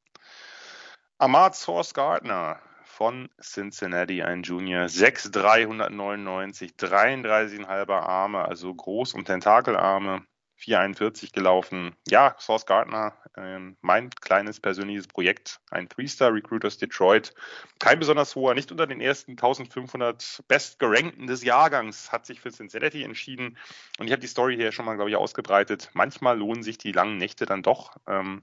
[1.19, 10.27] Ahmad Source Gardner von Cincinnati, ein Junior, 6,399, 33,5 Arme, also Groß- und Tentakelarme,
[10.57, 11.95] 441 gelaufen.
[12.09, 17.33] Ja, Source Gardner, äh, mein kleines persönliches Projekt, ein Three-Star-Recruit aus Detroit.
[17.79, 23.05] Kein besonders hoher, nicht unter den ersten 1500 bestgerankten des Jahrgangs, hat sich für Cincinnati
[23.05, 23.57] entschieden.
[23.99, 25.91] Und ich habe die Story hier schon mal, glaube ich, ausgebreitet.
[25.93, 27.97] Manchmal lohnen sich die langen Nächte dann doch.
[28.09, 28.43] Ähm,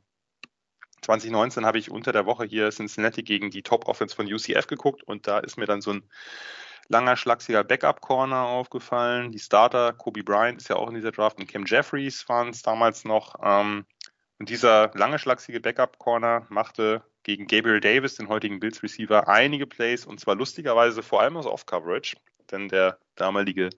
[1.05, 5.27] 2019 habe ich unter der Woche hier Cincinnati gegen die Top-Offense von UCF geguckt und
[5.27, 6.03] da ist mir dann so ein
[6.87, 9.31] langer, schlachsiger Backup-Corner aufgefallen.
[9.31, 12.61] Die Starter, Kobe Bryant ist ja auch in dieser Draft und Cam Jeffries waren es
[12.61, 13.35] damals noch.
[13.43, 13.85] Ähm,
[14.39, 20.19] und dieser lange, schlachsige Backup-Corner machte gegen Gabriel Davis, den heutigen Bills-Receiver, einige Plays und
[20.19, 22.17] zwar lustigerweise vor allem aus Off-Coverage.
[22.51, 23.69] Denn der damalige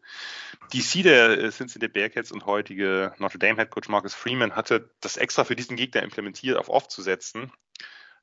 [0.74, 5.44] DC der Cincinnati Bearcats und heutige Notre Dame Head Coach Marcus Freeman hatte das extra
[5.44, 7.52] für diesen Gegner implementiert, auf Off zu setzen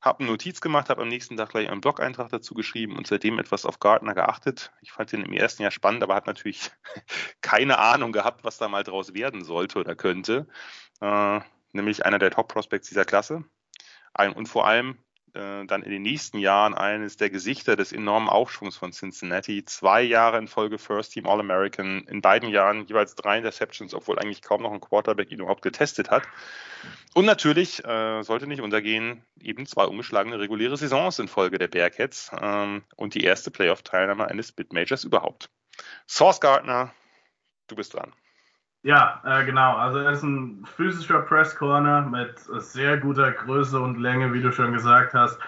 [0.05, 3.39] habe eine Notiz gemacht, habe am nächsten Tag gleich einen Blog-Eintrag dazu geschrieben und seitdem
[3.39, 4.71] etwas auf Gardner geachtet.
[4.81, 6.71] Ich fand den im ersten Jahr spannend, aber habe natürlich
[7.41, 10.47] keine Ahnung gehabt, was da mal draus werden sollte oder könnte.
[11.01, 11.39] Äh,
[11.71, 13.43] nämlich einer der Top-Prospects dieser Klasse.
[14.13, 14.99] Ein, und vor allem
[15.35, 19.65] äh, dann in den nächsten Jahren eines der Gesichter des enormen Aufschwungs von Cincinnati.
[19.65, 24.41] Zwei Jahre in Folge First Team All-American, in beiden Jahren jeweils drei Interceptions, obwohl eigentlich
[24.41, 26.23] kaum noch ein Quarterback ihn überhaupt getestet hat.
[27.13, 32.31] Und natürlich äh, sollte nicht untergehen, eben zwei ungeschlagene reguläre Saisons in Folge der Bearcats
[32.41, 35.49] ähm, und die erste Playoff-Teilnahme eines Spit Majors überhaupt.
[36.07, 36.93] Source Gardner,
[37.67, 38.13] du bist dran.
[38.85, 39.75] Ja, äh, genau.
[39.77, 44.51] Also er ist ein physischer Press Corner mit sehr guter Größe und Länge, wie du
[44.51, 45.39] schon gesagt hast.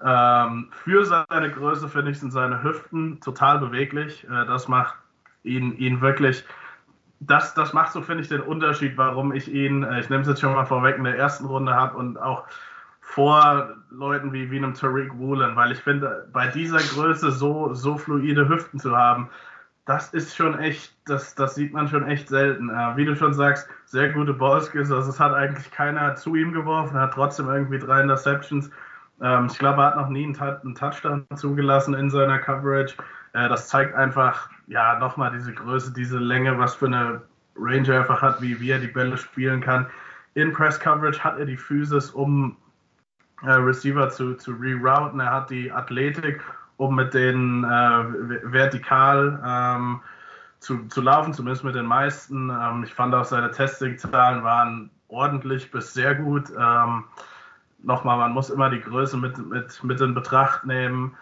[0.00, 4.22] Ähm, für seine Größe finde ich sind seine Hüften total beweglich.
[4.30, 4.94] Äh, das macht
[5.42, 6.44] ihn, ihn wirklich.
[7.18, 10.28] Das, das macht so, finde ich, den Unterschied, warum ich ihn, äh, ich nehme es
[10.28, 12.44] jetzt schon mal vorweg, in der ersten Runde habe und auch
[13.00, 17.98] vor Leuten wie, wie einem Tariq Woolen, weil ich finde, bei dieser Größe so, so
[17.98, 19.30] fluide Hüften zu haben,
[19.86, 22.70] das ist schon echt, das, das sieht man schon echt selten.
[22.70, 24.90] Äh, wie du schon sagst, sehr gute Ballskills.
[24.90, 28.70] Also es hat eigentlich keiner zu ihm geworfen, er hat trotzdem irgendwie drei Interceptions.
[29.20, 32.94] Ähm, ich glaube, er hat noch nie einen, Touchdown zugelassen in seiner Coverage.
[33.34, 37.22] Äh, das zeigt einfach, ja, nochmal diese Größe, diese Länge, was für eine
[37.56, 39.86] Range er einfach hat, wie, wie er die Bälle spielen kann.
[40.34, 42.56] In Press Coverage hat er die Physis, um
[43.42, 45.20] äh, Receiver zu, zu rerouten.
[45.20, 46.42] Er hat die Athletik,
[46.84, 50.00] um mit denen äh, vertikal ähm,
[50.60, 52.50] zu, zu laufen, zumindest mit den meisten.
[52.50, 56.50] Ähm, ich fand auch seine Testing-Zahlen waren ordentlich bis sehr gut.
[56.50, 57.04] Ähm,
[57.82, 61.16] nochmal, man muss immer die Größe mit, mit, mit in Betracht nehmen.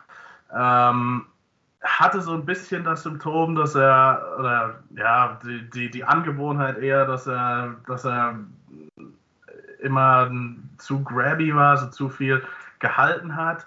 [0.52, 1.26] Ähm,
[1.82, 7.06] hatte so ein bisschen das Symptom, dass er, oder ja, die, die, die Angewohnheit eher,
[7.06, 8.38] dass er, dass er
[9.80, 10.30] immer
[10.78, 12.42] zu grabby war, so zu viel
[12.80, 13.66] gehalten hat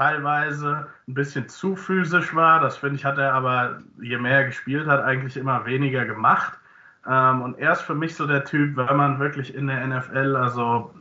[0.00, 2.60] teilweise ein bisschen zu physisch war.
[2.60, 6.54] Das finde ich, hat er aber, je mehr er gespielt hat, eigentlich immer weniger gemacht.
[7.06, 10.36] Ähm, und er ist für mich so der Typ, wenn man wirklich in der NFL,
[10.36, 10.94] also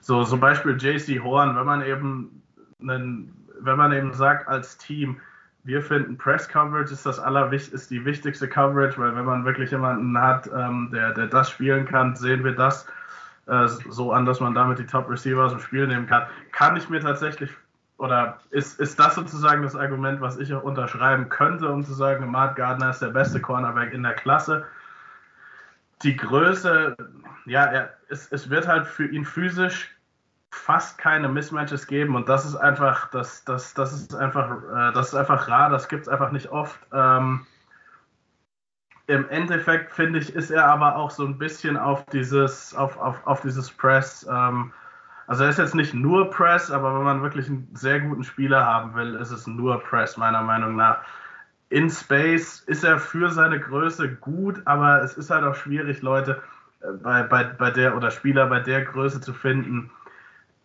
[0.00, 2.42] so zum Beispiel JC Horn, wenn man eben
[2.82, 5.16] einen, wenn man eben sagt als Team,
[5.64, 9.70] wir finden Press Coverage ist das allerwichtigste, ist die wichtigste Coverage, weil wenn man wirklich
[9.70, 12.86] jemanden hat, ähm, der, der das spielen kann, sehen wir das
[13.46, 16.24] äh, so an, dass man damit die Top Receiver aus dem Spiel nehmen kann.
[16.52, 17.50] Kann ich mir tatsächlich
[17.98, 22.30] oder ist, ist das sozusagen das Argument, was ich auch unterschreiben könnte, um zu sagen,
[22.30, 24.64] Matt Gardner ist der beste Cornerback in der Klasse?
[26.02, 26.96] Die Größe,
[27.44, 29.94] ja, er, es, es wird halt für ihn physisch
[30.50, 35.08] fast keine Mismatches geben und das ist einfach, das, das, das ist einfach, äh, das
[35.08, 36.78] ist einfach rar, das gibt es einfach nicht oft.
[36.92, 37.46] Ähm,
[39.08, 43.26] Im Endeffekt finde ich, ist er aber auch so ein bisschen auf dieses, auf, auf,
[43.26, 44.24] auf dieses Press.
[44.30, 44.72] Ähm,
[45.28, 48.64] also er ist jetzt nicht nur Press, aber wenn man wirklich einen sehr guten Spieler
[48.64, 51.02] haben will, ist es nur Press, meiner Meinung nach.
[51.68, 56.40] In Space ist er für seine Größe gut, aber es ist halt auch schwierig, Leute
[56.80, 59.90] äh, bei, bei, bei der oder Spieler bei der Größe zu finden,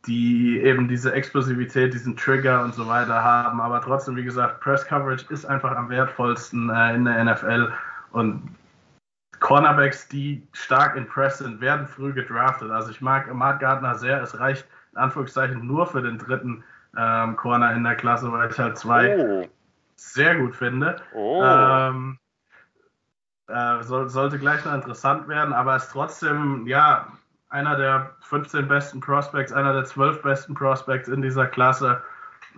[0.07, 3.59] die eben diese Explosivität, diesen Trigger und so weiter haben.
[3.59, 7.73] Aber trotzdem, wie gesagt, Press Coverage ist einfach am wertvollsten äh, in der NFL.
[8.13, 8.43] Und
[9.43, 12.71] Cornerbacks, die stark in Press sind, werden früh gedraftet.
[12.71, 14.21] Also ich mag Mark Gardner sehr.
[14.21, 16.63] Es reicht in Anführungszeichen nur für den dritten
[16.97, 19.49] ähm, Corner in der Klasse, weil ich halt zwei oh.
[19.97, 20.95] sehr gut finde.
[21.13, 21.43] Oh.
[21.43, 22.17] Ähm,
[23.47, 27.09] äh, soll, sollte gleich noch interessant werden, aber ist trotzdem, ja,
[27.49, 32.01] einer der 15 besten Prospects, einer der 12 besten Prospects in dieser Klasse.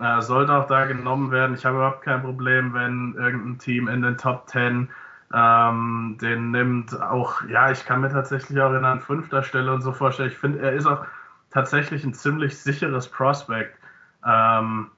[0.00, 1.56] Äh, sollte auch da genommen werden.
[1.56, 4.88] Ich habe überhaupt kein Problem, wenn irgendein Team in den Top 10
[5.32, 7.00] ähm, den nimmt.
[7.00, 10.30] Auch, ja, ich kann mir tatsächlich auch in an fünfter Stelle und so vorstellen.
[10.30, 11.04] Ich finde, er ist auch
[11.50, 13.76] tatsächlich ein ziemlich sicheres Prospect.
[14.24, 14.90] Ähm,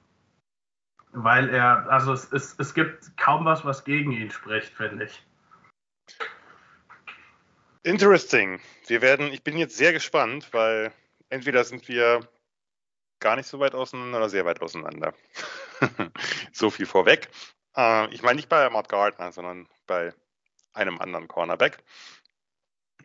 [1.11, 5.25] weil er, also es, es, es gibt kaum was, was gegen ihn spricht, finde ich.
[7.83, 8.59] Interesting.
[8.87, 10.91] Wir werden, ich bin jetzt sehr gespannt, weil
[11.29, 12.27] entweder sind wir
[13.19, 15.13] gar nicht so weit auseinander oder sehr weit auseinander.
[16.51, 17.29] so viel vorweg.
[17.79, 20.13] Äh, ich meine nicht bei Matt Gardner, sondern bei
[20.73, 21.83] einem anderen Cornerback.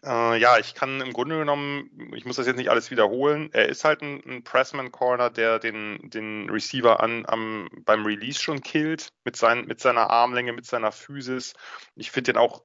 [0.04, 3.50] Äh, ja, ich kann im Grunde genommen, ich muss das jetzt nicht alles wiederholen.
[3.52, 8.40] Er ist halt ein, ein Pressman Corner, der den, den Receiver an, am, beim Release
[8.40, 11.54] schon killt, mit, sein, mit seiner Armlänge, mit seiner Physis.
[11.94, 12.64] Ich finde den auch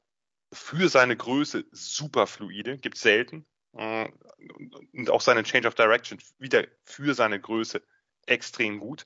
[0.52, 3.46] für seine Größe super fluide, gibt es selten.
[3.74, 4.10] Äh,
[4.94, 7.84] und auch seine Change of Direction wieder für seine Größe
[8.26, 9.06] extrem gut.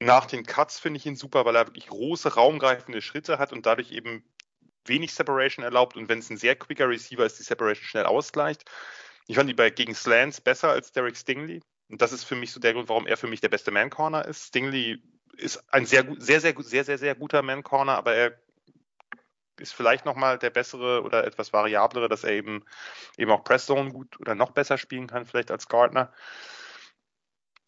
[0.00, 3.66] Nach den Cuts finde ich ihn super, weil er wirklich große, raumgreifende Schritte hat und
[3.66, 4.24] dadurch eben
[4.86, 5.96] wenig Separation erlaubt.
[5.96, 8.64] Und wenn es ein sehr quicker Receiver ist, die Separation schnell ausgleicht.
[9.26, 11.60] Ich fand die bei gegen Slants besser als Derek Stingley.
[11.88, 14.24] Und das ist für mich so der Grund, warum er für mich der beste Man-Corner
[14.24, 14.46] ist.
[14.46, 15.02] Stingley
[15.36, 18.40] ist ein sehr, sehr, sehr, sehr, sehr, sehr guter Man-Corner, aber er
[19.58, 22.64] ist vielleicht nochmal der bessere oder etwas variablere, dass er eben,
[23.18, 26.12] eben auch Press Zone gut oder noch besser spielen kann, vielleicht als Gardner.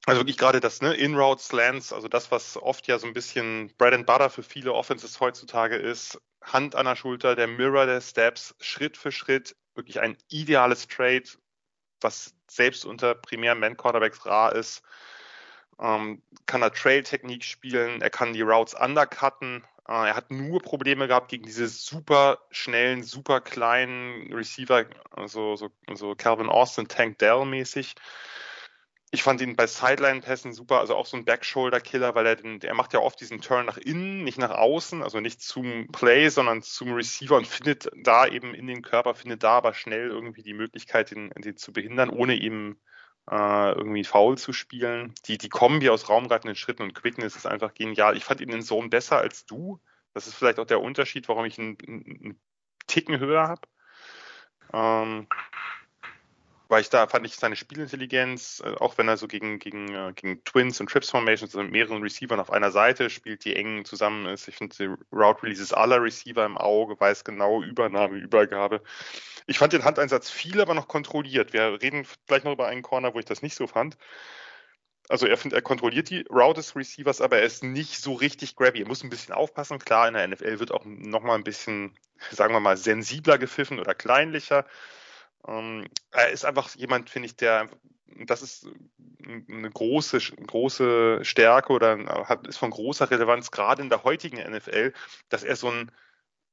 [0.07, 3.73] Also wirklich gerade das, ne, In-Route Slants, also das, was oft ja so ein bisschen
[3.79, 8.01] Bread and Butter für viele Offenses heutzutage ist, Hand an der Schulter, der Mirror der
[8.01, 11.24] Steps, Schritt für Schritt, wirklich ein ideales Trade,
[12.01, 14.83] was selbst unter primären Man-Quarterbacks rar ist.
[15.79, 21.07] Ähm, kann er Trail-Technik spielen, er kann die Routes undercutten, äh, er hat nur Probleme
[21.07, 27.45] gehabt gegen diese super schnellen, super kleinen Receiver, also so, so Calvin Austin, Tank Dell
[27.45, 27.95] mäßig.
[29.14, 32.74] Ich fand ihn bei Sideline-Pässen super, also auch so ein Backshoulder-Killer, weil er den, er
[32.74, 36.62] macht ja oft diesen Turn nach innen, nicht nach außen, also nicht zum Play, sondern
[36.62, 40.55] zum Receiver und findet da eben in den Körper, findet da aber schnell irgendwie die
[40.55, 42.80] Möglichkeit, den, den zu behindern, ohne eben
[43.30, 45.14] äh, irgendwie faul zu spielen.
[45.26, 48.16] Die, die Kombi aus raumgreifenden Schritten und Quickness ist einfach genial.
[48.16, 49.78] Ich fand ihn in Zone besser als du.
[50.14, 52.40] Das ist vielleicht auch der Unterschied, warum ich einen, einen
[52.86, 53.68] Ticken höher habe.
[54.72, 55.28] Ähm,
[56.73, 60.15] weil ich da fand ich seine Spielintelligenz, äh, auch wenn er so gegen, gegen, äh,
[60.15, 64.24] gegen Twins und Trips Formations, mit mehreren Receivern auf einer Seite spielt, die eng zusammen
[64.24, 64.49] ist.
[64.49, 68.82] Ich finde die Route Releases aller Receiver im Auge, weiß genau Übernahme, Übergabe.
[69.47, 71.53] Ich fand den Handeinsatz viel, aber noch kontrolliert.
[71.53, 73.99] Wir reden gleich noch über einen Corner, wo ich das nicht so fand.
[75.11, 78.57] Also er findet, er kontrolliert die Route des Receivers, aber er ist nicht so richtig
[78.57, 78.81] grabby.
[78.81, 79.78] Er muss ein bisschen aufpassen.
[79.78, 81.94] Klar, in der NFL wird auch nochmal ein bisschen,
[82.31, 84.65] sagen wir mal, sensibler gepfiffen oder kleinlicher.
[85.47, 87.69] Ähm, er ist einfach jemand, finde ich, der,
[88.27, 88.69] das ist
[89.27, 94.93] eine große, große Stärke oder hat, ist von großer Relevanz, gerade in der heutigen NFL,
[95.28, 95.90] dass er so ein,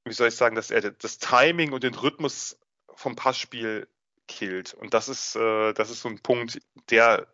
[0.05, 2.59] wie soll ich sagen, dass er das Timing und den Rhythmus
[2.93, 3.87] vom Passspiel
[4.27, 4.73] killt.
[4.73, 6.59] Und das ist, äh, das ist so ein Punkt,
[6.89, 7.27] der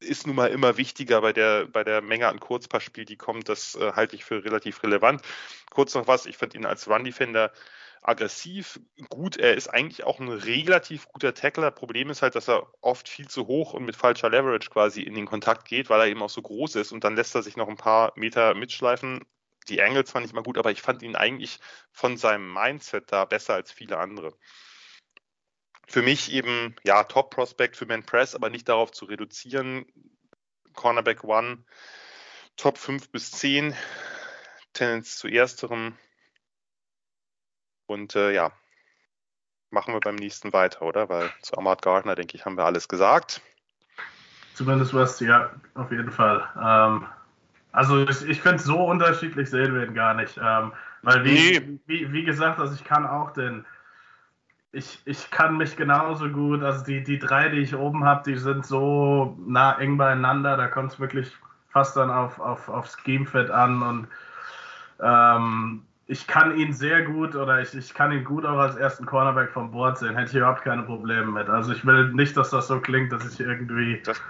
[0.00, 3.48] ist nun mal immer wichtiger bei der, bei der Menge an Kurzpassspiel, die kommt.
[3.48, 5.22] Das äh, halte ich für relativ relevant.
[5.70, 7.52] Kurz noch was, ich finde ihn als Run-Defender
[8.02, 9.36] aggressiv, gut.
[9.36, 11.70] Er ist eigentlich auch ein relativ guter Tackler.
[11.70, 15.14] Problem ist halt, dass er oft viel zu hoch und mit falscher Leverage quasi in
[15.14, 17.56] den Kontakt geht, weil er eben auch so groß ist und dann lässt er sich
[17.56, 19.24] noch ein paar Meter mitschleifen.
[19.68, 21.58] Die Angles fand ich mal gut, aber ich fand ihn eigentlich
[21.92, 24.32] von seinem Mindset da besser als viele andere.
[25.86, 29.86] Für mich eben, ja, Top-Prospect für Man Press, aber nicht darauf zu reduzieren.
[30.74, 31.64] Cornerback One,
[32.56, 33.74] Top 5 bis 10,
[34.72, 35.96] Tendenz zu ersterem,
[37.88, 38.52] und äh, ja,
[39.70, 41.08] machen wir beim nächsten weiter, oder?
[41.08, 43.40] Weil zu Ahmad Gardner, denke ich, haben wir alles gesagt.
[44.54, 46.48] Zumindest was, ja, auf jeden Fall.
[46.62, 47.06] Ähm,
[47.72, 50.38] also ich, ich finde, so unterschiedlich sehen wir ihn gar nicht.
[50.42, 51.78] Ähm, weil wie, Nee.
[51.86, 53.64] wie, wie gesagt, also ich kann auch den,
[54.72, 58.36] ich, ich kann mich genauso gut, also die, die drei, die ich oben habe, die
[58.36, 61.32] sind so nah eng beieinander, da kommt es wirklich
[61.68, 64.08] fast dann auf, auf, auf Scheme-Fit an und
[65.00, 69.04] ähm, ich kann ihn sehr gut oder ich, ich kann ihn gut auch als ersten
[69.04, 71.48] Cornerback vom Board sehen, hätte ich überhaupt keine Probleme mit.
[71.50, 74.20] Also ich will nicht, dass das so klingt, dass ich irgendwie Das-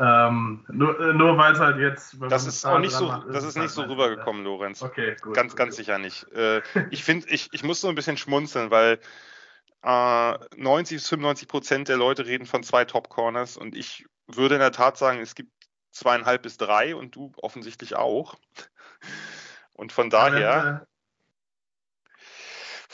[0.00, 2.16] ähm, nur, äh, nur weil es halt jetzt.
[2.28, 4.80] Das ist auch nicht so, macht, das ist nicht halt so einfach, rübergekommen, Lorenz.
[4.80, 4.86] ja.
[4.88, 5.34] Okay, gut.
[5.34, 5.76] Ganz, ganz gut.
[5.78, 6.30] sicher nicht.
[6.32, 6.60] Äh,
[6.90, 8.98] ich finde, ich, ich muss so ein bisschen schmunzeln, weil
[9.82, 14.56] äh, 90 bis 95 Prozent der Leute reden von zwei Top Corners und ich würde
[14.56, 15.50] in der Tat sagen, es gibt
[15.92, 18.34] zweieinhalb bis drei und du offensichtlich auch.
[19.72, 20.86] Und von Ja, daher,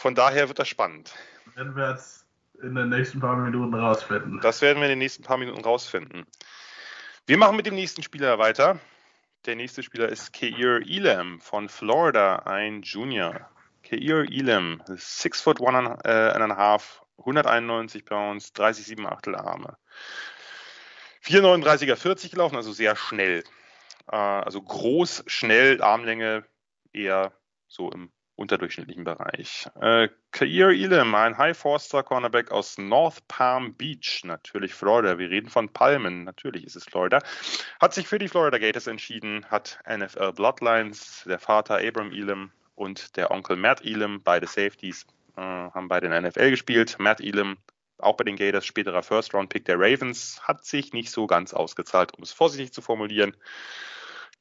[0.05, 1.15] von daher wird das spannend.
[1.55, 2.27] Werden wir, jetzt
[2.63, 4.39] in den nächsten paar Minuten rausfinden.
[4.43, 6.27] Das werden wir in den nächsten paar Minuten rausfinden.
[7.27, 8.79] Wir machen mit dem nächsten Spieler weiter.
[9.47, 13.49] Der nächste Spieler ist Keir Elam von Florida, ein Junior.
[13.83, 19.79] Keir Elam, 6 foot one and, äh, and a half, 191 Pounds, 30,7 Achtel Arme.
[21.23, 23.43] 4,39er 40 gelaufen, also sehr schnell.
[24.13, 26.45] Äh, also groß, schnell, Armlänge
[26.93, 27.33] eher
[27.69, 29.69] so im unterdurchschnittlichen Bereich.
[29.81, 35.19] Äh, Kair Elam, ein High Forster Cornerback aus North Palm Beach, natürlich Florida.
[35.19, 37.21] Wir reden von Palmen, natürlich ist es Florida.
[37.81, 43.17] Hat sich für die Florida Gators entschieden, hat NFL Bloodlines, der Vater Abram Elam und
[43.17, 45.07] der Onkel Matt Elam, beide Safeties,
[45.37, 46.97] äh, haben bei den NFL gespielt.
[46.99, 47.57] Matt Elam
[47.99, 52.23] auch bei den Gators, späterer First-Round-Pick der Ravens, hat sich nicht so ganz ausgezahlt, um
[52.23, 53.37] es vorsichtig zu formulieren.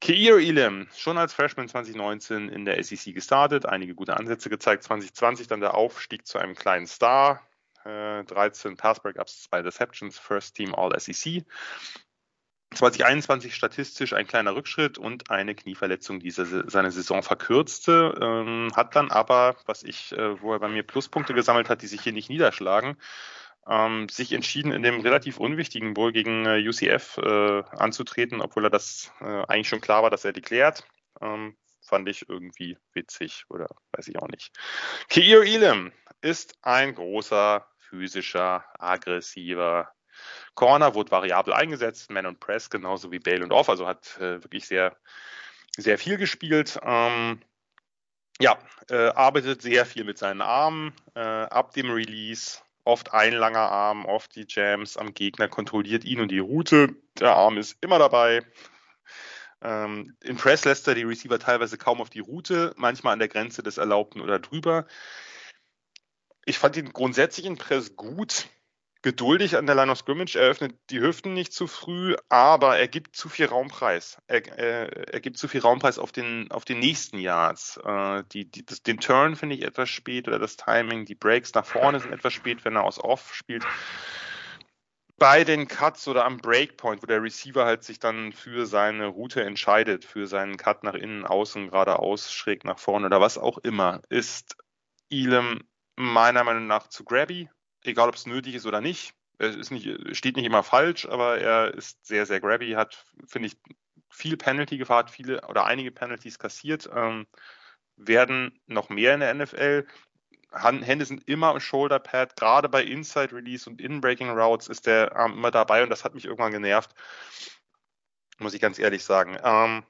[0.01, 5.47] Keir Elam, schon als Freshman 2019 in der SEC gestartet, einige gute Ansätze gezeigt, 2020
[5.47, 7.41] dann der Aufstieg zu einem kleinen Star,
[7.85, 11.45] äh, 13 Pass-Breakups, 2 Deceptions, First Team All-SEC.
[12.75, 19.11] 2021 statistisch ein kleiner Rückschritt und eine Knieverletzung, die seine Saison verkürzte, ähm, hat dann
[19.11, 22.29] aber, was ich, äh, wo er bei mir Pluspunkte gesammelt hat, die sich hier nicht
[22.29, 22.97] niederschlagen,
[23.67, 28.69] ähm, sich entschieden, in dem relativ unwichtigen Bowl gegen äh, UCF äh, anzutreten, obwohl er
[28.69, 30.85] das äh, eigentlich schon klar war, dass er deklärt.
[31.21, 34.51] Ähm, fand ich irgendwie witzig oder weiß ich auch nicht.
[35.09, 35.91] Keir Elam
[36.21, 39.91] ist ein großer, physischer, aggressiver
[40.55, 44.43] Corner, wurde variabel eingesetzt, Man und Press, genauso wie Bale und Off, also hat äh,
[44.43, 44.95] wirklich sehr,
[45.77, 46.79] sehr viel gespielt.
[46.83, 47.41] Ähm,
[48.39, 48.57] ja,
[48.89, 54.05] äh, arbeitet sehr viel mit seinen Armen, äh, ab dem Release, oft ein langer Arm,
[54.05, 56.95] oft die Jams am Gegner, kontrolliert ihn und die Route.
[57.19, 58.41] Der Arm ist immer dabei.
[59.61, 63.29] Ähm, in Press lässt er die Receiver teilweise kaum auf die Route, manchmal an der
[63.29, 64.85] Grenze des Erlaubten oder drüber.
[66.45, 68.47] Ich fand ihn grundsätzlich in Press gut,
[69.03, 72.87] geduldig an der Line of Scrimmage, er öffnet die Hüften nicht zu früh, aber er
[72.87, 74.17] gibt zu viel Raumpreis.
[74.27, 77.77] Er, er, er gibt zu viel Raumpreis auf den, auf den nächsten Yards.
[77.83, 81.53] Äh, die, die, das, den Turn finde ich etwas spät oder das Timing, die Breaks
[81.53, 83.65] nach vorne sind etwas spät, wenn er aus Off spielt.
[85.17, 89.43] Bei den Cuts oder am Breakpoint, wo der Receiver halt sich dann für seine Route
[89.43, 94.01] entscheidet, für seinen Cut nach innen, außen, geradeaus, schräg nach vorne oder was auch immer,
[94.09, 94.55] ist
[95.09, 95.59] Elam
[95.95, 97.49] meiner Meinung nach zu grabby,
[97.83, 99.13] egal ob es nötig ist oder nicht.
[99.37, 103.47] Es ist nicht, steht nicht immer falsch, aber er ist sehr, sehr grabby, hat, finde
[103.47, 103.57] ich,
[104.09, 107.25] viel Penalty gefahren, viele oder einige Penalties kassiert, ähm,
[107.97, 109.87] werden noch mehr in der NFL.
[110.51, 114.85] Hände sind immer im Shoulder Pad, gerade bei Inside Release und In Breaking Routes ist
[114.85, 116.91] der Arm immer dabei und das hat mich irgendwann genervt,
[118.37, 119.37] muss ich ganz ehrlich sagen.
[119.43, 119.83] Ähm,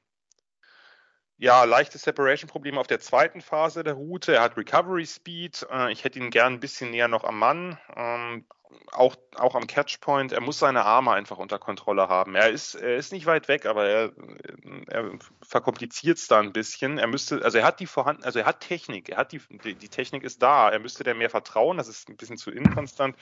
[1.44, 4.34] ja, leichte Separation-Probleme auf der zweiten Phase der Route.
[4.34, 5.68] Er hat Recovery Speed.
[5.70, 7.78] Äh, ich hätte ihn gern ein bisschen näher noch am Mann.
[7.98, 8.46] Ähm,
[8.94, 10.32] auch, auch am Catchpoint.
[10.32, 12.36] Er muss seine Arme einfach unter Kontrolle haben.
[12.36, 14.12] Er ist, er ist nicht weit weg, aber er,
[14.88, 15.12] er
[15.46, 16.98] verkompliziert es da ein bisschen.
[16.98, 19.10] Er müsste, also er hat die vorhanden, also er hat Technik.
[19.10, 20.70] Er hat die, die, die Technik ist da.
[20.70, 21.76] Er müsste der mehr vertrauen.
[21.76, 23.18] Das ist ein bisschen zu inkonstant.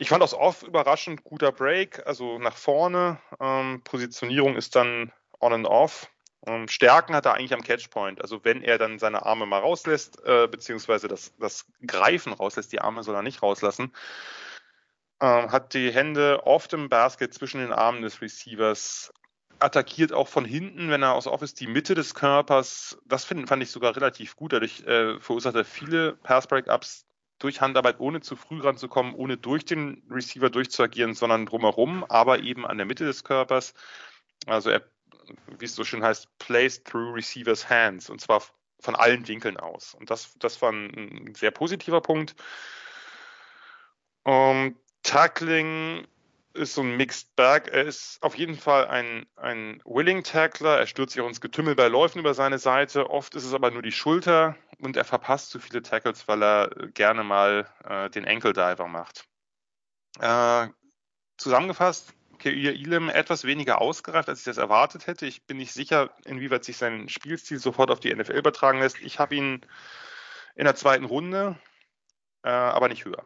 [0.00, 3.20] Ich fand das off überraschend guter Break, also nach vorne.
[3.38, 6.10] Ähm, Positionierung ist dann on and off.
[6.46, 8.20] Ähm, Stärken hat er eigentlich am Catchpoint.
[8.22, 12.80] Also wenn er dann seine Arme mal rauslässt, äh, beziehungsweise das, das Greifen rauslässt, die
[12.80, 13.92] Arme soll er nicht rauslassen,
[15.20, 19.12] ähm, hat die Hände oft im Basket zwischen den Armen des Receivers,
[19.58, 23.62] attackiert auch von hinten, wenn er aus Office die Mitte des Körpers, das find, fand
[23.62, 27.06] ich sogar relativ gut, dadurch äh, verursacht er viele Pass-Breakups
[27.40, 32.66] durch Handarbeit, ohne zu früh ranzukommen, ohne durch den Receiver durchzuagieren, sondern drumherum, aber eben
[32.66, 33.74] an der Mitte des Körpers.
[34.46, 34.82] Also er
[35.58, 38.42] wie es so schön heißt, plays through receivers hands und zwar
[38.80, 39.94] von allen Winkeln aus.
[39.94, 42.34] Und das, das war ein, sehr positiver Punkt.
[44.24, 46.06] Um, Tackling
[46.54, 47.68] ist so ein Mixed Bag.
[47.68, 50.78] Er ist auf jeden Fall ein, ein Willing Tackler.
[50.78, 53.10] Er stürzt sich auch ins Getümmel bei Läufen über seine Seite.
[53.10, 56.70] Oft ist es aber nur die Schulter und er verpasst zu viele Tackles, weil er
[56.94, 59.26] gerne mal äh, den Ankle Diver macht.
[60.20, 60.68] Äh,
[61.36, 65.26] zusammengefasst, Keir Elam etwas weniger ausgereift, als ich das erwartet hätte.
[65.26, 69.00] Ich bin nicht sicher, inwieweit sich sein Spielstil sofort auf die NFL übertragen lässt.
[69.00, 69.60] Ich habe ihn
[70.54, 71.56] in der zweiten Runde,
[72.42, 73.24] äh, aber nicht höher.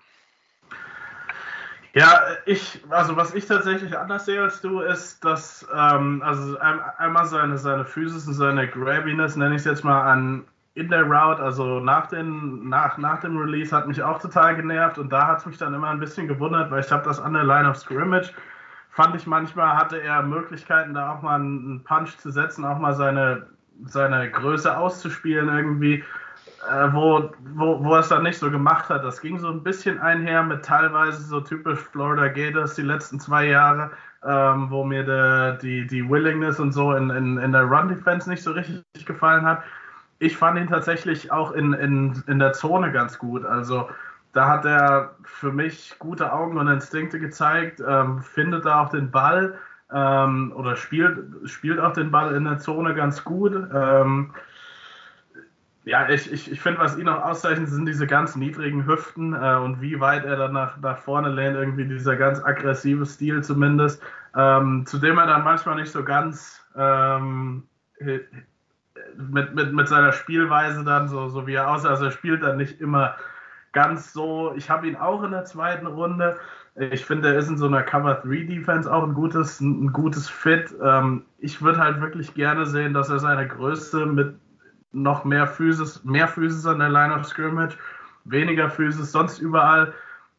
[1.94, 7.26] Ja, ich, also was ich tatsächlich anders sehe als du, ist, dass ähm, also einmal
[7.26, 11.42] seine, seine Physis und seine Grabbiness, nenne ich es jetzt mal, an in der Route,
[11.42, 15.40] also nach, den, nach, nach dem Release, hat mich auch total genervt und da hat
[15.40, 17.76] es mich dann immer ein bisschen gewundert, weil ich habe das an der Line of
[17.76, 18.32] Scrimmage,
[18.92, 22.94] fand ich manchmal, hatte er Möglichkeiten, da auch mal einen Punch zu setzen, auch mal
[22.94, 23.46] seine,
[23.84, 26.04] seine Größe auszuspielen irgendwie
[26.68, 29.04] äh, wo, wo, wo er es dann nicht so gemacht hat.
[29.04, 33.46] Das ging so ein bisschen einher mit teilweise so typisch Florida Gators die letzten zwei
[33.46, 33.90] Jahre,
[34.24, 38.42] ähm, wo mir de, die, die Willingness und so in, in, in der Run-Defense nicht
[38.42, 39.62] so richtig gefallen hat.
[40.20, 43.44] Ich fand ihn tatsächlich auch in, in, in der Zone ganz gut.
[43.44, 43.88] Also
[44.32, 49.10] da hat er für mich gute Augen und Instinkte gezeigt, ähm, findet da auch den
[49.10, 49.58] Ball
[49.92, 51.18] ähm, oder spielt,
[51.48, 53.54] spielt auch den Ball in der Zone ganz gut.
[53.54, 54.32] Ähm,
[55.84, 59.56] ja, ich, ich, ich finde, was ihn auch auszeichnet, sind diese ganz niedrigen Hüften äh,
[59.56, 64.02] und wie weit er dann nach, nach vorne lehnt, irgendwie dieser ganz aggressive Stil zumindest,
[64.36, 67.64] ähm, zu dem er dann manchmal nicht so ganz ähm,
[67.98, 72.56] mit, mit, mit seiner Spielweise dann, so, so wie er aussieht, also er spielt dann
[72.56, 73.16] nicht immer
[73.72, 74.52] ganz so.
[74.56, 76.38] Ich habe ihn auch in der zweiten Runde.
[76.74, 80.28] Ich finde, er ist in so einer Cover 3 Defense auch ein gutes, ein gutes
[80.28, 80.74] Fit.
[80.82, 84.34] Ähm, ich würde halt wirklich gerne sehen, dass er seine Größe mit
[84.92, 87.76] noch mehr Physis, mehr Physis an der Line of Scrimmage,
[88.24, 89.92] weniger Physis, sonst überall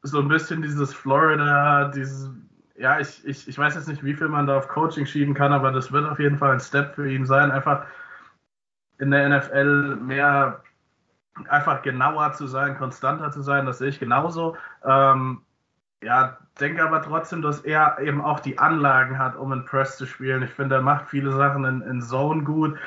[0.03, 2.30] so ein bisschen dieses Florida, dieses,
[2.77, 5.53] ja, ich, ich, ich weiß jetzt nicht, wie viel man da auf Coaching schieben kann,
[5.53, 7.85] aber das wird auf jeden Fall ein Step für ihn sein, einfach
[8.99, 10.62] in der NFL mehr,
[11.49, 14.55] einfach genauer zu sein, konstanter zu sein, das sehe ich genauso.
[14.85, 15.41] Ähm,
[16.03, 20.05] ja, denke aber trotzdem, dass er eben auch die Anlagen hat, um in Press zu
[20.05, 20.43] spielen.
[20.43, 22.77] Ich finde, er macht viele Sachen in, in Zone gut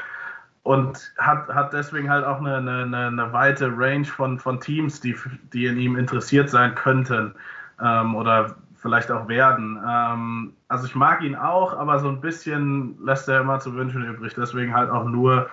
[0.63, 5.17] und hat, hat deswegen halt auch eine, eine, eine weite Range von, von Teams, die,
[5.53, 7.35] die in ihm interessiert sein könnten
[7.81, 9.81] ähm, oder vielleicht auch werden.
[9.89, 14.05] Ähm, also ich mag ihn auch, aber so ein bisschen lässt er immer zu wünschen
[14.05, 14.35] übrig.
[14.35, 15.49] Deswegen halt auch nur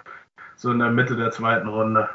[0.55, 2.09] so in der Mitte der zweiten Runde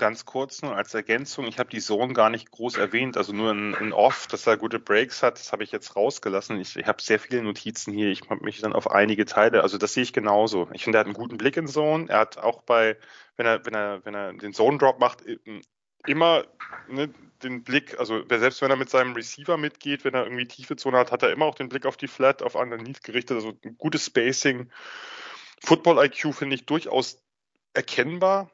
[0.00, 3.52] ganz kurz nur als Ergänzung, ich habe die Zone gar nicht groß erwähnt, also nur
[3.52, 6.58] in, in Off, dass er gute Breaks hat, das habe ich jetzt rausgelassen.
[6.58, 9.76] Ich, ich habe sehr viele Notizen hier, ich habe mich dann auf einige Teile, also
[9.76, 10.68] das sehe ich genauso.
[10.72, 12.06] Ich finde, er hat einen guten Blick in Zone.
[12.08, 12.96] Er hat auch bei,
[13.36, 15.22] wenn er, wenn er, wenn er den Zone Drop macht,
[16.06, 16.44] immer
[16.88, 17.12] ne,
[17.42, 20.96] den Blick, also selbst wenn er mit seinem Receiver mitgeht, wenn er irgendwie tiefe Zone
[20.96, 23.76] hat, hat er immer auch den Blick auf die Flat, auf Underneath gerichtet, also ein
[23.76, 24.70] gutes Spacing.
[25.62, 27.22] Football IQ finde ich durchaus
[27.74, 28.50] erkennbar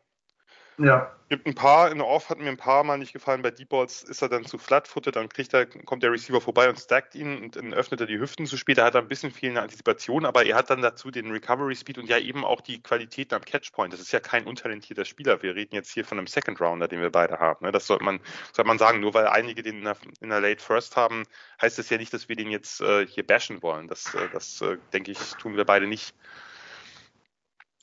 [0.78, 1.12] ja.
[1.28, 3.42] Gibt ein paar, in der Off hat mir ein paar Mal nicht gefallen.
[3.42, 6.68] Bei Deep Balls ist er dann zu flatfooted, dann kriegt er, kommt der Receiver vorbei
[6.68, 8.78] und stackt ihn und dann öffnet er die Hüften zu spät.
[8.78, 12.08] Er hat ein bisschen fehlende Antizipation, aber er hat dann dazu den Recovery Speed und
[12.08, 13.92] ja eben auch die Qualitäten am Catchpoint.
[13.92, 15.42] Das ist ja kein untalentierter Spieler.
[15.42, 17.64] Wir reden jetzt hier von einem Second Rounder, den wir beide haben.
[17.64, 17.72] Ne?
[17.72, 18.20] Das sollte man,
[18.52, 19.00] sollte man sagen.
[19.00, 21.24] Nur weil einige den in der, in der Late First haben,
[21.60, 23.88] heißt das ja nicht, dass wir den jetzt äh, hier bashen wollen.
[23.88, 26.14] Das, äh, das äh, denke ich, tun wir beide nicht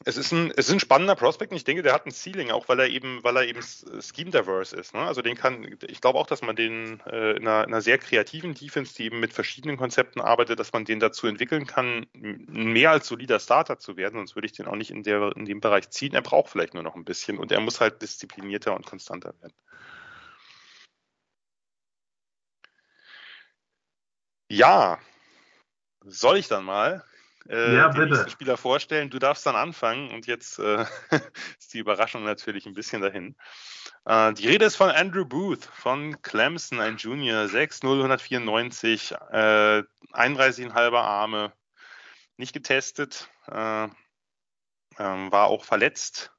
[0.06, 2.52] es ist ein, es ist ein spannender Prospekt und ich denke, der hat ein Ceiling,
[2.52, 4.94] auch weil er eben, weil er eben scheme diverse ist.
[4.94, 5.02] Ne?
[5.02, 7.98] Also den kann, ich glaube auch, dass man den äh, in, einer, in, einer, sehr
[7.98, 12.92] kreativen Defense, die eben mit verschiedenen Konzepten arbeitet, dass man den dazu entwickeln kann, mehr
[12.92, 15.62] als solider Starter zu werden, sonst würde ich den auch nicht in, der, in dem
[15.62, 16.14] Bereich ziehen.
[16.14, 19.54] Er braucht vielleicht nur noch ein bisschen und er muss halt disziplinierter und konstanter werden.
[24.50, 25.00] Ja,
[26.06, 27.04] soll ich dann mal?
[27.50, 29.10] Äh, ja, den nächsten Spieler vorstellen.
[29.10, 30.86] Du darfst dann anfangen und jetzt äh,
[31.60, 33.36] ist die Überraschung natürlich ein bisschen dahin.
[34.06, 39.84] Äh, die Rede ist von Andrew Booth von Clemson, ein Junior, 6'0, 194, äh,
[40.14, 41.54] 31,5 Arme,
[42.38, 43.88] nicht getestet, äh,
[45.00, 46.32] ähm, war auch verletzt.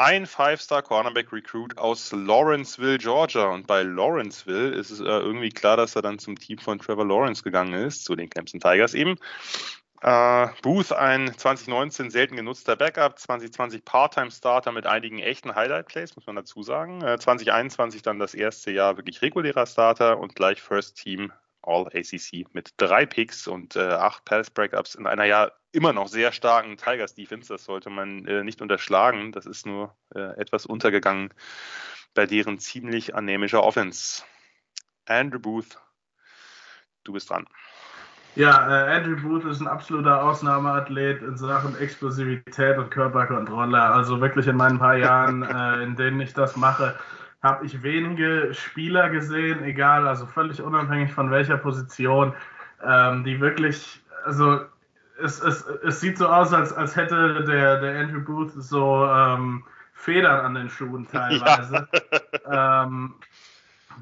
[0.00, 3.46] Ein Five-Star Cornerback Recruit aus Lawrenceville, Georgia.
[3.46, 7.04] Und bei Lawrenceville ist es äh, irgendwie klar, dass er dann zum Team von Trevor
[7.04, 9.16] Lawrence gegangen ist, zu den Clemson Tigers eben.
[10.04, 16.36] Uh, Booth, ein 2019 selten genutzter Backup, 2020 Part-Time-Starter mit einigen echten Highlight-Plays, muss man
[16.36, 17.02] dazu sagen.
[17.02, 22.46] Uh, äh, 2021 dann das erste Jahr wirklich regulärer Starter und gleich First Team All-ACC
[22.52, 27.52] mit drei Picks und uh, acht Pass-Breakups in einer ja immer noch sehr starken Tigers-Defense.
[27.52, 29.32] Das sollte man nicht unterschlagen.
[29.32, 31.34] Das ist nur etwas untergegangen
[32.14, 34.22] bei deren ziemlich anämischer Offense.
[35.04, 35.78] Andrew Booth,
[37.04, 37.46] du bist dran.
[38.34, 43.80] Ja, äh, Andrew Booth ist ein absoluter Ausnahmeathlet in Sachen Explosivität und Körperkontrolle.
[43.80, 46.94] Also wirklich in meinen paar Jahren, äh, in denen ich das mache,
[47.42, 52.34] habe ich wenige Spieler gesehen, egal, also völlig unabhängig von welcher Position,
[52.84, 54.60] ähm, die wirklich, also
[55.20, 59.64] es, es, es sieht so aus, als, als hätte der, der Andrew Booth so ähm,
[59.92, 61.88] Federn an den Schuhen teilweise.
[62.44, 62.84] Ja.
[62.84, 63.14] Ähm,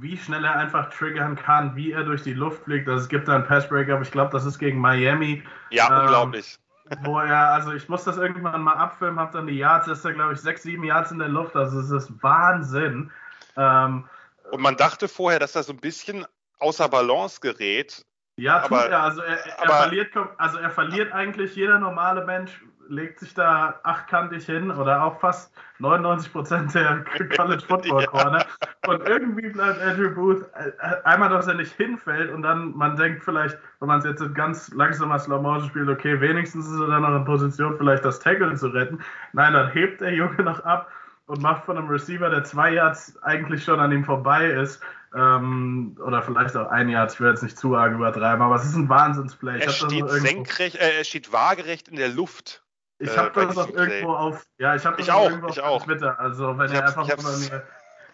[0.00, 2.88] wie schnell er einfach triggern kann, wie er durch die Luft fliegt.
[2.88, 5.42] Also es gibt da einen Passbreak, aber ich glaube, das ist gegen Miami.
[5.70, 6.58] Ja, ähm, unglaublich.
[7.02, 10.12] Wo er, also ich muss das irgendwann mal abfilmen, habe dann die Yards, ist er
[10.12, 13.10] glaube ich sechs, sieben Yards in der Luft, also es ist Wahnsinn.
[13.56, 14.04] Ähm,
[14.52, 16.24] Und man dachte vorher, dass er so ein bisschen
[16.60, 18.04] außer Balance gerät.
[18.36, 19.02] Ja, tut aber, er.
[19.02, 24.46] Also er, er verliert, also er verliert eigentlich jeder normale Mensch legt sich da achtkantig
[24.46, 27.04] hin oder auch fast 99 Prozent der
[27.36, 28.38] College Football Corner.
[28.38, 28.90] Ja.
[28.90, 30.72] Und irgendwie bleibt Andrew Booth äh,
[31.04, 34.34] einmal, dass er nicht hinfällt und dann, man denkt vielleicht, wenn man es jetzt in
[34.34, 38.20] ganz langsamer Slow Motion spielt, okay, wenigstens ist er dann noch in Position, vielleicht das
[38.20, 39.00] Tackle zu retten.
[39.32, 40.90] Nein, dann hebt der Junge noch ab
[41.26, 44.80] und macht von einem Receiver, der zwei Yards eigentlich schon an ihm vorbei ist,
[45.14, 48.64] ähm, oder vielleicht auch ein Yard, ich will jetzt nicht zu arg übertreiben, aber es
[48.64, 49.60] ist ein Wahnsinnsplay.
[49.60, 52.62] Er steht, senkrecht, äh, er steht waagerecht in der Luft.
[52.98, 55.60] Ich habe äh, das auch irgendwo auf, ja, ich habe das ich auch, irgendwo ich
[55.60, 56.18] auf Twitter.
[56.18, 57.62] Also wenn ihr einfach mal mir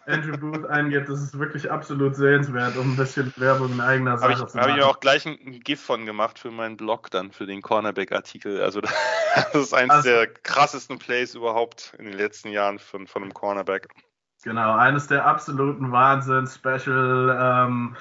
[0.06, 4.32] Andrew Booth eingeht, das ist wirklich absolut sehenswert, um ein bisschen Werbung in eigener Sache
[4.32, 4.70] hab ich, zu machen.
[4.70, 8.60] Habe ich auch gleich ein GIF von gemacht für meinen Blog dann, für den Cornerback-Artikel.
[8.60, 8.80] Also
[9.34, 13.32] das ist eines also, der krassesten Plays überhaupt in den letzten Jahren von, von einem
[13.32, 13.88] Cornerback.
[14.42, 17.96] Genau, eines der absoluten Wahnsinn-Special ähm,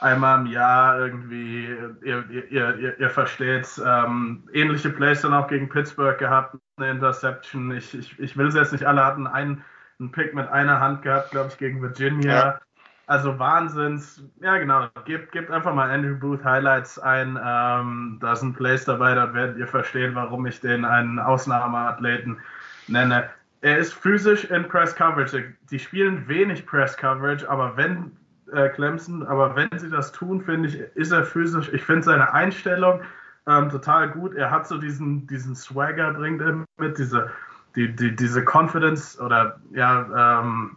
[0.00, 1.66] einmal im Jahr irgendwie,
[2.02, 7.72] ihr, ihr, ihr, ihr versteht, ähm, ähnliche Plays dann auch gegen Pittsburgh gehabt, eine Interception.
[7.72, 9.62] Ich, ich, ich will es jetzt nicht alle hatten, einen,
[9.98, 12.32] einen Pick mit einer Hand gehabt, glaube ich, gegen Virginia.
[12.32, 12.60] Ja.
[13.06, 17.38] Also Wahnsinns, ja genau, gebt, gebt einfach mal Andrew Booth Highlights ein.
[17.44, 22.38] Ähm, da sind Plays dabei, da werdet ihr verstehen, warum ich den einen Ausnahmeathleten
[22.86, 23.28] nenne.
[23.62, 25.52] Er ist physisch in Press Coverage.
[25.70, 28.12] Die spielen wenig Press Coverage, aber wenn
[28.52, 31.70] äh, Clemson, aber wenn sie das tun, finde ich, ist er physisch.
[31.72, 33.00] Ich finde seine Einstellung
[33.46, 34.34] ähm, total gut.
[34.34, 37.30] Er hat so diesen, diesen Swagger, bringt er mit, diese,
[37.76, 40.76] die, die, diese Confidence oder ja, ähm,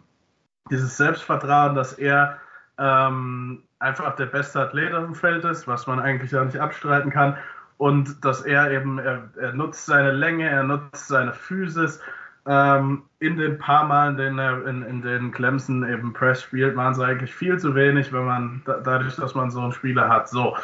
[0.69, 2.39] dieses Selbstvertrauen, dass er
[2.77, 7.11] ähm, einfach der beste Athlet auf dem Feld ist, was man eigentlich ja nicht abstreiten
[7.11, 7.37] kann.
[7.77, 11.99] Und dass er eben, er, er nutzt seine Länge, er nutzt seine Physis
[12.45, 14.37] ähm, in den paar Malen, in,
[14.67, 18.61] in, in den Clemson eben Press spielt, waren es eigentlich viel zu wenig, wenn man
[18.65, 20.27] dadurch, dass man so einen Spieler hat.
[20.27, 20.57] So,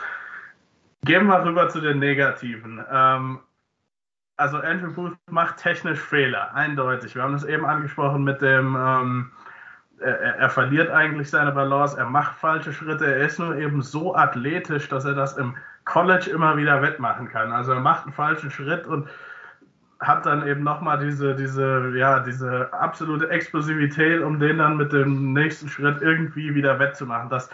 [1.06, 2.84] gehen wir rüber zu den Negativen.
[2.91, 3.39] Ähm,
[4.35, 7.15] also Andrew Booth macht technisch Fehler, eindeutig.
[7.15, 9.31] Wir haben das eben angesprochen mit dem, ähm,
[9.99, 14.15] er, er, verliert eigentlich seine Balance, er macht falsche Schritte, er ist nur eben so
[14.15, 17.51] athletisch, dass er das im College immer wieder wettmachen kann.
[17.51, 19.10] Also er macht einen falschen Schritt und
[19.99, 25.34] hat dann eben nochmal diese, diese, ja, diese absolute Explosivität, um den dann mit dem
[25.34, 27.30] nächsten Schritt irgendwie wieder wettzumachen.
[27.30, 27.49] Das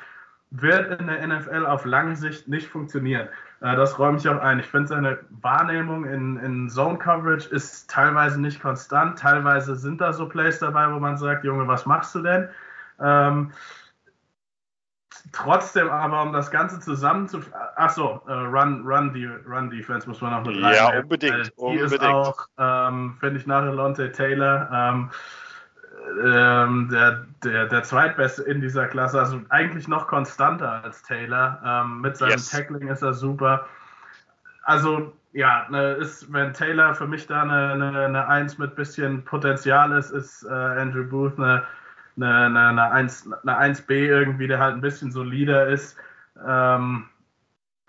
[0.51, 3.27] wird in der NFL auf lange Sicht nicht funktionieren.
[3.61, 4.59] Äh, das räume ich auch ein.
[4.59, 9.19] Ich finde, seine Wahrnehmung in, in Zone Coverage ist teilweise nicht konstant.
[9.19, 12.49] Teilweise sind da so Plays dabei, wo man sagt, Junge, was machst du denn?
[12.99, 13.51] Ähm,
[15.35, 17.39] trotzdem aber, um das Ganze zusammen zu.
[17.75, 20.75] Achso, äh, Run, Run, die, Run Defense muss man noch mit rein.
[20.75, 21.47] Ja, unbedingt.
[21.47, 21.91] Die unbedingt.
[21.91, 25.09] ist auch, ähm, finde ich, nach Lonte Taylor ähm,
[26.23, 29.19] ähm, der, der, der zweitbeste in dieser Klasse.
[29.19, 31.61] Also eigentlich noch konstanter als Taylor.
[31.65, 32.49] Ähm, mit seinem yes.
[32.49, 33.65] Tackling ist er super.
[34.63, 39.23] Also, ja, ne, ist, wenn Taylor für mich da eine, eine, eine Eins mit bisschen
[39.25, 41.63] Potenzial ist, ist äh, Andrew Booth eine
[42.17, 45.97] eine, eine, eine, 1, eine 1B irgendwie, der halt ein bisschen solider ist.
[46.45, 47.05] Ähm,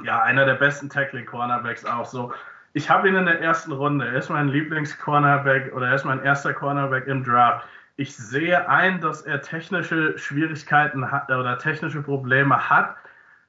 [0.02, 2.32] ja, einer der besten Tackling-Cornerbacks auch so.
[2.72, 4.06] Ich habe ihn in der ersten Runde.
[4.06, 7.66] Er ist mein Lieblings-Cornerback oder er ist mein erster Cornerback im Draft.
[7.96, 12.96] Ich sehe ein, dass er technische Schwierigkeiten hat oder technische Probleme hat.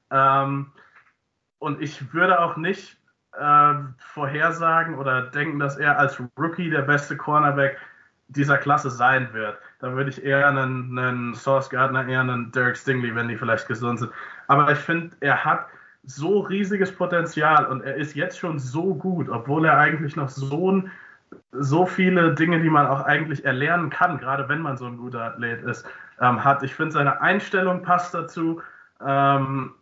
[0.10, 0.72] Ähm,
[1.60, 2.98] und ich würde auch nicht
[3.34, 7.78] äh, vorhersagen oder denken, dass er als Rookie der beste Cornerback
[8.30, 9.58] dieser Klasse sein wird.
[9.80, 13.68] Da würde ich eher einen, einen Source Gardner, eher einen Derek Stingley, wenn die vielleicht
[13.68, 14.12] gesund sind.
[14.48, 15.68] Aber ich finde, er hat
[16.04, 20.84] so riesiges Potenzial und er ist jetzt schon so gut, obwohl er eigentlich noch so,
[21.52, 25.24] so viele Dinge, die man auch eigentlich erlernen kann, gerade wenn man so ein guter
[25.24, 25.86] Athlet ist,
[26.22, 26.64] ähm, hat.
[26.64, 28.62] Ich finde, seine Einstellung passt dazu,
[29.06, 29.74] ähm,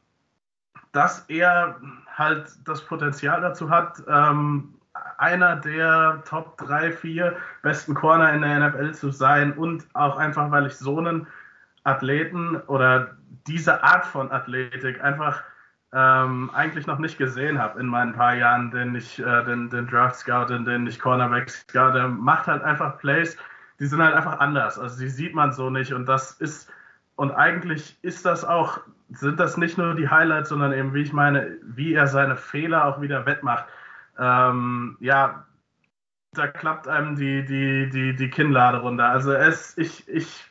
[0.92, 4.75] dass er halt das Potenzial dazu hat, ähm,
[5.18, 10.52] einer der Top 3, 4 besten Corner in der NFL zu sein und auch einfach,
[10.52, 11.28] weil ich so einen
[11.84, 13.16] Athleten oder
[13.48, 15.44] diese Art von Athletik einfach
[15.94, 19.88] ähm, eigentlich noch nicht gesehen habe in meinen paar Jahren, den ich äh, den, den
[19.88, 21.94] Draft Scout, in den ich Cornerback Scout.
[21.94, 23.38] Der macht halt einfach Plays,
[23.80, 24.78] die sind halt einfach anders.
[24.78, 26.70] Also die sieht man so nicht und das ist
[27.16, 28.80] und eigentlich ist das auch
[29.12, 32.86] sind das nicht nur die Highlights, sondern eben wie ich meine, wie er seine Fehler
[32.86, 33.66] auch wieder wettmacht.
[34.18, 35.46] Ähm, ja,
[36.34, 39.10] da klappt einem die, die, die, die Kinnlade runter.
[39.10, 40.46] Also es, ich, ich,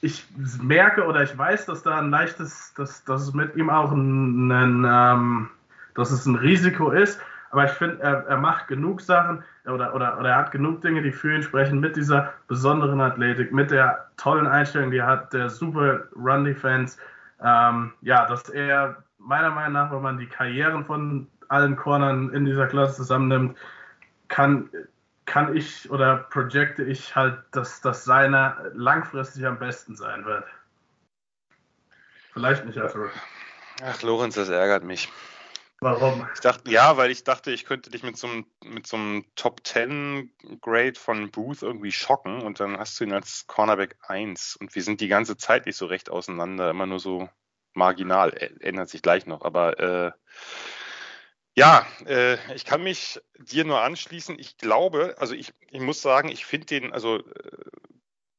[0.00, 0.26] ich
[0.62, 4.50] merke oder ich weiß, dass da ein leichtes, dass, dass es mit ihm auch ein,
[4.50, 5.50] ein ähm,
[5.94, 7.20] dass es ein Risiko ist.
[7.50, 11.02] Aber ich finde, er, er macht genug Sachen oder, oder, oder er hat genug Dinge,
[11.02, 15.32] die für ihn sprechen, mit dieser besonderen Athletik, mit der tollen Einstellung, die er hat,
[15.32, 16.98] der super Run-Defense.
[17.40, 22.44] Ähm, ja, dass er meiner Meinung nach, wenn man die Karrieren von allen Cornern in
[22.44, 23.56] dieser Klasse zusammennimmt,
[24.28, 24.70] kann,
[25.24, 30.44] kann ich oder projecte ich halt, dass das seiner langfristig am besten sein wird.
[32.32, 33.18] Vielleicht nicht als Rookie.
[33.82, 35.08] Ach, Lorenz, das ärgert mich.
[35.80, 36.26] Warum?
[36.32, 39.24] Ich dachte, ja, weil ich dachte, ich könnte dich mit so einem, mit so einem
[39.36, 44.56] Top 10 Grade von Booth irgendwie schocken und dann hast du ihn als Cornerback 1
[44.56, 47.28] und wir sind die ganze Zeit nicht so recht auseinander, immer nur so
[47.74, 50.12] marginal, ändert sich gleich noch, aber äh,
[51.54, 54.38] ja, äh, ich kann mich dir nur anschließen.
[54.38, 57.22] Ich glaube, also ich, ich muss sagen, ich finde den, also äh,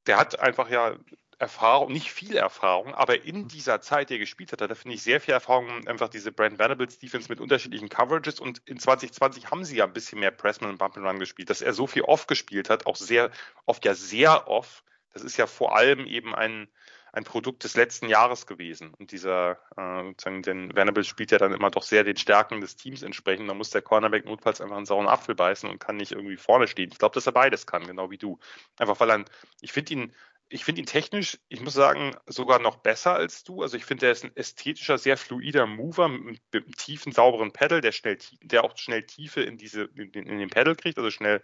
[0.05, 0.97] der hat einfach ja
[1.37, 5.03] Erfahrung, nicht viel Erfahrung, aber in dieser Zeit, die er gespielt hat, da finde ich
[5.03, 9.65] sehr viel Erfahrung, einfach diese Brand Venables Defense mit unterschiedlichen Coverages und in 2020 haben
[9.65, 12.03] sie ja ein bisschen mehr Pressman und Bump and Run gespielt, dass er so viel
[12.03, 13.31] off gespielt hat, auch sehr
[13.65, 14.83] oft ja sehr off.
[15.13, 16.69] Das ist ja vor allem eben ein,
[17.15, 18.93] ein Produkt des letzten Jahres gewesen.
[18.93, 22.75] Und dieser, äh, sozusagen, denn Venables spielt ja dann immer doch sehr den Stärken des
[22.75, 23.49] Teams entsprechend.
[23.49, 26.67] Da muss der Cornerback notfalls einfach einen sauren Apfel beißen und kann nicht irgendwie vorne
[26.67, 26.91] stehen.
[26.91, 28.37] Ich glaube, dass er beides kann, genau wie du.
[28.77, 29.25] Einfach weil er,
[29.61, 30.15] ich finde ihn,
[30.49, 33.61] ich finde ihn technisch, ich muss sagen, sogar noch besser als du.
[33.61, 37.79] Also ich finde, er ist ein ästhetischer, sehr fluider Mover mit, einem tiefen, sauberen Pedal,
[37.79, 41.43] der schnell, der auch schnell Tiefe in diese, in den Pedal kriegt, also schnell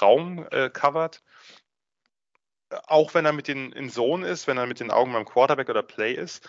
[0.00, 1.22] Raum äh, covert
[2.86, 5.68] auch wenn er mit den in Zone ist, wenn er mit den Augen beim Quarterback
[5.68, 6.48] oder Play ist.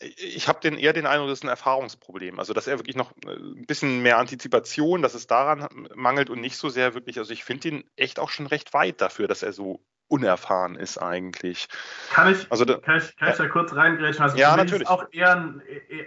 [0.00, 2.38] Ich habe den eher den Eindruck, das ist ein Erfahrungsproblem.
[2.38, 6.40] Also, dass er wirklich noch äh, ein bisschen mehr Antizipation, dass es daran mangelt und
[6.40, 7.18] nicht so sehr wirklich.
[7.18, 10.98] Also, ich finde ihn echt auch schon recht weit dafür, dass er so unerfahren ist
[10.98, 11.68] eigentlich.
[12.12, 14.22] Kann ich, also, da, kann ich, kann ich da kurz reingrätschen?
[14.22, 14.82] Also ja, natürlich.
[14.82, 15.62] ist auch eher ein,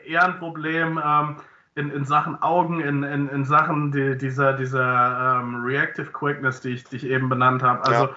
[0.05, 1.35] eher ein Problem ähm,
[1.75, 6.69] in, in Sachen Augen, in, in, in Sachen die, dieser, dieser ähm, Reactive Quickness, die
[6.69, 7.83] ich, die ich eben benannt habe.
[7.83, 8.15] Also ja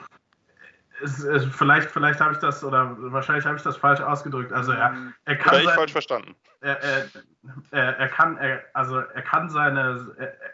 [1.04, 4.52] es, es, vielleicht, vielleicht habe ich das oder wahrscheinlich habe ich das falsch ausgedrückt.
[4.52, 4.94] Also er,
[5.24, 5.54] er kann.
[5.54, 6.34] Oder ich sein, falsch verstanden.
[6.60, 6.82] Er,
[7.70, 10.06] er, er kann, er, also er kann seine,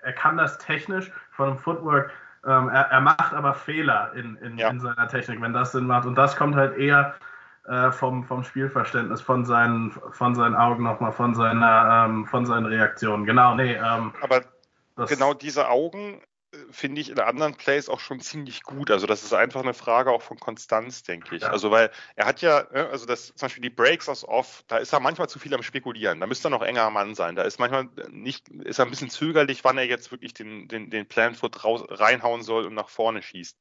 [0.03, 2.11] er, kann das technisch von dem Footwork.
[2.47, 4.71] Ähm, er, macht aber Fehler in, in, ja.
[4.71, 6.07] in, seiner Technik, wenn das Sinn macht.
[6.07, 7.15] Und das kommt halt eher
[7.69, 12.67] äh, vom, vom Spielverständnis, von seinen, von seinen Augen nochmal, von seiner, ähm, von seinen
[12.67, 13.27] Reaktionen.
[13.27, 13.75] Genau, nee.
[13.75, 14.41] Ähm, aber
[15.07, 16.23] genau diese Augen
[16.71, 18.91] finde ich in anderen Plays auch schon ziemlich gut.
[18.91, 21.43] Also das ist einfach eine Frage auch von Konstanz, denke ich.
[21.43, 21.51] Ja.
[21.51, 24.79] Also weil er hat ja, ne, also das zum Beispiel die Breaks aus Off, da
[24.79, 26.19] ist er manchmal zu viel am Spekulieren.
[26.21, 27.37] Da müsste er noch enger am Mann sein.
[27.37, 30.91] Da ist manchmal nicht, ist er ein bisschen zögerlich, wann er jetzt wirklich den, den,
[30.91, 33.57] den Planfoot raus, reinhauen soll und nach vorne schießt.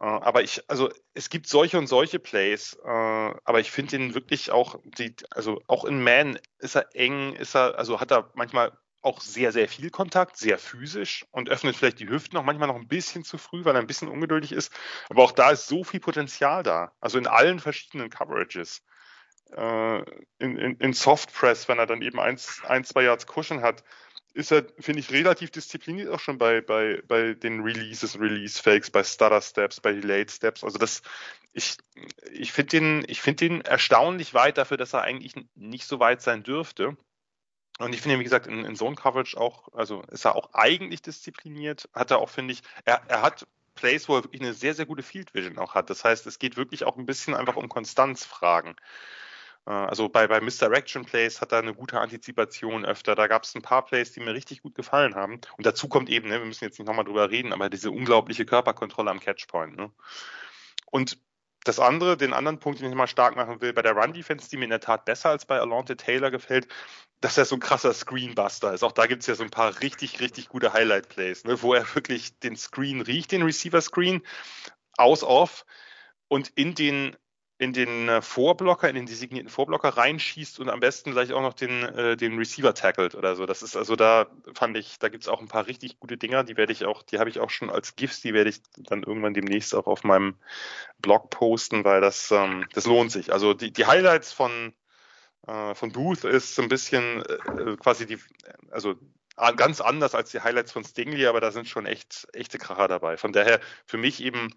[0.00, 4.14] Äh, aber ich, also es gibt solche und solche Plays, äh, aber ich finde ihn
[4.14, 8.30] wirklich auch, die, also auch in Man ist er eng, ist er, also hat er
[8.34, 8.72] manchmal
[9.04, 12.76] auch sehr, sehr viel Kontakt, sehr physisch und öffnet vielleicht die Hüften auch manchmal noch
[12.76, 14.72] ein bisschen zu früh, weil er ein bisschen ungeduldig ist.
[15.08, 16.92] Aber auch da ist so viel Potenzial da.
[17.00, 18.82] Also in allen verschiedenen Coverages.
[19.52, 19.98] Äh,
[20.38, 23.84] in, in, in Soft Press, wenn er dann eben eins, ein zwei Yards Cushion hat,
[24.34, 28.90] ist er, finde ich, relativ diszipliniert auch schon bei, bei, bei den Releases, Release Fakes,
[28.90, 30.64] bei Stutter Steps, bei Delayed Steps.
[30.64, 31.02] Also das,
[31.52, 31.76] ich,
[32.32, 36.42] ich finde den, ich den erstaunlich weit dafür, dass er eigentlich nicht so weit sein
[36.42, 36.96] dürfte.
[37.78, 41.02] Und ich finde, wie gesagt, in, in Zone Coverage auch, also ist er auch eigentlich
[41.02, 44.74] diszipliniert, hat er auch, finde ich, er, er hat Plays, wo er wirklich eine sehr,
[44.74, 45.90] sehr gute Field Vision auch hat.
[45.90, 48.76] Das heißt, es geht wirklich auch ein bisschen einfach um Konstanzfragen.
[49.66, 53.14] Äh, also bei, bei Misdirection Plays hat er eine gute Antizipation öfter.
[53.14, 55.40] Da gab es ein paar Plays, die mir richtig gut gefallen haben.
[55.56, 58.46] Und dazu kommt eben, ne, wir müssen jetzt nicht nochmal drüber reden, aber diese unglaubliche
[58.46, 59.76] Körperkontrolle am Catchpoint.
[59.76, 59.90] Ne?
[60.86, 61.18] Und
[61.64, 64.56] das andere, den anderen Punkt, den ich mal stark machen will, bei der Run-Defense, die
[64.56, 66.68] mir in der Tat besser als bei Alonte Taylor gefällt,
[67.20, 68.84] dass er so ein krasser Screenbuster ist.
[68.84, 71.94] Auch da gibt es ja so ein paar richtig, richtig gute Highlight-Plays, ne, wo er
[71.94, 74.22] wirklich den Screen riecht, den Receiver-Screen,
[74.96, 75.64] aus-off
[76.28, 77.16] und in den
[77.64, 81.54] in den äh, Vorblocker, in den designierten Vorblocker reinschießt und am besten gleich auch noch
[81.54, 83.46] den, äh, den Receiver tackelt oder so.
[83.46, 86.56] Das ist also da fand ich, da gibt's auch ein paar richtig gute Dinger, die
[86.56, 89.34] werde ich auch, die habe ich auch schon als GIFs, die werde ich dann irgendwann
[89.34, 90.36] demnächst auch auf meinem
[90.98, 93.32] Blog posten, weil das, ähm, das lohnt sich.
[93.32, 94.74] Also die, die Highlights von
[95.46, 98.18] äh, von Booth ist so ein bisschen äh, quasi die,
[98.70, 98.94] also
[99.56, 103.16] ganz anders als die Highlights von Stingley, aber da sind schon echt echte Kracher dabei.
[103.16, 104.54] Von daher für mich eben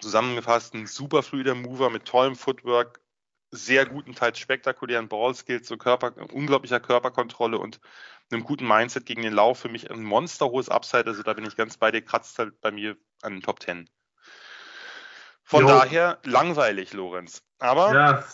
[0.00, 3.00] zusammengefasst ein super fluider Mover mit tollem Footwork,
[3.50, 7.80] sehr guten, teils spektakulären Ballskills, so Körper, unglaublicher Körperkontrolle und
[8.30, 9.60] einem guten Mindset gegen den Lauf.
[9.60, 12.70] Für mich ein monsterhohes Upside, also da bin ich ganz bei dir, kratzt halt bei
[12.70, 13.88] mir an den Top Ten.
[15.44, 15.68] Von jo.
[15.68, 17.42] daher langweilig, Lorenz.
[17.58, 18.24] Aber ja,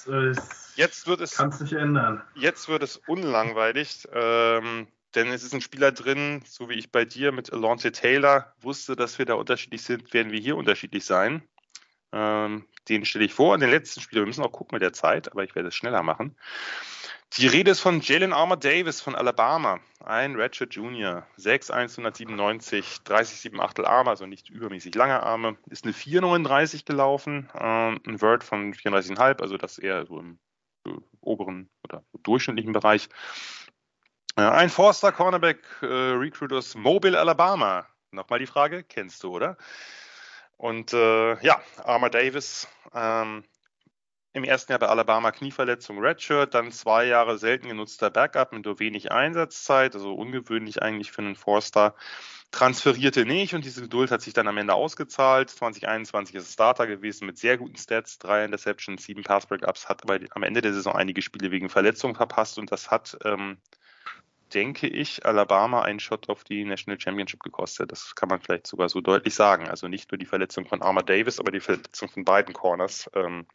[0.77, 1.37] jetzt wird es.
[1.37, 2.23] Kann sich ändern.
[2.35, 4.09] Jetzt wird es unlangweilig.
[4.12, 8.55] Ähm, denn es ist ein Spieler drin, so wie ich bei dir mit Alonte Taylor
[8.61, 11.43] wusste, dass wir da unterschiedlich sind, werden wir hier unterschiedlich sein.
[12.12, 13.57] Ähm, den stelle ich vor.
[13.59, 16.03] Den letzten Spieler, wir müssen auch gucken mit der Zeit, aber ich werde es schneller
[16.03, 16.37] machen.
[17.35, 23.87] Die Rede ist von Jalen Armour Davis von Alabama, ein Redshirt Junior, 6'197, 30,7 Achtel
[23.87, 29.41] Arme, also nicht übermäßig lange Arme, ist eine 4,39 gelaufen, äh, ein Word von 34,5,
[29.41, 30.41] also das eher so im
[30.89, 33.09] äh, oberen oder durchschnittlichen Bereich.
[34.35, 37.87] Äh, ein Forster Cornerback äh, Recruiters Mobile, Alabama.
[38.11, 39.57] Nochmal die Frage, kennst du, oder?
[40.61, 43.45] Und äh, ja, Armour Davis, ähm,
[44.35, 48.78] im ersten Jahr bei Alabama Knieverletzung Redshirt, dann zwei Jahre selten genutzter Backup mit nur
[48.78, 51.95] wenig Einsatzzeit, also ungewöhnlich eigentlich für einen Forster.
[52.51, 55.49] Transferierte nicht und diese Geduld hat sich dann am Ende ausgezahlt.
[55.49, 60.43] 2021 ist Starter gewesen mit sehr guten Stats, drei Interceptions, sieben Pass-Breakups, hat aber am
[60.43, 63.57] Ende der Saison einige Spiele wegen Verletzung verpasst und das hat, ähm,
[64.55, 67.93] denke ich, Alabama einen Shot auf die National Championship gekostet.
[67.93, 69.68] Das kann man vielleicht sogar so deutlich sagen.
[69.68, 73.10] Also nicht nur die Verletzung von Armour Davis, aber die Verletzung von beiden Corners.
[73.14, 73.47] Ähm,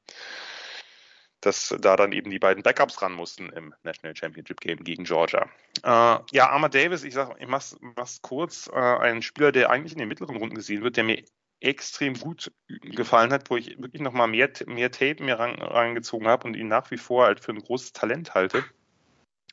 [1.46, 5.48] dass da dann eben die beiden Backups ran mussten im National Championship Game gegen Georgia.
[5.84, 9.94] Äh, ja, Arma Davis, ich sage, ich mach's, mach's kurz, äh, ein Spieler, der eigentlich
[9.94, 11.24] in den mittleren Runden gesehen wird, der mir
[11.60, 16.56] extrem gut gefallen hat, wo ich wirklich nochmal mehr, mehr Tape mir reingezogen habe und
[16.56, 18.64] ihn nach wie vor halt für ein großes Talent halte.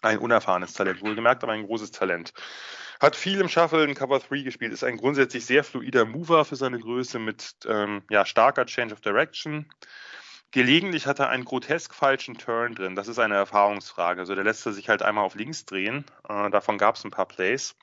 [0.02, 2.32] Ein unerfahrenes Talent, wohlgemerkt, aber ein großes Talent.
[3.00, 6.56] Hat viel im Shuffle in Cover 3 gespielt, ist ein grundsätzlich sehr fluider Mover für
[6.56, 9.66] seine Größe mit ähm, ja, starker Change of Direction.
[10.52, 12.94] Gelegentlich hat er einen grotesk falschen Turn drin.
[12.94, 14.20] Das ist eine Erfahrungsfrage.
[14.20, 16.04] Also der lässt sich halt einmal auf links drehen.
[16.28, 17.74] Äh, davon gab es ein paar Plays.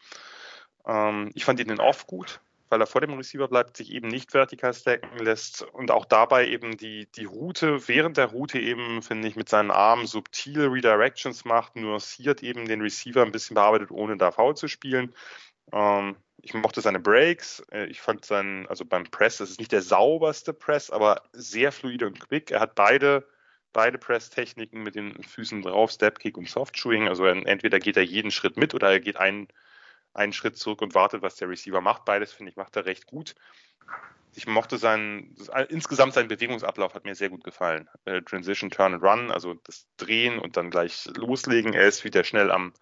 [0.86, 4.08] Ähm, ich fand ihn in Off gut, weil er vor dem Receiver bleibt, sich eben
[4.08, 9.02] nicht vertikal stacken lässt und auch dabei eben die, die Route, während der Route eben,
[9.02, 13.92] finde ich, mit seinen Armen subtil Redirections macht, nuanciert eben den Receiver ein bisschen bearbeitet,
[13.92, 15.14] ohne da faul zu spielen.
[15.72, 17.62] Ähm, ich mochte seine Breaks.
[17.72, 21.72] Äh, ich fand seinen, also beim Press, das ist nicht der sauberste Press, aber sehr
[21.72, 22.52] fluide und quick.
[22.52, 23.28] Er hat beide,
[23.74, 27.08] beide Press-Techniken mit den Füßen drauf, Step Kick und Soft Shoeing.
[27.08, 29.48] Also entweder geht er jeden Schritt mit oder er geht einen,
[30.20, 32.06] einen Schritt zurück und wartet, was der Receiver macht.
[32.06, 33.36] Beides, finde ich, macht er recht gut
[34.36, 35.36] ich mochte seinen,
[35.70, 37.90] insgesamt sein Bewegungsablauf hat mir sehr gut gefallen.
[38.06, 41.74] Äh, Transition, Turn and Run, also das Drehen und dann gleich loslegen.
[41.74, 42.74] Er ist wieder schnell am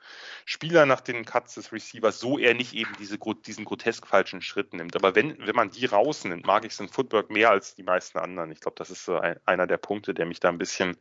[0.45, 4.73] Spieler nach den Cuts des Receivers, so er nicht eben diese, diesen grotesk falschen Schritt
[4.73, 4.95] nimmt.
[4.95, 8.51] Aber wenn, wenn man die rausnimmt, mag ich sein Footwork mehr als die meisten anderen.
[8.51, 10.97] Ich glaube, das ist so ein, einer der Punkte, der mich da ein bisschen,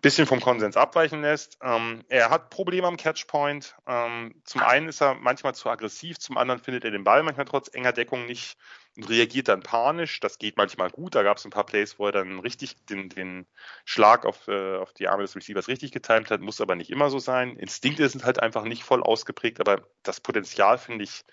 [0.00, 1.58] bisschen vom Konsens abweichen lässt.
[1.62, 3.76] Ähm, er hat Probleme am Catchpoint.
[3.86, 7.46] Ähm, zum einen ist er manchmal zu aggressiv, zum anderen findet er den Ball manchmal
[7.46, 8.56] trotz enger Deckung nicht
[8.98, 10.18] und reagiert dann panisch.
[10.18, 11.14] Das geht manchmal gut.
[11.14, 13.46] Da gab es ein paar Plays, wo er dann richtig den, den
[13.84, 17.08] Schlag auf, äh, auf die Arme des Receivers richtig getimt hat, muss aber nicht immer
[17.08, 17.56] so sein.
[17.56, 21.24] Instinkte sind halt einfach nicht voll ausgeprägt, aber das Potenzial finde ich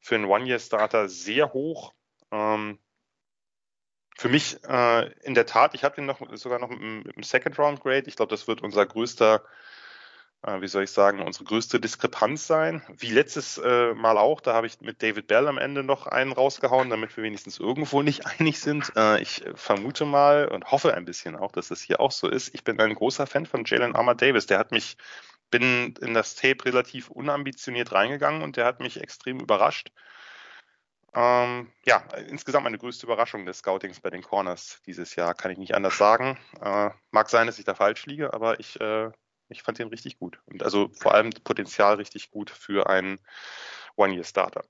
[0.00, 1.94] für einen One-Year-Starter sehr hoch.
[2.32, 2.80] Ähm,
[4.16, 7.56] für mich äh, in der Tat, ich habe den noch sogar noch im, im Second
[7.58, 8.08] Round Grade.
[8.08, 9.44] Ich glaube, das wird unser größter
[10.46, 12.82] wie soll ich sagen, unsere größte Diskrepanz sein.
[12.96, 16.32] Wie letztes äh, Mal auch, da habe ich mit David Bell am Ende noch einen
[16.32, 18.92] rausgehauen, damit wir wenigstens irgendwo nicht einig sind.
[18.96, 22.54] Äh, ich vermute mal und hoffe ein bisschen auch, dass das hier auch so ist.
[22.54, 24.46] Ich bin ein großer Fan von Jalen Armour Davis.
[24.46, 24.96] Der hat mich,
[25.50, 29.90] bin in das Tape relativ unambitioniert reingegangen und der hat mich extrem überrascht.
[31.14, 35.58] Ähm, ja, insgesamt meine größte Überraschung des Scoutings bei den Corners dieses Jahr, kann ich
[35.58, 36.38] nicht anders sagen.
[36.60, 39.10] Äh, mag sein, dass ich da falsch liege, aber ich äh,
[39.48, 40.38] ich fand den richtig gut.
[40.46, 43.18] Und also vor allem Potenzial richtig gut für einen
[43.96, 44.64] One-Year-Starter.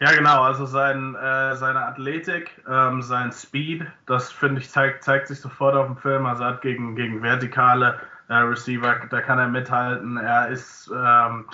[0.00, 0.42] Ja, genau.
[0.42, 5.74] Also sein, äh, seine Athletik, ähm, sein Speed, das finde ich zeigt, zeigt sich sofort
[5.74, 6.24] auf dem Film.
[6.24, 10.16] Also er hat gegen, gegen vertikale äh, Receiver, da kann er mithalten.
[10.16, 11.46] Er ist ähm,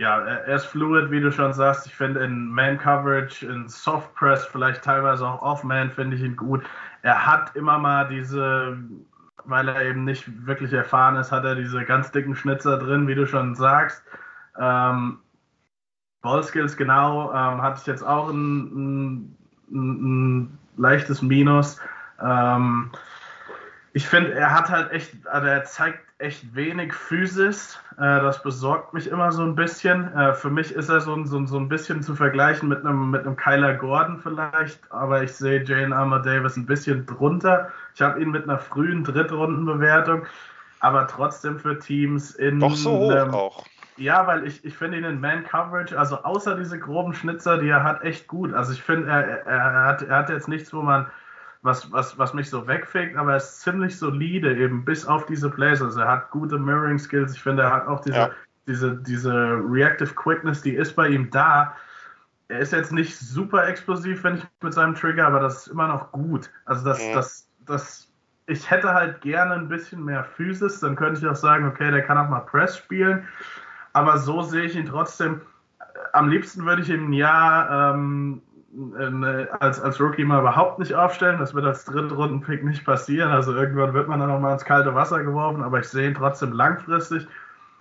[0.00, 1.86] ja, er ist fluid, wie du schon sagst.
[1.86, 6.22] Ich finde in Man Coverage, in Soft Press, vielleicht teilweise auch Off Man, finde ich
[6.22, 6.64] ihn gut.
[7.02, 8.78] Er hat immer mal diese
[9.44, 13.14] weil er eben nicht wirklich erfahren ist, hat er diese ganz dicken Schnitzer drin, wie
[13.14, 14.02] du schon sagst.
[14.58, 15.18] Ähm,
[16.22, 19.36] Ballskills genau, ähm, hatte ich jetzt auch ein, ein,
[19.70, 21.80] ein leichtes Minus.
[22.22, 22.90] Ähm,
[23.92, 27.78] ich finde, er hat halt echt, also er zeigt echt wenig Physis.
[27.96, 30.12] Äh, das besorgt mich immer so ein bisschen.
[30.14, 33.10] Äh, für mich ist er so, ein, so, so ein bisschen zu vergleichen mit einem,
[33.10, 37.70] mit einem Kyler Gordon vielleicht, aber ich sehe Jane Armour Davis ein bisschen drunter.
[37.94, 40.26] Ich habe ihn mit einer frühen Drittrundenbewertung,
[40.80, 42.60] aber trotzdem für Teams in.
[42.60, 43.64] Doch so hoch ähm, auch.
[43.96, 47.84] Ja, weil ich, ich finde ihn in Man-Coverage, also außer diese groben Schnitzer, die er
[47.84, 48.54] hat, echt gut.
[48.54, 51.06] Also ich finde, er, er, hat, er hat jetzt nichts, wo man
[51.62, 55.50] was, was, was mich so wegfegt, aber er ist ziemlich solide, eben bis auf diese
[55.50, 55.82] Plays.
[55.82, 57.34] Also er hat gute Mirroring Skills.
[57.34, 58.30] Ich finde, er hat auch diese, ja.
[58.66, 59.32] diese, diese
[59.68, 61.74] Reactive Quickness, die ist bei ihm da.
[62.48, 65.88] Er ist jetzt nicht super explosiv, wenn ich mit seinem Trigger, aber das ist immer
[65.88, 66.50] noch gut.
[66.64, 67.14] Also das, mhm.
[67.14, 68.12] das, das,
[68.46, 72.02] ich hätte halt gerne ein bisschen mehr Physis, dann könnte ich auch sagen, okay, der
[72.02, 73.28] kann auch mal Press spielen.
[73.92, 75.42] Aber so sehe ich ihn trotzdem.
[76.12, 78.49] Am liebsten würde ich ihm ja ähm, äh,
[79.58, 81.38] als, als Rookie mal überhaupt nicht aufstellen.
[81.38, 83.30] Das wird als Drittrunden-Pick nicht passieren.
[83.30, 86.52] Also irgendwann wird man dann nochmal ins kalte Wasser geworfen, aber ich sehe ihn trotzdem
[86.52, 87.26] langfristig.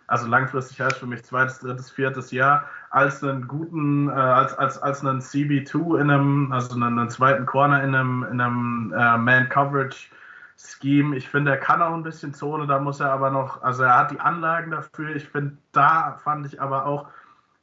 [0.08, 4.82] Also langfristig heißt für mich zweites, drittes, viertes Jahr als einen guten, äh, als, als,
[4.82, 9.18] als einen CB2 in einem, also einen, einen zweiten Corner in einem, in einem äh,
[9.20, 11.16] Man-Coverage-Scheme.
[11.16, 14.00] Ich finde, er kann auch ein bisschen Zone, da muss er aber noch, also er
[14.00, 15.16] hat die Anlagen dafür.
[15.16, 17.08] Ich finde, da fand ich aber auch,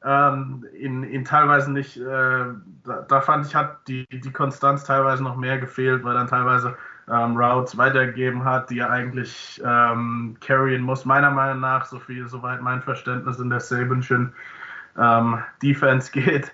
[0.04, 2.44] ähm, in, in teilweise nicht, äh,
[2.84, 6.76] da, da, fand ich, hat die, die Konstanz teilweise noch mehr gefehlt, weil dann teilweise
[7.08, 12.28] ähm, Routes weitergegeben hat, die er eigentlich ähm, carryen muss, meiner Meinung nach, so viel,
[12.28, 14.32] soweit mein Verständnis in der Sabanschen
[14.98, 16.52] ähm, Defense geht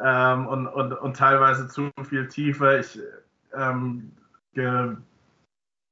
[0.00, 2.80] ähm, und, und, und teilweise zu viel tiefer.
[2.80, 2.98] Ich
[3.54, 4.12] ähm,
[4.54, 4.96] ge,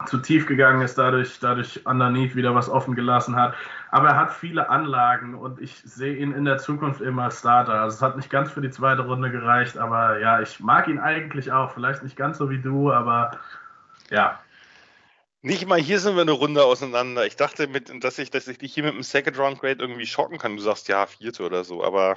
[0.06, 3.54] zu tief gegangen ist, dadurch, dadurch underneath wieder was offen gelassen hat.
[3.90, 7.74] Aber er hat viele Anlagen und ich sehe ihn in der Zukunft immer als Starter.
[7.74, 10.98] Also es hat nicht ganz für die zweite Runde gereicht, aber ja, ich mag ihn
[10.98, 11.72] eigentlich auch.
[11.72, 13.38] Vielleicht nicht ganz so wie du, aber
[14.10, 14.38] ja.
[15.44, 17.26] Nicht mal hier sind wir eine Runde auseinander.
[17.26, 20.06] Ich dachte, mit, dass, ich, dass ich dich hier mit dem Second Round Grade irgendwie
[20.06, 20.56] schocken kann.
[20.56, 22.16] Du sagst ja, vierte oder so, aber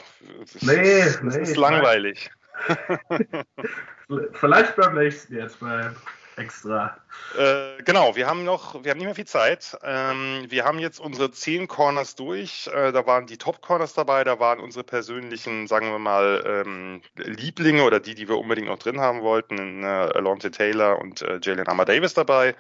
[0.54, 2.30] das, nee, das nee, ist langweilig.
[4.34, 5.92] Vielleicht beim nächsten jetzt bei
[6.38, 6.98] extra.
[7.38, 9.78] Äh, genau, wir haben noch, wir haben nicht mehr viel Zeit.
[9.84, 12.68] Ähm, wir haben jetzt unsere zehn Corners durch.
[12.74, 17.02] Äh, da waren die Top Corners dabei, da waren unsere persönlichen, sagen wir mal, ähm,
[17.16, 21.40] Lieblinge oder die, die wir unbedingt noch drin haben wollten, äh, Alonte Taylor und äh,
[21.42, 22.56] Jalen Armour Davis dabei.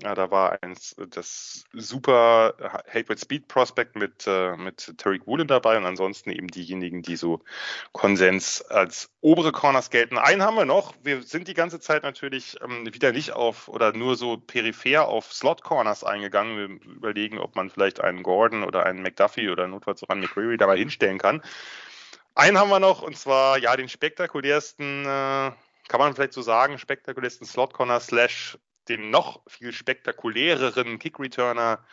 [0.00, 2.54] Ja, da war eins, das super
[2.86, 7.42] Hatred Speed Prospect mit, äh, mit Tariq Woolen dabei und ansonsten eben diejenigen, die so
[7.92, 10.16] Konsens als obere Corners gelten.
[10.16, 10.94] Einen haben wir noch.
[11.02, 15.32] Wir sind die ganze Zeit natürlich ähm, wieder nicht auf oder nur so peripher auf
[15.32, 16.56] Slot Corners eingegangen.
[16.56, 20.58] Wir überlegen, ob man vielleicht einen Gordon oder einen McDuffie oder notfalls auch einen McCreary
[20.58, 21.42] dabei hinstellen kann.
[22.36, 26.78] Einen haben wir noch und zwar ja den spektakulärsten, äh, kann man vielleicht so sagen,
[26.78, 28.56] spektakulärsten Slot Corner slash
[28.88, 31.84] den noch viel spektakuläreren Kick-Returner.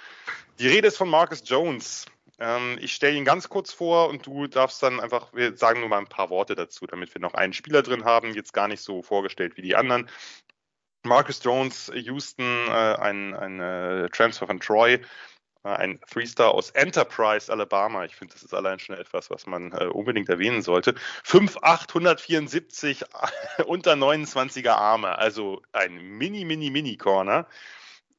[0.59, 2.05] Die Rede ist von Marcus Jones.
[2.39, 5.89] Ähm, ich stelle ihn ganz kurz vor und du darfst dann einfach, wir sagen nur
[5.89, 8.81] mal ein paar Worte dazu, damit wir noch einen Spieler drin haben, jetzt gar nicht
[8.81, 10.09] so vorgestellt wie die anderen.
[11.03, 14.99] Marcus Jones, Houston, äh, ein, ein äh, Transfer von Troy,
[15.66, 18.06] ein Three-Star aus Enterprise, Alabama.
[18.06, 20.96] Ich finde, das ist allein schon etwas, was man äh, unbedingt erwähnen sollte.
[21.24, 23.04] 5,874
[23.66, 27.48] unter 29er Arme, also ein Mini, Mini, Mini-Corner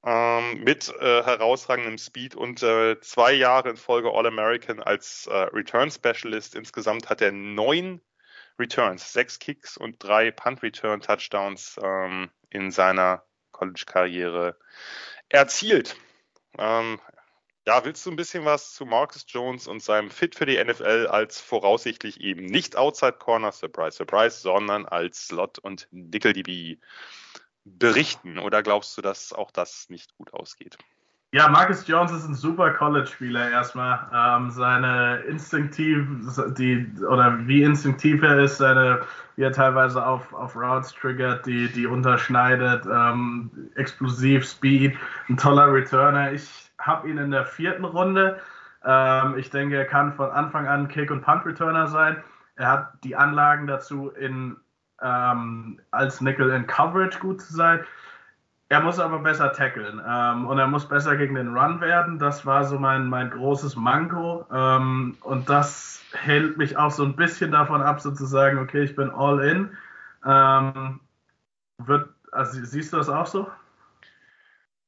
[0.04, 5.90] ähm, mit äh, herausragendem Speed und äh, zwei Jahre in Folge All-American als äh, Return
[5.90, 6.54] Specialist.
[6.54, 8.00] Insgesamt hat er neun
[8.58, 14.56] Returns, sechs Kicks und drei Punt-Return-Touchdowns ähm, in seiner College-Karriere
[15.28, 15.96] erzielt.
[16.58, 17.00] Ähm,
[17.66, 21.08] ja, willst du ein bisschen was zu Marcus Jones und seinem Fit für die NFL
[21.10, 26.78] als voraussichtlich eben nicht Outside Corner, Surprise, Surprise, sondern als Slot und Nickel-DB
[27.64, 28.38] berichten?
[28.38, 30.78] Oder glaubst du, dass auch das nicht gut ausgeht?
[31.32, 34.08] Ja, Marcus Jones ist ein super College-Spieler erstmal.
[34.14, 36.06] Ähm, seine instinktiv,
[36.56, 39.02] die, oder wie instinktiv er ist, seine,
[39.34, 44.96] wie er teilweise auf, auf Routes triggert, die, die unterschneidet, ähm, explosiv, Speed,
[45.28, 46.32] ein toller Returner.
[46.32, 48.40] Ich habe ihn in der vierten Runde.
[48.84, 52.22] Ähm, ich denke, er kann von Anfang an Kick- und Punt-Returner sein.
[52.56, 54.56] Er hat die Anlagen dazu, in,
[55.02, 57.84] ähm, als Nickel in Coverage gut zu sein.
[58.68, 62.18] Er muss aber besser tackeln ähm, und er muss besser gegen den Run werden.
[62.18, 64.44] Das war so mein, mein großes Manko.
[64.52, 69.10] Ähm, und das hält mich auch so ein bisschen davon ab, sozusagen, okay, ich bin
[69.10, 69.70] all in.
[70.24, 71.00] Ähm,
[71.78, 73.48] wird, also, siehst du das auch so?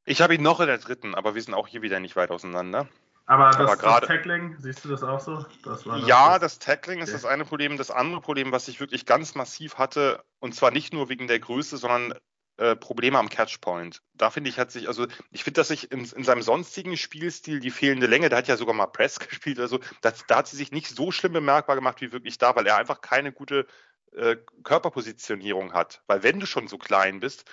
[0.09, 2.31] Ich habe ihn noch in der dritten, aber wir sind auch hier wieder nicht weit
[2.31, 2.89] auseinander.
[3.27, 5.45] Aber das, aber grade, das Tackling, siehst du das auch so?
[5.63, 7.05] Das das ja, das Tackling okay.
[7.05, 7.77] ist das eine Problem.
[7.77, 11.39] Das andere Problem, was ich wirklich ganz massiv hatte, und zwar nicht nur wegen der
[11.39, 12.15] Größe, sondern
[12.57, 14.01] äh, Probleme am Catchpoint.
[14.15, 17.61] Da finde ich, hat sich, also ich finde, dass sich in, in, seinem sonstigen Spielstil
[17.61, 20.49] die fehlende Länge, der hat ja sogar mal Press gespielt oder so, das, da hat
[20.49, 23.67] sie sich nicht so schlimm bemerkbar gemacht wie wirklich da, weil er einfach keine gute
[24.13, 26.03] äh, Körperpositionierung hat.
[26.07, 27.45] Weil wenn du schon so klein bist,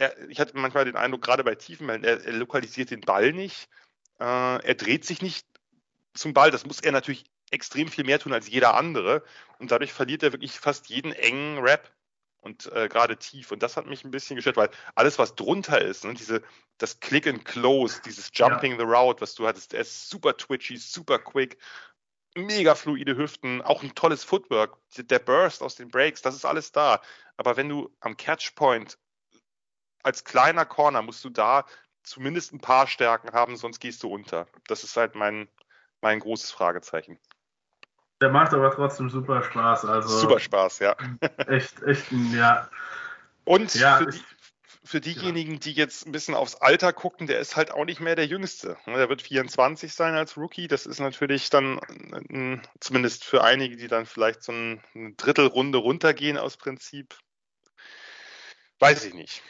[0.00, 3.68] er, ich hatte manchmal den Eindruck, gerade bei Tiefenbällen, er, er lokalisiert den Ball nicht,
[4.18, 5.46] äh, er dreht sich nicht
[6.14, 6.50] zum Ball.
[6.50, 9.22] Das muss er natürlich extrem viel mehr tun als jeder andere.
[9.58, 11.92] Und dadurch verliert er wirklich fast jeden engen Rap
[12.40, 13.52] und äh, gerade tief.
[13.52, 16.42] Und das hat mich ein bisschen gestört, weil alles, was drunter ist, ne, diese,
[16.78, 18.78] das Click and Close, dieses Jumping ja.
[18.78, 21.58] the Route, was du hattest, er ist super twitchy, super quick,
[22.34, 26.72] mega fluide Hüften, auch ein tolles Footwork, der Burst aus den Breaks, das ist alles
[26.72, 27.02] da.
[27.36, 28.96] Aber wenn du am Catchpoint
[30.02, 31.64] als kleiner Corner musst du da
[32.02, 34.46] zumindest ein paar Stärken haben, sonst gehst du unter.
[34.66, 35.48] Das ist halt mein,
[36.00, 37.18] mein großes Fragezeichen.
[38.20, 39.84] Der macht aber trotzdem super Spaß.
[39.86, 40.96] Also super Spaß, ja.
[41.46, 42.68] Echt, echt, ja.
[43.44, 44.22] Und ja, für, die,
[44.84, 48.16] für diejenigen, die jetzt ein bisschen aufs Alter gucken, der ist halt auch nicht mehr
[48.16, 48.76] der Jüngste.
[48.86, 50.68] Der wird 24 sein als Rookie.
[50.68, 51.80] Das ist natürlich dann
[52.78, 54.80] zumindest für einige, die dann vielleicht so eine
[55.16, 57.16] Drittelrunde runtergehen aus Prinzip.
[58.78, 59.42] Weiß ich nicht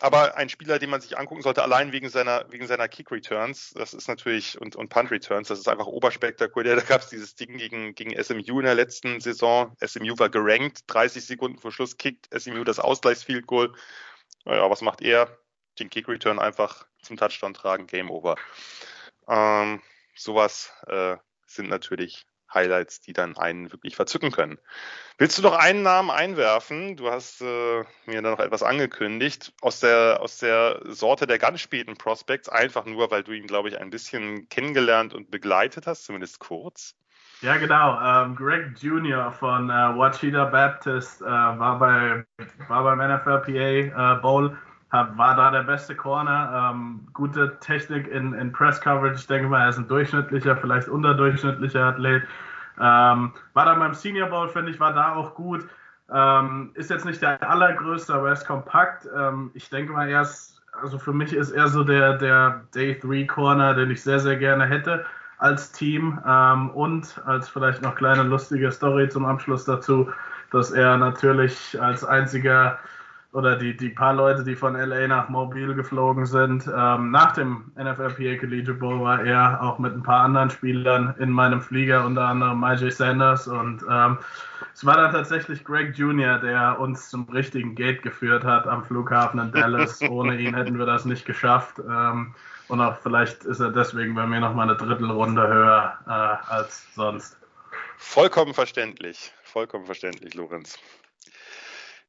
[0.00, 3.94] aber ein Spieler, den man sich angucken sollte, allein wegen seiner, wegen seiner Kick-Returns, das
[3.94, 6.76] ist natürlich, und, und Punt-Returns, das ist einfach oberspektakulär.
[6.76, 9.74] Da gab es dieses Ding gegen, gegen SMU in der letzten Saison.
[9.84, 13.72] SMU war gerankt, 30 Sekunden vor Schluss kickt SMU das Ausgleichsfield Goal.
[14.44, 15.38] Naja, was macht er?
[15.78, 18.36] Den Kick-Return einfach zum Touchdown tragen, Game Over.
[19.28, 19.82] Ähm,
[20.14, 21.16] sowas äh,
[21.46, 22.26] sind natürlich
[22.56, 24.58] Highlights, die dann einen wirklich verzücken können.
[25.18, 26.96] Willst du noch einen Namen einwerfen?
[26.96, 31.60] Du hast äh, mir da noch etwas angekündigt aus der, aus der Sorte der ganz
[31.60, 36.04] späten Prospects, einfach nur, weil du ihn, glaube ich, ein bisschen kennengelernt und begleitet hast,
[36.04, 36.96] zumindest kurz.
[37.42, 38.00] Ja, genau.
[38.00, 42.24] Ähm, Greg Junior von äh, Wachita Baptist äh, war, bei,
[42.68, 44.56] war beim NFLPA äh, Bowl
[44.90, 46.72] war da der beste Corner.
[46.72, 49.16] Ähm, gute Technik in, in Press Coverage.
[49.16, 52.22] Ich denke mal, er ist ein durchschnittlicher, vielleicht unterdurchschnittlicher Athlet.
[52.78, 55.66] Ähm, war da beim Senior Bowl, finde ich, war da auch gut.
[56.12, 59.08] Ähm, ist jetzt nicht der allergrößte, aber er ist kompakt.
[59.16, 62.98] Ähm, ich denke mal, er ist, also für mich ist er so der, der Day
[62.98, 65.04] 3 Corner, den ich sehr, sehr gerne hätte
[65.38, 66.20] als Team.
[66.26, 70.08] Ähm, und als vielleicht noch kleine lustige Story zum Abschluss dazu,
[70.52, 72.78] dass er natürlich als einziger
[73.36, 76.66] oder die, die paar Leute, die von LA nach Mobile geflogen sind.
[76.74, 81.28] Ähm, nach dem NFLPA Collegiate Bowl war er auch mit ein paar anderen Spielern in
[81.28, 83.46] meinem Flieger, unter anderem MyJ Sanders.
[83.46, 84.16] Und ähm,
[84.72, 89.38] es war dann tatsächlich Greg Jr., der uns zum richtigen Gate geführt hat am Flughafen
[89.38, 90.00] in Dallas.
[90.08, 91.78] Ohne ihn hätten wir das nicht geschafft.
[91.78, 92.34] Ähm,
[92.68, 97.36] und auch vielleicht ist er deswegen bei mir nochmal eine Drittelrunde höher äh, als sonst.
[97.98, 99.30] Vollkommen verständlich.
[99.42, 100.78] Vollkommen verständlich, Lorenz.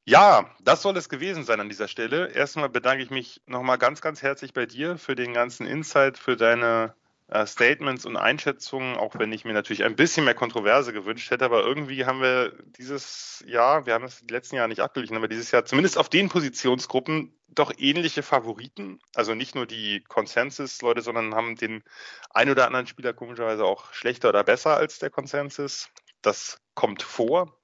[0.10, 2.30] Ja, das soll es gewesen sein an dieser Stelle.
[2.30, 6.38] Erstmal bedanke ich mich nochmal ganz, ganz herzlich bei dir für den ganzen Insight, für
[6.38, 6.96] deine
[7.28, 11.44] äh, Statements und Einschätzungen, auch wenn ich mir natürlich ein bisschen mehr Kontroverse gewünscht hätte.
[11.44, 15.28] Aber irgendwie haben wir dieses Jahr, wir haben das die letzten Jahre nicht abgeglichen, aber
[15.28, 19.02] dieses Jahr zumindest auf den Positionsgruppen doch ähnliche Favoriten.
[19.14, 21.84] Also nicht nur die Consensus-Leute, sondern haben den
[22.30, 25.90] ein oder anderen Spieler komischerweise auch schlechter oder besser als der Consensus.
[26.22, 27.60] Das kommt vor.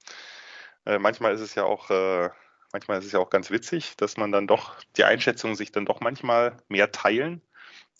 [0.86, 2.30] Äh, manchmal ist es ja auch, äh,
[2.72, 5.86] manchmal ist es ja auch ganz witzig, dass man dann doch, die Einschätzungen sich dann
[5.86, 7.40] doch manchmal mehr teilen,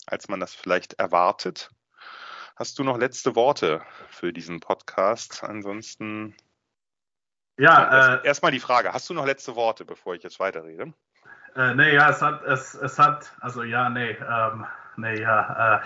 [0.05, 1.71] als man das vielleicht erwartet.
[2.55, 5.43] Hast du noch letzte Worte für diesen Podcast?
[5.43, 6.35] Ansonsten.
[7.57, 10.93] Ja, äh, erstmal die Frage: Hast du noch letzte Worte, bevor ich jetzt weiterrede?
[11.55, 14.65] Äh, nee, ja, es hat, es, es hat, also ja, nee, ähm,
[14.97, 15.79] nee, äh,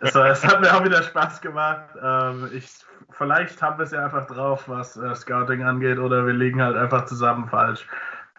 [0.00, 1.88] es, es, hat mir auch wieder Spaß gemacht.
[2.02, 2.68] Ähm, ich
[3.10, 6.76] vielleicht haben wir es ja einfach drauf, was äh, Scouting angeht, oder wir liegen halt
[6.76, 7.86] einfach zusammen falsch.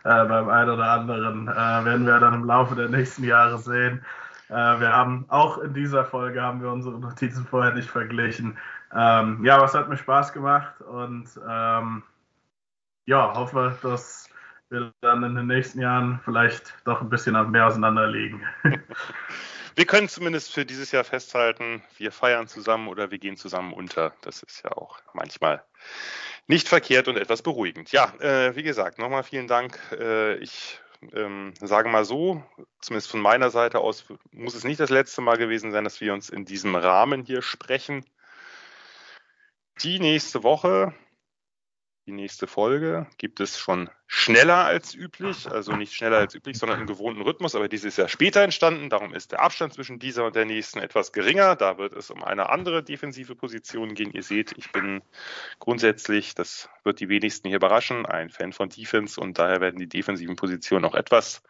[0.03, 4.05] Äh, beim einen oder anderen äh, werden wir dann im Laufe der nächsten Jahre sehen.
[4.49, 8.57] Äh, wir haben auch in dieser Folge haben wir unsere Notizen vorher nicht verglichen.
[8.95, 12.03] Ähm, ja, was hat mir Spaß gemacht und ähm,
[13.05, 14.29] ja, hoffe, dass
[14.69, 18.41] wir dann in den nächsten Jahren vielleicht doch ein bisschen mehr auseinander liegen.
[19.77, 24.11] wir können zumindest für dieses Jahr festhalten, wir feiern zusammen oder wir gehen zusammen unter.
[24.21, 25.63] Das ist ja auch manchmal
[26.47, 27.91] nicht verkehrt und etwas beruhigend.
[27.91, 29.79] Ja, äh, wie gesagt, nochmal vielen Dank.
[29.91, 30.79] Äh, ich
[31.13, 32.43] ähm, sage mal so,
[32.81, 36.11] zumindest von meiner Seite aus muss es nicht das letzte Mal gewesen sein, dass wir
[36.11, 38.03] uns in diesem Rahmen hier sprechen.
[39.83, 40.95] Die nächste Woche
[42.07, 46.79] Die nächste Folge gibt es schon schneller als üblich, also nicht schneller als üblich, sondern
[46.79, 50.23] im gewohnten Rhythmus, aber diese ist ja später entstanden, darum ist der Abstand zwischen dieser
[50.25, 51.57] und der nächsten etwas geringer.
[51.57, 54.13] Da wird es um eine andere defensive Position gehen.
[54.13, 55.01] Ihr seht, ich bin
[55.59, 59.89] grundsätzlich, das wird die wenigsten hier überraschen, ein Fan von Defense und daher werden die
[59.89, 61.43] defensiven Positionen auch etwas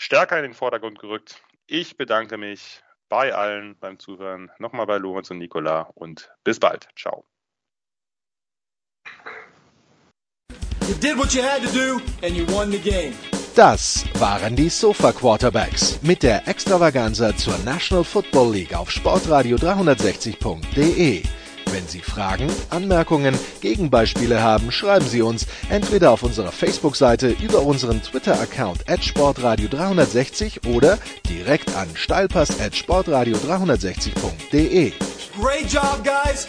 [0.00, 1.40] stärker in den Vordergrund gerückt.
[1.68, 6.88] Ich bedanke mich bei allen beim Zuhören, nochmal bei Lorenz und Nicola und bis bald.
[6.96, 7.24] Ciao.
[10.92, 13.14] You did what you had to do and you won the game.
[13.54, 21.22] Das waren die Sofa Quarterbacks mit der Extravaganza zur National Football League auf sportradio 360.de.
[21.70, 28.02] Wenn Sie Fragen, Anmerkungen, Gegenbeispiele haben, schreiben Sie uns entweder auf unserer Facebook-Seite über unseren
[28.02, 34.92] Twitter-Account at sportradio 360 oder direkt an steilpass at sportradio 360.de.
[35.40, 36.48] Great job, guys.